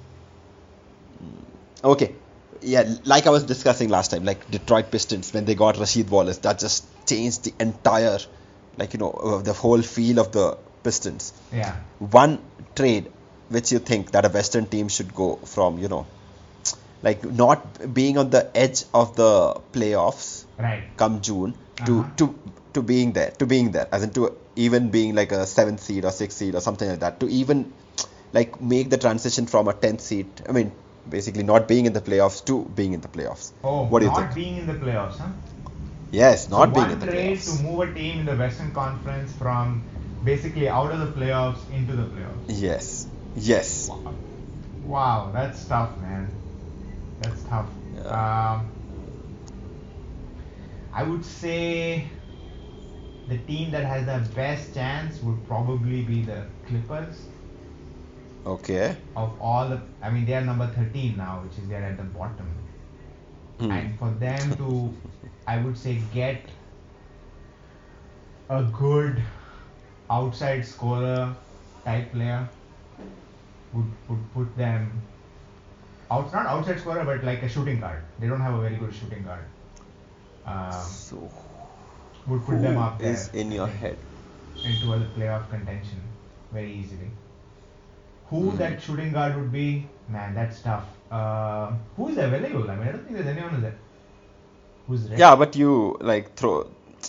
Mm, 1.23 1.43
Okay, 1.85 2.15
yeah, 2.63 2.95
like 3.05 3.27
I 3.27 3.31
was 3.31 3.45
discussing 3.45 3.89
last 3.91 4.11
time, 4.11 4.25
like 4.25 4.51
Detroit 4.51 4.91
Pistons 4.91 5.33
when 5.33 5.45
they 5.45 5.55
got 5.55 5.77
Rasheed 5.77 6.09
Wallace, 6.11 6.39
that 6.39 6.59
just 6.59 6.85
changed 7.07 7.45
the 7.45 7.55
entire, 7.61 8.19
like 8.77 8.93
you 8.95 8.99
know, 8.99 9.41
the 9.45 9.53
whole 9.53 9.83
feel 9.83 10.19
of 10.21 10.33
the 10.33 10.57
Pistons. 10.83 11.33
Yeah. 11.53 11.77
One 11.99 12.41
trade 12.75 13.13
which 13.49 13.73
you 13.73 13.79
think 13.79 14.11
that 14.13 14.25
a 14.25 14.29
Western 14.29 14.67
team 14.67 14.89
should 14.89 15.15
go 15.15 15.37
from, 15.55 15.79
you 15.79 15.89
know, 15.89 16.07
like 17.03 17.25
not 17.25 17.95
being 17.95 18.19
on 18.19 18.31
the 18.31 18.51
edge 18.57 18.85
of 18.95 19.17
the 19.17 19.33
playoffs 19.73 20.45
Right. 20.59 20.85
come 20.97 21.21
June 21.21 21.55
to 21.85 21.99
Uh-huh. 22.01 22.11
to 22.17 22.35
to 22.75 22.83
being 22.83 23.13
there, 23.13 23.31
to 23.41 23.47
being 23.47 23.71
there, 23.77 23.89
as 23.93 24.03
in 24.03 24.11
to 24.11 24.37
even 24.57 24.91
being 24.91 25.15
like 25.15 25.33
a 25.33 25.47
seventh 25.47 25.83
seed 25.83 26.05
or 26.05 26.11
sixth 26.11 26.39
seed 26.39 26.55
or 26.55 26.61
something 26.61 26.89
like 26.89 27.01
that, 27.01 27.21
to 27.21 27.29
even 27.29 27.73
like 28.33 28.61
make 28.61 28.91
the 28.91 28.99
transition 28.99 29.47
from 29.47 29.69
a 29.69 29.73
tenth 29.73 30.01
seed. 30.01 30.43
I 30.49 30.53
mean, 30.53 30.73
basically 31.09 31.43
not 31.43 31.69
being 31.69 31.87
in 31.87 31.93
the 31.93 32.01
playoffs 32.01 32.45
to 32.47 32.65
being 32.81 32.93
in 32.93 33.01
the 33.01 33.09
playoffs. 33.09 33.53
Oh, 33.65 33.85
what 33.85 34.01
do 34.01 34.07
you 34.07 34.13
not 34.13 34.21
think? 34.21 34.35
being 34.35 34.57
in 34.57 34.67
the 34.67 34.75
playoffs, 34.75 35.19
huh? 35.19 35.29
Yes, 36.11 36.49
not 36.51 36.69
so 36.69 36.75
being 36.75 36.91
in 36.91 36.99
the 36.99 37.07
playoffs. 37.07 37.47
to 37.57 37.63
move 37.63 37.81
a 37.89 37.95
team 37.95 38.21
in 38.21 38.27
the 38.27 38.37
Western 38.37 38.73
Conference 38.73 39.33
from 39.33 39.83
basically 40.25 40.69
out 40.69 40.91
of 40.91 41.01
the 41.01 41.21
playoffs 41.21 41.59
into 41.73 41.95
the 41.97 42.05
playoffs. 42.05 42.45
Yes, 42.49 43.06
yes. 43.37 43.91
Wow, 44.85 45.31
that's 45.33 45.65
tough, 45.67 45.97
man. 45.99 46.31
That's 47.21 47.43
tough. 47.45 47.69
Yeah. 47.95 48.03
Um, 48.03 48.71
I 50.93 51.03
would 51.03 51.25
say 51.25 52.09
the 53.29 53.39
team 53.39 53.71
that 53.73 53.85
has 53.85 54.07
the 54.07 54.35
best 54.35 54.75
chance 54.75 55.21
would 55.23 55.47
probably 55.47 56.03
be 56.03 56.23
the 56.23 56.47
Clippers. 56.67 57.27
Okay. 58.47 58.97
Of 59.17 59.41
all 59.41 59.69
the, 59.69 59.81
I 60.01 60.11
mean, 60.11 60.25
they 60.25 60.35
are 60.35 60.41
number 60.41 60.69
13 60.69 61.17
now, 61.17 61.43
which 61.43 61.59
is 61.59 61.69
they're 61.69 61.83
at 61.83 61.97
the 61.97 62.05
bottom. 62.05 62.49
Hmm. 63.59 63.71
And 63.71 63.99
for 63.99 64.11
them 64.11 64.57
to, 64.57 64.95
I 65.47 65.59
would 65.59 65.77
say, 65.77 66.01
get 66.15 66.43
a 68.49 68.63
good 68.63 69.21
outside 70.09 70.65
scorer 70.65 71.35
type 71.85 72.13
player 72.13 72.49
would, 73.73 73.91
would 74.09 74.35
put 74.35 74.57
them 74.57 74.91
out 76.11 76.33
not 76.33 76.47
outside 76.47 76.79
scorer 76.81 77.05
but 77.05 77.25
like 77.25 77.43
a 77.43 77.49
shooting 77.49 77.81
guard. 77.81 78.03
They 78.21 78.27
don't 78.29 78.41
have 78.41 78.55
a 78.55 78.61
very 78.61 78.77
good 78.77 78.95
shooting 78.95 79.25
guard. 79.25 79.45
Um, 80.47 80.85
So 81.11 81.31
would 82.27 82.45
put 82.47 82.61
them 82.63 82.79
up 82.79 82.99
there 83.01 83.29
in 83.35 83.53
your 83.53 83.67
head? 83.67 83.99
into 84.65 84.93
a 84.93 84.99
playoff 85.17 85.49
contention 85.51 86.01
very 86.53 86.73
easily. 86.73 87.11
Who 88.31 88.51
Hmm. 88.51 88.57
that 88.59 88.83
shooting 88.83 89.13
guard 89.13 89.37
would 89.37 89.53
be? 89.53 89.89
Man, 90.09 90.35
that's 90.35 90.61
tough. 90.63 90.85
Uh, 91.11 91.71
who 91.97 92.09
is 92.09 92.19
available? 92.19 92.71
I 92.71 92.77
mean, 92.77 92.89
I 92.89 92.93
don't 92.93 93.05
think 93.05 93.17
there's 93.17 93.27
anyone 93.37 93.63
there. 93.63 93.77
Who's 94.89 95.03
ready. 95.03 95.21
Yeah, 95.23 95.37
but 95.37 95.57
you 95.57 95.97
like 96.01 96.35
throw, 96.37 96.67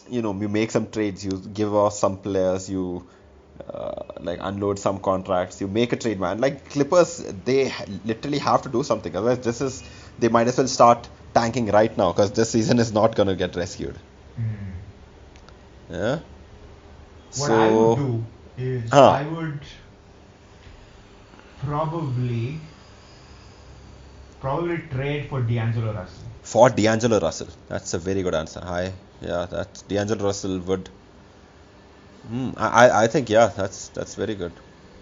you 0.10 0.22
know, 0.22 0.34
you 0.39 0.47
make 0.49 0.72
some 0.72 0.89
trades, 0.91 1.26
you 1.26 1.32
give 1.53 1.74
off 1.74 1.93
some 1.93 2.18
players, 2.18 2.70
you 2.70 3.03
uh, 3.74 4.03
like 4.20 4.39
unload 4.41 4.80
some 4.80 4.99
contracts, 4.99 5.62
you 5.62 5.68
make 5.68 5.93
a 5.93 5.95
trade, 5.95 6.20
man. 6.20 6.39
Like 6.39 6.70
Clippers, 6.70 7.18
they 7.45 7.74
literally 8.05 8.39
have 8.39 8.62
to 8.64 8.70
do 8.70 8.84
something. 8.84 9.16
Otherwise, 9.16 9.39
this 9.39 9.62
is 9.62 9.84
they 10.20 10.30
might 10.30 10.47
as 10.47 10.58
well 10.58 10.68
start 10.68 11.08
tanking 11.34 11.68
right 11.68 11.95
now 11.97 12.12
because 12.12 12.32
this 12.32 12.51
season 12.51 12.80
is 12.80 12.93
not 12.93 13.16
gonna 13.16 13.36
get 13.36 13.55
rescued. 13.55 13.97
Hmm. 14.36 15.93
Yeah. 15.93 16.20
What 17.36 17.47
so 17.47 17.53
I 17.53 17.72
would 17.72 17.97
do 17.97 18.26
is 18.58 18.89
Huh. 18.91 19.10
I 19.10 19.28
would 19.28 19.60
probably 21.66 22.60
probably 24.39 24.78
trade 24.91 25.28
for 25.30 25.41
D'Angelo 25.41 25.93
Russell. 25.93 26.24
For 26.43 26.70
D'Angelo 26.70 27.20
Russell, 27.20 27.47
that's 27.68 27.93
a 27.93 27.99
very 27.99 28.24
good 28.24 28.36
answer. 28.36 28.62
hi 28.62 28.93
yeah, 29.22 29.45
that 29.45 29.84
D'Angelo 29.88 30.26
Russell 30.26 30.60
would. 30.60 30.89
Hmm, 32.30 32.52
I 32.58 33.04
I 33.04 33.08
think 33.08 33.30
yeah, 33.30 33.48
that's 33.48 33.90
that's 33.90 34.16
very 34.16 34.36
good. 34.36 34.52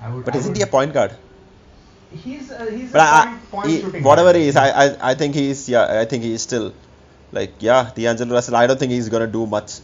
Would, 0.08 0.26
but 0.26 0.36
isn't 0.36 0.52
would, 0.52 0.58
he 0.58 0.64
a 0.64 0.68
point 0.68 0.94
guard? 0.94 1.14
He's 2.12 2.52
a, 2.52 2.72
he's 2.72 2.92
but 2.92 3.02
a 3.02 3.04
I, 3.04 3.26
point, 3.26 3.52
point 3.52 3.70
he, 3.70 3.82
shooting 3.82 4.04
whatever 4.04 4.34
guard. 4.34 4.36
he 4.42 4.48
is, 4.48 4.56
I, 4.56 4.68
I 4.70 5.12
I 5.12 5.16
think 5.16 5.36
he's 5.36 5.68
yeah, 5.68 6.02
I 6.02 6.06
think 6.06 6.24
he's 6.24 6.42
still 6.42 6.74
like 7.32 7.54
yeah, 7.60 7.92
D'Angelo 7.96 8.36
Russell. 8.36 8.56
I 8.56 8.68
don't 8.68 8.80
think 8.80 8.92
he's 8.92 9.10
gonna 9.10 9.28
do 9.28 9.46
much 9.46 9.80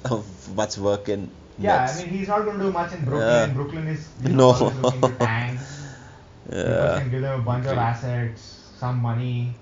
much 0.56 0.78
work 0.78 1.10
in. 1.10 1.30
Yeah, 1.58 1.80
Nets. 1.80 2.00
I 2.00 2.04
mean 2.04 2.14
he's 2.14 2.28
not 2.28 2.46
gonna 2.46 2.64
do 2.64 2.72
much 2.72 2.94
in 2.94 3.06
Brooklyn. 3.06 3.50
Yeah. 3.50 3.54
Brooklyn 3.54 3.88
is 3.88 4.08
no. 4.24 4.52
looking 4.52 5.02
to 5.02 5.16
tank. 5.18 5.60
yeah. 6.52 7.00
can 7.00 7.10
give 7.12 7.22
them 7.22 7.40
a 7.40 7.44
bunch 7.44 7.66
of 7.66 7.78
assets, 7.78 8.70
some 8.78 9.00
money, 9.00 9.54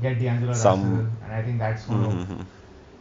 get 0.00 0.18
D'Angelo 0.18 0.52
some, 0.52 0.82
Russell, 0.82 1.06
and 1.24 1.32
I 1.32 1.42
think 1.42 1.58
that's 1.58 1.84
going 1.84 2.10
mm-hmm. 2.10 2.42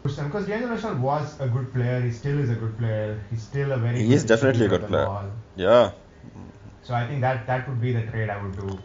Because 0.03 0.47
D'Angelo 0.47 0.71
Russell 0.71 0.95
was 0.95 1.39
a 1.39 1.47
good 1.47 1.73
player. 1.73 2.01
He 2.01 2.11
still 2.11 2.39
is 2.39 2.49
a 2.49 2.55
good 2.55 2.77
player. 2.77 3.19
He's 3.29 3.43
still 3.43 3.71
a 3.71 3.77
very. 3.77 4.03
He 4.03 4.13
is 4.13 4.23
definitely 4.23 4.65
a 4.65 4.69
good 4.69 4.87
player. 4.87 5.05
Ball. 5.05 5.31
Yeah. 5.55 5.91
So 6.83 6.95
I 6.95 7.07
think 7.07 7.21
that 7.21 7.45
that 7.47 7.69
would 7.69 7.79
be 7.79 7.93
the 7.93 8.01
trade 8.07 8.29
I 8.29 8.41
would 8.41 8.55
do. 8.55 8.79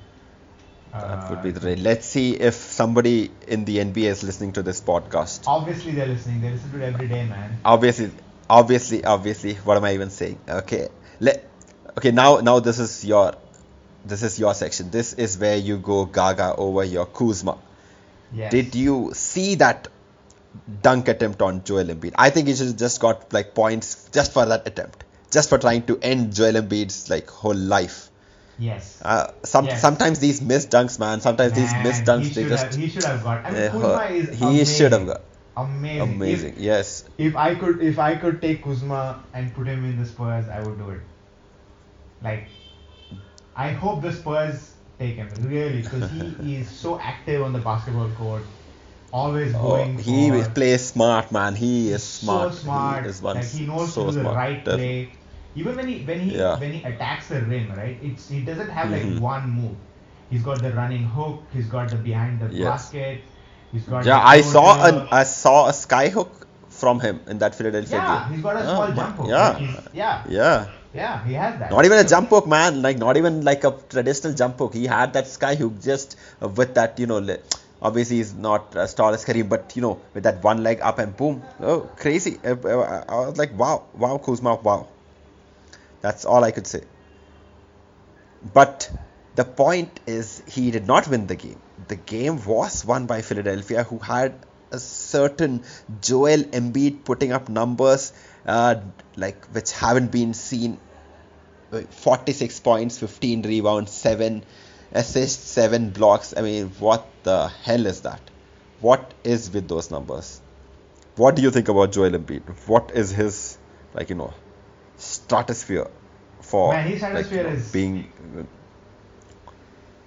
That 0.92 1.30
would 1.30 1.42
be 1.42 1.50
the 1.50 1.60
uh, 1.60 1.62
trade. 1.62 1.78
Let's 1.80 2.06
see 2.06 2.34
if 2.34 2.54
somebody 2.54 3.30
in 3.48 3.64
the 3.64 3.78
NBA 3.78 4.04
is 4.04 4.22
listening 4.22 4.52
to 4.52 4.62
this 4.62 4.80
podcast. 4.80 5.44
Obviously, 5.46 5.92
they're 5.92 6.06
listening. 6.06 6.40
They 6.42 6.50
listen 6.50 6.70
to 6.72 6.82
it 6.82 6.94
every 6.94 7.08
day, 7.08 7.26
man. 7.26 7.58
Obviously, 7.64 8.10
obviously, 8.48 9.04
obviously. 9.04 9.54
What 9.54 9.76
am 9.76 9.84
I 9.84 9.94
even 9.94 10.10
saying? 10.10 10.38
Okay. 10.48 10.88
Let. 11.20 11.48
Okay. 11.96 12.10
Now, 12.10 12.40
now 12.40 12.60
this 12.60 12.78
is 12.78 13.04
your, 13.04 13.34
this 14.04 14.22
is 14.22 14.38
your 14.38 14.54
section. 14.54 14.90
This 14.90 15.14
is 15.14 15.38
where 15.38 15.56
you 15.56 15.78
go 15.78 16.04
gaga 16.04 16.54
over 16.56 16.84
your 16.84 17.06
Kuzma. 17.06 17.58
Yes. 18.32 18.50
Did 18.50 18.74
you 18.74 19.12
see 19.14 19.54
that 19.56 19.88
dunk 20.82 21.08
attempt 21.08 21.42
on 21.42 21.64
Joel 21.64 21.84
Embiid? 21.84 22.14
I 22.16 22.30
think 22.30 22.48
he 22.48 22.54
should 22.54 22.78
just 22.78 23.00
got 23.00 23.32
like 23.32 23.54
points 23.54 24.08
just 24.12 24.32
for 24.32 24.46
that 24.46 24.66
attempt, 24.66 25.04
just 25.30 25.48
for 25.48 25.58
trying 25.58 25.86
to 25.86 25.98
end 26.00 26.34
Joel 26.34 26.54
Embiid's 26.54 27.10
like 27.10 27.28
whole 27.28 27.54
life. 27.54 28.10
Yes. 28.58 29.00
Uh, 29.02 29.32
some 29.42 29.66
yes. 29.66 29.80
sometimes 29.82 30.18
these 30.18 30.40
missed 30.40 30.70
dunks, 30.70 30.98
man. 30.98 31.20
Sometimes 31.20 31.52
man, 31.52 31.60
these 31.60 31.74
missed 31.82 32.04
dunks, 32.04 32.34
they 32.34 32.48
just 32.48 32.64
have, 32.64 32.74
he 32.74 32.88
should 32.88 33.04
have 33.04 33.22
got. 33.22 33.44
I 33.44 33.50
mean, 33.50 33.70
Kuzma 33.70 34.04
is 34.06 34.38
he 34.38 34.44
amazing. 34.44 34.76
should 34.76 34.92
have 34.92 35.06
got. 35.06 35.22
Amazing. 35.56 36.14
Amazing. 36.14 36.52
If, 36.54 36.58
yes. 36.58 37.04
If 37.18 37.36
I 37.36 37.54
could, 37.54 37.82
if 37.82 37.98
I 37.98 38.14
could 38.16 38.40
take 38.42 38.62
Kuzma 38.62 39.22
and 39.32 39.54
put 39.54 39.66
him 39.66 39.84
in 39.84 39.98
the 39.98 40.06
Spurs, 40.06 40.48
I 40.48 40.60
would 40.60 40.78
do 40.78 40.90
it. 40.90 41.00
Like, 42.22 42.48
I 43.54 43.72
hope 43.72 44.02
the 44.02 44.12
Spurs 44.12 44.72
take 44.98 45.16
him 45.16 45.28
really 45.40 45.82
because 45.82 46.10
he 46.10 46.56
is 46.60 46.68
so 46.68 46.98
active 46.98 47.42
on 47.42 47.52
the 47.52 47.58
basketball 47.58 48.10
court. 48.10 48.42
Always 49.12 49.54
oh, 49.54 49.62
going. 49.62 49.96
Oh, 49.96 50.02
he 50.02 50.42
plays 50.54 50.86
smart, 50.86 51.32
man. 51.32 51.54
He 51.54 51.90
is 51.90 52.02
smart. 52.02 52.52
So 52.52 52.58
smart. 52.60 53.04
He 53.04 53.10
is 53.10 53.22
like 53.22 53.44
he 53.44 53.66
knows 53.66 53.94
so 53.94 54.06
to 54.06 54.12
do 54.12 54.22
the 54.22 54.30
right 54.30 54.64
play 54.64 55.10
even 55.56 55.74
when 55.74 55.88
he 55.88 56.04
when 56.04 56.20
he 56.20 56.36
yeah. 56.36 56.58
when 56.58 56.72
he 56.72 56.84
attacks 56.84 57.28
the 57.28 57.40
rim, 57.40 57.72
right? 57.72 57.98
It's 58.02 58.28
he 58.28 58.40
doesn't 58.40 58.68
have 58.68 58.90
like 58.90 59.02
mm-hmm. 59.02 59.20
one 59.20 59.50
move. 59.50 59.76
He's 60.30 60.42
got 60.42 60.62
the 60.62 60.72
running 60.72 61.04
hook. 61.04 61.42
He's 61.52 61.66
got 61.66 61.90
the 61.90 61.96
behind 61.96 62.40
the 62.40 62.54
yes. 62.54 62.68
basket. 62.68 63.22
He's 63.72 63.84
got. 63.84 64.04
Yeah, 64.04 64.20
I 64.20 64.42
saw 64.42 64.84
an 64.86 65.08
I 65.10 65.24
saw 65.24 65.68
a 65.68 65.72
sky 65.72 66.08
hook 66.08 66.46
from 66.68 67.00
him 67.00 67.20
in 67.26 67.38
that 67.38 67.54
Philadelphia 67.54 67.96
yeah, 67.96 68.24
game. 68.24 68.34
he's 68.34 68.42
got 68.42 68.56
a 68.56 68.60
oh, 68.60 68.74
small 68.74 68.92
jump 68.92 69.16
hook. 69.16 69.28
Yeah. 69.28 69.82
yeah. 69.94 70.24
Yeah. 70.28 70.66
Yeah, 70.94 71.24
he 71.24 71.34
has 71.34 71.58
that. 71.58 71.70
Not 71.70 71.84
even 71.84 71.98
a 71.98 72.04
jump 72.04 72.30
hook, 72.30 72.46
man. 72.46 72.80
Like 72.82 72.98
not 72.98 73.16
even 73.16 73.42
like 73.44 73.64
a 73.64 73.78
traditional 73.88 74.32
jump 74.32 74.58
hook. 74.58 74.74
He 74.74 74.86
had 74.86 75.12
that 75.12 75.26
sky 75.26 75.54
hook 75.54 75.80
just 75.80 76.16
with 76.40 76.74
that, 76.74 76.98
you 76.98 77.06
know. 77.06 77.18
Obviously, 77.80 78.16
he's 78.16 78.34
not 78.34 78.74
as 78.76 78.94
tall 78.94 79.12
as 79.12 79.24
Kareem, 79.24 79.48
but 79.48 79.74
you 79.76 79.82
know, 79.82 80.00
with 80.14 80.24
that 80.24 80.42
one 80.42 80.62
leg 80.62 80.80
up 80.80 80.98
and 80.98 81.16
boom, 81.16 81.42
oh, 81.60 81.80
crazy! 81.96 82.38
I, 82.42 82.50
I 82.50 83.26
was 83.26 83.36
like, 83.36 83.56
wow, 83.58 83.84
wow, 83.94 84.18
Kuzma, 84.18 84.54
wow. 84.56 84.88
That's 86.00 86.24
all 86.24 86.42
I 86.42 86.50
could 86.52 86.66
say. 86.66 86.82
But 88.54 88.90
the 89.34 89.44
point 89.44 90.00
is, 90.06 90.42
he 90.48 90.70
did 90.70 90.86
not 90.86 91.08
win 91.08 91.26
the 91.26 91.36
game. 91.36 91.60
The 91.88 91.96
game 91.96 92.44
was 92.44 92.84
won 92.84 93.06
by 93.06 93.22
Philadelphia, 93.22 93.82
who 93.82 93.98
had 93.98 94.34
a 94.70 94.78
certain 94.78 95.62
Joel 96.00 96.44
Embiid 96.44 97.04
putting 97.04 97.32
up 97.32 97.48
numbers 97.48 98.12
uh, 98.46 98.76
like 99.16 99.44
which 99.46 99.72
haven't 99.72 100.10
been 100.10 100.34
seen. 100.34 100.78
46 101.90 102.60
points, 102.60 102.98
15 102.98 103.42
rebounds, 103.42 103.90
7 103.92 104.44
assists, 104.92 105.48
7 105.50 105.90
blocks. 105.90 106.34
I 106.36 106.42
mean, 106.42 106.68
what 106.78 107.06
the 107.22 107.48
hell 107.48 107.86
is 107.86 108.02
that? 108.02 108.20
What 108.80 109.14
is 109.24 109.50
with 109.52 109.68
those 109.68 109.90
numbers? 109.90 110.40
What 111.16 111.36
do 111.36 111.42
you 111.42 111.50
think 111.50 111.68
about 111.68 111.92
Joel 111.92 112.10
Embiid? 112.10 112.42
What 112.66 112.92
is 112.94 113.10
his, 113.10 113.58
like, 113.94 114.10
you 114.10 114.16
know, 114.16 114.34
stratosphere 114.96 115.88
for 116.40 116.72
Man, 116.72 116.86
his 116.86 116.98
stratosphere 116.98 117.44
like, 117.44 117.54
is 117.54 117.72
being 117.72 118.12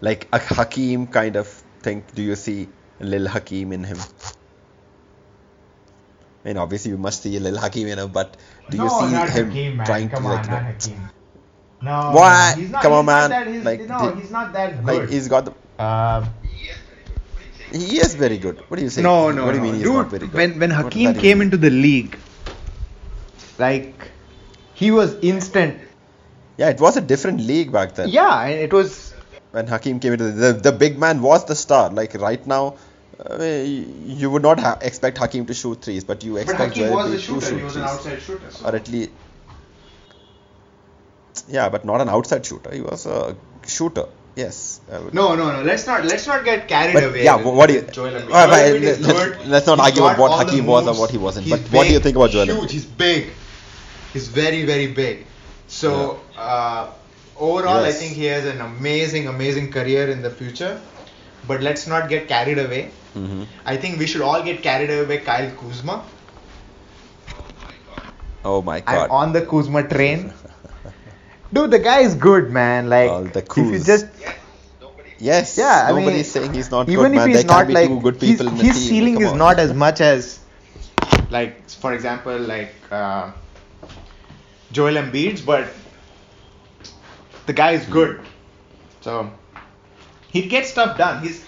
like 0.01 0.27
a 0.31 0.39
Hakeem 0.39 1.07
kind 1.07 1.35
of 1.35 1.47
thing. 1.81 2.03
Do 2.13 2.21
you 2.21 2.35
see 2.35 2.69
Lil 2.99 3.27
Hakeem 3.27 3.71
in 3.73 3.83
him? 3.83 3.97
I 6.45 6.47
mean, 6.47 6.57
obviously 6.57 6.91
you 6.91 6.97
must 6.97 7.23
see 7.23 7.37
Lil 7.39 7.57
Hakeem 7.57 7.87
in 7.87 7.99
him, 7.99 8.11
but 8.11 8.37
do 8.69 8.77
no, 8.77 8.83
you 8.83 8.89
see 8.89 9.15
him 9.33 9.83
trying 9.83 10.09
Come 10.09 10.23
to 10.23 10.29
on, 10.29 10.47
like? 10.47 10.81
Not 11.81 12.13
Hakeem. 12.13 12.13
No, 12.13 12.19
what? 12.19 12.57
He's 12.57 12.69
not, 12.69 12.83
Come 12.83 12.93
on, 12.93 13.05
man. 13.05 13.29
That, 13.29 13.63
like, 13.63 13.81
no, 13.87 14.15
he's 14.15 14.31
not 14.31 14.53
that 14.53 14.85
good. 14.85 14.99
Like 15.01 15.09
he's 15.09 15.27
got 15.27 15.45
the. 15.45 15.53
Uh, 15.81 16.27
he 17.71 17.99
is 17.99 18.15
very 18.15 18.37
good. 18.37 18.59
What 18.67 18.77
do 18.77 18.83
you 18.83 18.89
say? 18.89 19.01
No, 19.01 19.31
no, 19.31 19.45
what 19.45 19.51
do 19.51 19.57
you 19.57 19.63
no. 19.63 19.71
mean 19.71 19.75
he's 19.75 19.83
Dude, 19.83 19.93
not 19.93 20.09
very 20.09 20.27
good? 20.27 20.33
when 20.33 20.59
when 20.59 20.71
Hakeem 20.71 21.13
came 21.15 21.41
into 21.41 21.57
the 21.57 21.69
league, 21.69 22.17
like 23.57 23.93
he 24.73 24.91
was 24.91 25.15
instant. 25.21 25.79
Yeah, 26.57 26.69
it 26.69 26.81
was 26.81 26.97
a 26.97 27.01
different 27.01 27.39
league 27.41 27.71
back 27.71 27.95
then. 27.95 28.09
Yeah, 28.09 28.41
and 28.41 28.59
it 28.59 28.73
was 28.73 29.13
when 29.51 29.67
Hakeem 29.67 29.99
came 29.99 30.13
into 30.13 30.25
the, 30.25 30.53
the, 30.53 30.53
the 30.53 30.71
big 30.71 30.97
man 30.97 31.21
was 31.21 31.45
the 31.45 31.55
star. 31.55 31.89
Like 31.89 32.13
right 32.15 32.45
now, 32.45 32.75
uh, 33.19 33.43
you 33.43 34.29
would 34.29 34.41
not 34.41 34.59
ha- 34.59 34.77
expect 34.81 35.17
Hakeem 35.17 35.45
to 35.45 35.53
shoot 35.53 35.81
threes, 35.81 36.03
but 36.03 36.23
you 36.23 36.37
expect 36.37 36.59
but 36.59 36.67
Hakeem 36.69 36.91
was 36.91 37.13
a 37.13 37.19
shooter. 37.19 37.39
To 37.39 37.45
shoot 37.45 37.57
he 37.57 37.63
was 37.63 37.73
threes. 37.73 37.83
an 37.83 37.89
outside 37.89 38.21
shooter. 38.21 38.51
So. 38.51 38.65
Or 38.65 38.75
at 38.75 38.87
least, 38.89 39.11
yeah, 41.49 41.69
but 41.69 41.85
not 41.85 42.01
an 42.01 42.09
outside 42.09 42.45
shooter. 42.45 42.71
He 42.73 42.81
was 42.81 43.05
a 43.05 43.35
shooter. 43.67 44.05
Yes. 44.35 44.79
No, 45.11 45.35
no, 45.35 45.51
no. 45.51 45.63
Let's 45.63 45.85
not 45.85 46.05
let's 46.05 46.25
not 46.27 46.45
get 46.45 46.67
carried 46.67 46.93
but, 46.93 47.03
away. 47.03 47.23
Yeah. 47.23 47.41
what 47.41 47.67
do 47.67 47.73
you? 47.73 47.81
Joel 47.81 48.11
Embiid. 48.11 48.29
Right, 48.29 48.49
right, 48.49 49.01
let, 49.01 49.47
let's 49.47 49.67
not 49.67 49.79
argue 49.79 50.03
about 50.03 50.19
what 50.19 50.47
Hakeem 50.47 50.65
was 50.65 50.87
or 50.87 50.93
what 50.99 51.11
he 51.11 51.17
wasn't. 51.17 51.45
He's 51.45 51.53
but 51.53 51.63
big, 51.63 51.73
what 51.73 51.87
do 51.87 51.93
you 51.93 51.99
think 51.99 52.15
about 52.15 52.29
Joel? 52.29 52.45
Huge. 52.45 52.71
He's 52.71 52.85
big. 52.85 53.29
He's 54.13 54.27
very 54.27 54.65
very 54.65 54.87
big. 54.87 55.25
So 55.67 56.21
yeah. 56.33 56.41
uh, 56.41 56.91
overall, 57.37 57.83
yes. 57.83 57.95
I 57.95 57.99
think 57.99 58.13
he 58.13 58.25
has 58.25 58.45
an 58.45 58.61
amazing 58.61 59.27
amazing 59.27 59.71
career 59.71 60.09
in 60.09 60.21
the 60.21 60.29
future. 60.29 60.79
But 61.47 61.61
let's 61.61 61.87
not 61.87 62.09
get 62.09 62.27
carried 62.27 62.59
away. 62.59 62.91
Mm-hmm. 63.15 63.43
I 63.65 63.77
think 63.77 63.97
we 63.97 64.05
should 64.05 64.21
all 64.21 64.43
get 64.43 64.61
carried 64.61 64.89
away 64.89 65.17
by 65.17 65.23
Kyle 65.25 65.51
Kuzma. 65.51 66.03
Oh 68.45 68.61
my 68.61 68.79
god. 68.81 69.05
I'm 69.05 69.11
on 69.11 69.33
the 69.33 69.41
Kuzma 69.45 69.83
train. 69.87 70.33
Dude, 71.51 71.71
the 71.71 71.79
guy 71.79 71.99
is 72.01 72.15
good, 72.15 72.51
man. 72.51 72.89
Like, 72.89 73.09
All 73.09 73.23
the 73.23 73.39
if 73.39 73.57
you 73.57 73.79
just 73.79 74.05
Yes. 75.19 75.57
Yeah, 75.57 75.85
I 75.85 75.89
nobody's 75.89 76.13
mean, 76.13 76.23
saying 76.23 76.53
he's 76.53 76.71
not 76.71 76.87
even 76.87 77.03
good, 77.03 77.11
man. 77.15 77.29
if 77.29 77.35
he's 77.35 77.45
there 77.45 77.47
not 77.47 77.69
like 77.69 77.89
good 78.01 78.19
people 78.19 78.45
his, 78.45 78.53
in 78.53 78.57
the 78.57 78.63
his 78.63 78.75
team. 78.75 78.87
ceiling 78.89 79.21
is 79.21 79.31
on. 79.31 79.37
not 79.37 79.59
as 79.59 79.73
much 79.73 79.99
as 80.01 80.39
like 81.29 81.69
for 81.69 81.93
example 81.93 82.37
like 82.39 82.73
uh, 82.91 83.31
Joel 84.71 84.93
Embiid's, 84.93 85.41
but 85.41 85.67
the 87.47 87.53
guy 87.53 87.71
is 87.71 87.85
good. 87.87 88.21
So 89.01 89.29
he 90.29 90.43
gets 90.47 90.69
stuff 90.69 90.97
done. 90.97 91.21
He's 91.21 91.43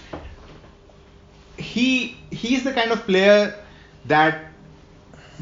he 1.57 2.17
he's 2.29 2.63
the 2.63 2.73
kind 2.73 2.91
of 2.91 3.05
player 3.05 3.55
that 4.05 4.45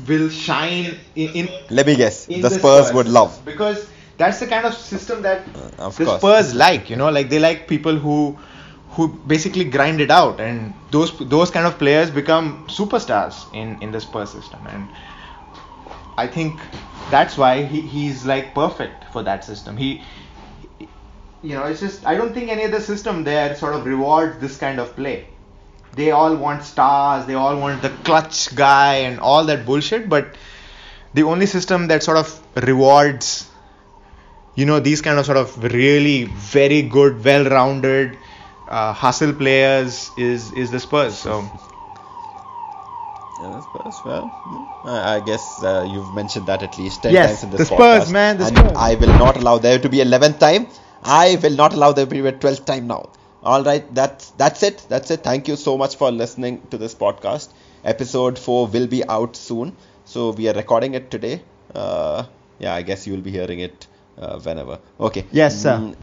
will 0.08 0.30
shine 0.30 0.98
in. 1.16 1.30
in 1.34 1.50
Let 1.70 1.88
me 1.88 1.96
guess. 1.96 2.28
in 2.28 2.42
The 2.42 2.50
Spurs 2.52 2.94
would 2.94 3.08
love. 3.08 3.42
because 3.44 3.88
that's 4.20 4.40
the 4.40 4.48
kind 4.48 4.66
of 4.66 4.74
system 4.76 5.24
that 5.24 5.48
Uh, 5.56 5.88
of 5.88 5.98
the 5.98 6.06
course. 6.06 6.22
Spurs 6.22 6.54
like. 6.54 6.90
You 6.90 6.98
know, 6.98 7.10
like 7.10 7.30
they 7.30 7.40
like 7.40 7.68
people 7.68 7.96
who 7.96 8.38
who 8.92 9.08
basically 9.34 9.64
grind 9.64 10.02
it 10.02 10.12
out, 10.12 10.40
and 10.40 10.74
those 10.92 11.18
those 11.36 11.50
kind 11.50 11.66
of 11.66 11.80
players 11.80 12.12
become 12.12 12.68
superstars 12.68 13.42
in 13.54 13.82
in 13.82 13.92
the 13.92 14.02
Spurs 14.02 14.30
system, 14.30 14.60
and 14.68 14.88
I 16.18 16.28
think 16.28 16.60
that's 17.10 17.38
why 17.38 17.64
he, 17.64 17.82
he's 17.82 18.26
like 18.26 18.54
perfect 18.54 19.06
for 19.14 19.24
that 19.24 19.46
system. 19.46 19.78
He 19.78 20.02
you 21.42 21.56
know, 21.56 21.64
it's 21.66 21.80
just 21.80 22.06
I 22.06 22.16
don't 22.16 22.34
think 22.34 22.50
any 22.50 22.66
other 22.66 22.82
system 22.82 23.24
there 23.24 23.56
sort 23.56 23.76
of 23.76 23.86
rewards 23.86 24.40
this 24.40 24.58
kind 24.58 24.80
of 24.80 24.96
play. 24.96 25.28
They 25.96 26.12
all 26.12 26.36
want 26.36 26.64
stars, 26.64 27.26
they 27.26 27.34
all 27.34 27.60
want 27.60 27.82
the 27.82 27.90
clutch 27.90 28.56
guy 28.56 28.96
and 29.10 29.20
all 29.20 29.46
that 29.46 29.66
bullshit, 29.66 30.10
but 30.10 30.36
the 31.14 31.24
only 31.24 31.46
system 31.46 31.88
that 31.88 32.04
sort 32.04 32.18
of 32.18 32.66
rewards 32.68 33.49
you 34.60 34.66
know 34.66 34.80
these 34.80 35.02
kind 35.02 35.20
of 35.20 35.26
sort 35.26 35.38
of 35.38 35.56
really 35.74 36.24
very 36.26 36.82
good 36.84 37.24
well-rounded 37.24 38.20
uh, 38.68 38.94
hustle 38.94 39.34
players 39.34 40.12
is 40.18 40.52
is 40.54 40.72
the 40.72 40.80
Spurs 40.80 41.18
so 41.18 41.44
Yeah, 43.40 43.60
Spurs. 43.62 44.04
Well, 44.04 44.32
I 44.84 45.16
I 45.16 45.20
guess 45.22 45.64
uh, 45.64 45.84
you've 45.88 46.14
mentioned 46.14 46.46
that 46.48 46.62
at 46.64 46.78
least 46.78 47.04
ten 47.04 47.12
Yes, 47.14 47.22
times 47.22 47.44
in 47.44 47.52
this 47.52 47.64
the 47.64 47.66
Spurs, 47.66 48.10
podcast, 48.10 48.12
man, 48.12 48.38
the 48.38 48.46
and 48.46 48.58
Spurs. 48.58 48.78
I 48.78 48.96
will 48.96 49.16
not 49.24 49.38
allow 49.38 49.58
there 49.58 49.80
to 49.80 49.90
be 49.90 50.02
eleventh 50.02 50.40
time. 50.40 50.68
I 51.04 51.38
will 51.44 51.56
not 51.62 51.74
allow 51.74 51.92
there 51.94 52.06
to 52.06 52.16
be 52.22 52.28
a 52.28 52.32
twelfth 52.32 52.66
time 52.66 52.88
now. 52.88 53.10
All 53.44 53.64
right, 53.64 53.86
that's 53.94 54.32
that's 54.44 54.64
it. 54.64 54.86
That's 54.90 55.12
it. 55.12 55.24
Thank 55.24 55.48
you 55.48 55.56
so 55.56 55.78
much 55.78 55.96
for 55.96 56.12
listening 56.12 56.62
to 56.72 56.78
this 56.78 56.96
podcast. 56.96 57.54
Episode 57.84 58.38
four 58.48 58.68
will 58.68 58.88
be 58.88 59.04
out 59.18 59.36
soon, 59.36 59.76
so 60.06 60.32
we 60.32 60.50
are 60.50 60.54
recording 60.54 60.94
it 61.02 61.10
today. 61.12 61.44
Uh, 61.74 62.26
yeah, 62.60 62.74
I 62.76 62.82
guess 62.82 63.08
you 63.08 63.14
will 63.14 63.28
be 63.30 63.32
hearing 63.32 63.60
it 63.60 63.88
uh, 64.20 64.40
whenever. 64.40 64.80
Okay. 65.00 65.26
Yes, 65.32 65.62
sir. 65.62 65.78
Mm, 65.78 65.96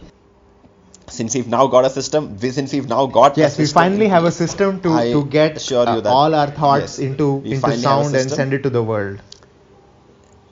since 1.09 1.35
we've 1.35 1.47
now 1.49 1.67
got 1.69 1.85
a 1.85 1.91
system, 1.91 2.37
we- 2.43 2.51
since 2.51 2.73
we've 2.73 2.89
now 2.89 3.07
got 3.07 3.37
Yes, 3.39 3.57
we 3.59 3.67
finally 3.67 4.09
have 4.09 4.25
a 4.25 4.33
system 4.33 4.81
to, 4.81 4.93
I 4.93 5.13
to 5.13 5.25
get 5.25 5.57
assure 5.57 5.85
you 5.85 5.91
uh, 5.99 6.01
that- 6.01 6.11
all 6.13 6.35
our 6.35 6.51
thoughts 6.51 6.99
yes, 6.99 6.99
into 6.99 7.43
into 7.45 7.61
finally 7.61 7.83
have 7.83 8.01
a 8.01 8.05
sound 8.05 8.17
and 8.17 8.31
send 8.31 8.53
it 8.55 8.63
to 8.65 8.71
the 8.71 8.83
world. 8.83 9.21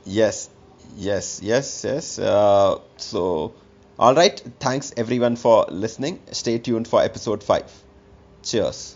Yes, 0.05 0.49
yes, 0.97 1.41
yes, 1.43 1.85
yes. 1.85 2.19
Uh, 2.19 2.79
so, 2.99 3.55
all 3.99 4.15
right. 4.15 4.41
Thanks 4.61 4.93
everyone 4.97 5.37
for 5.37 5.67
listening. 5.71 6.21
Stay 6.33 6.59
tuned 6.59 6.87
for 6.87 7.03
episode 7.03 7.43
5. 7.43 7.65
Cheers. 8.43 8.94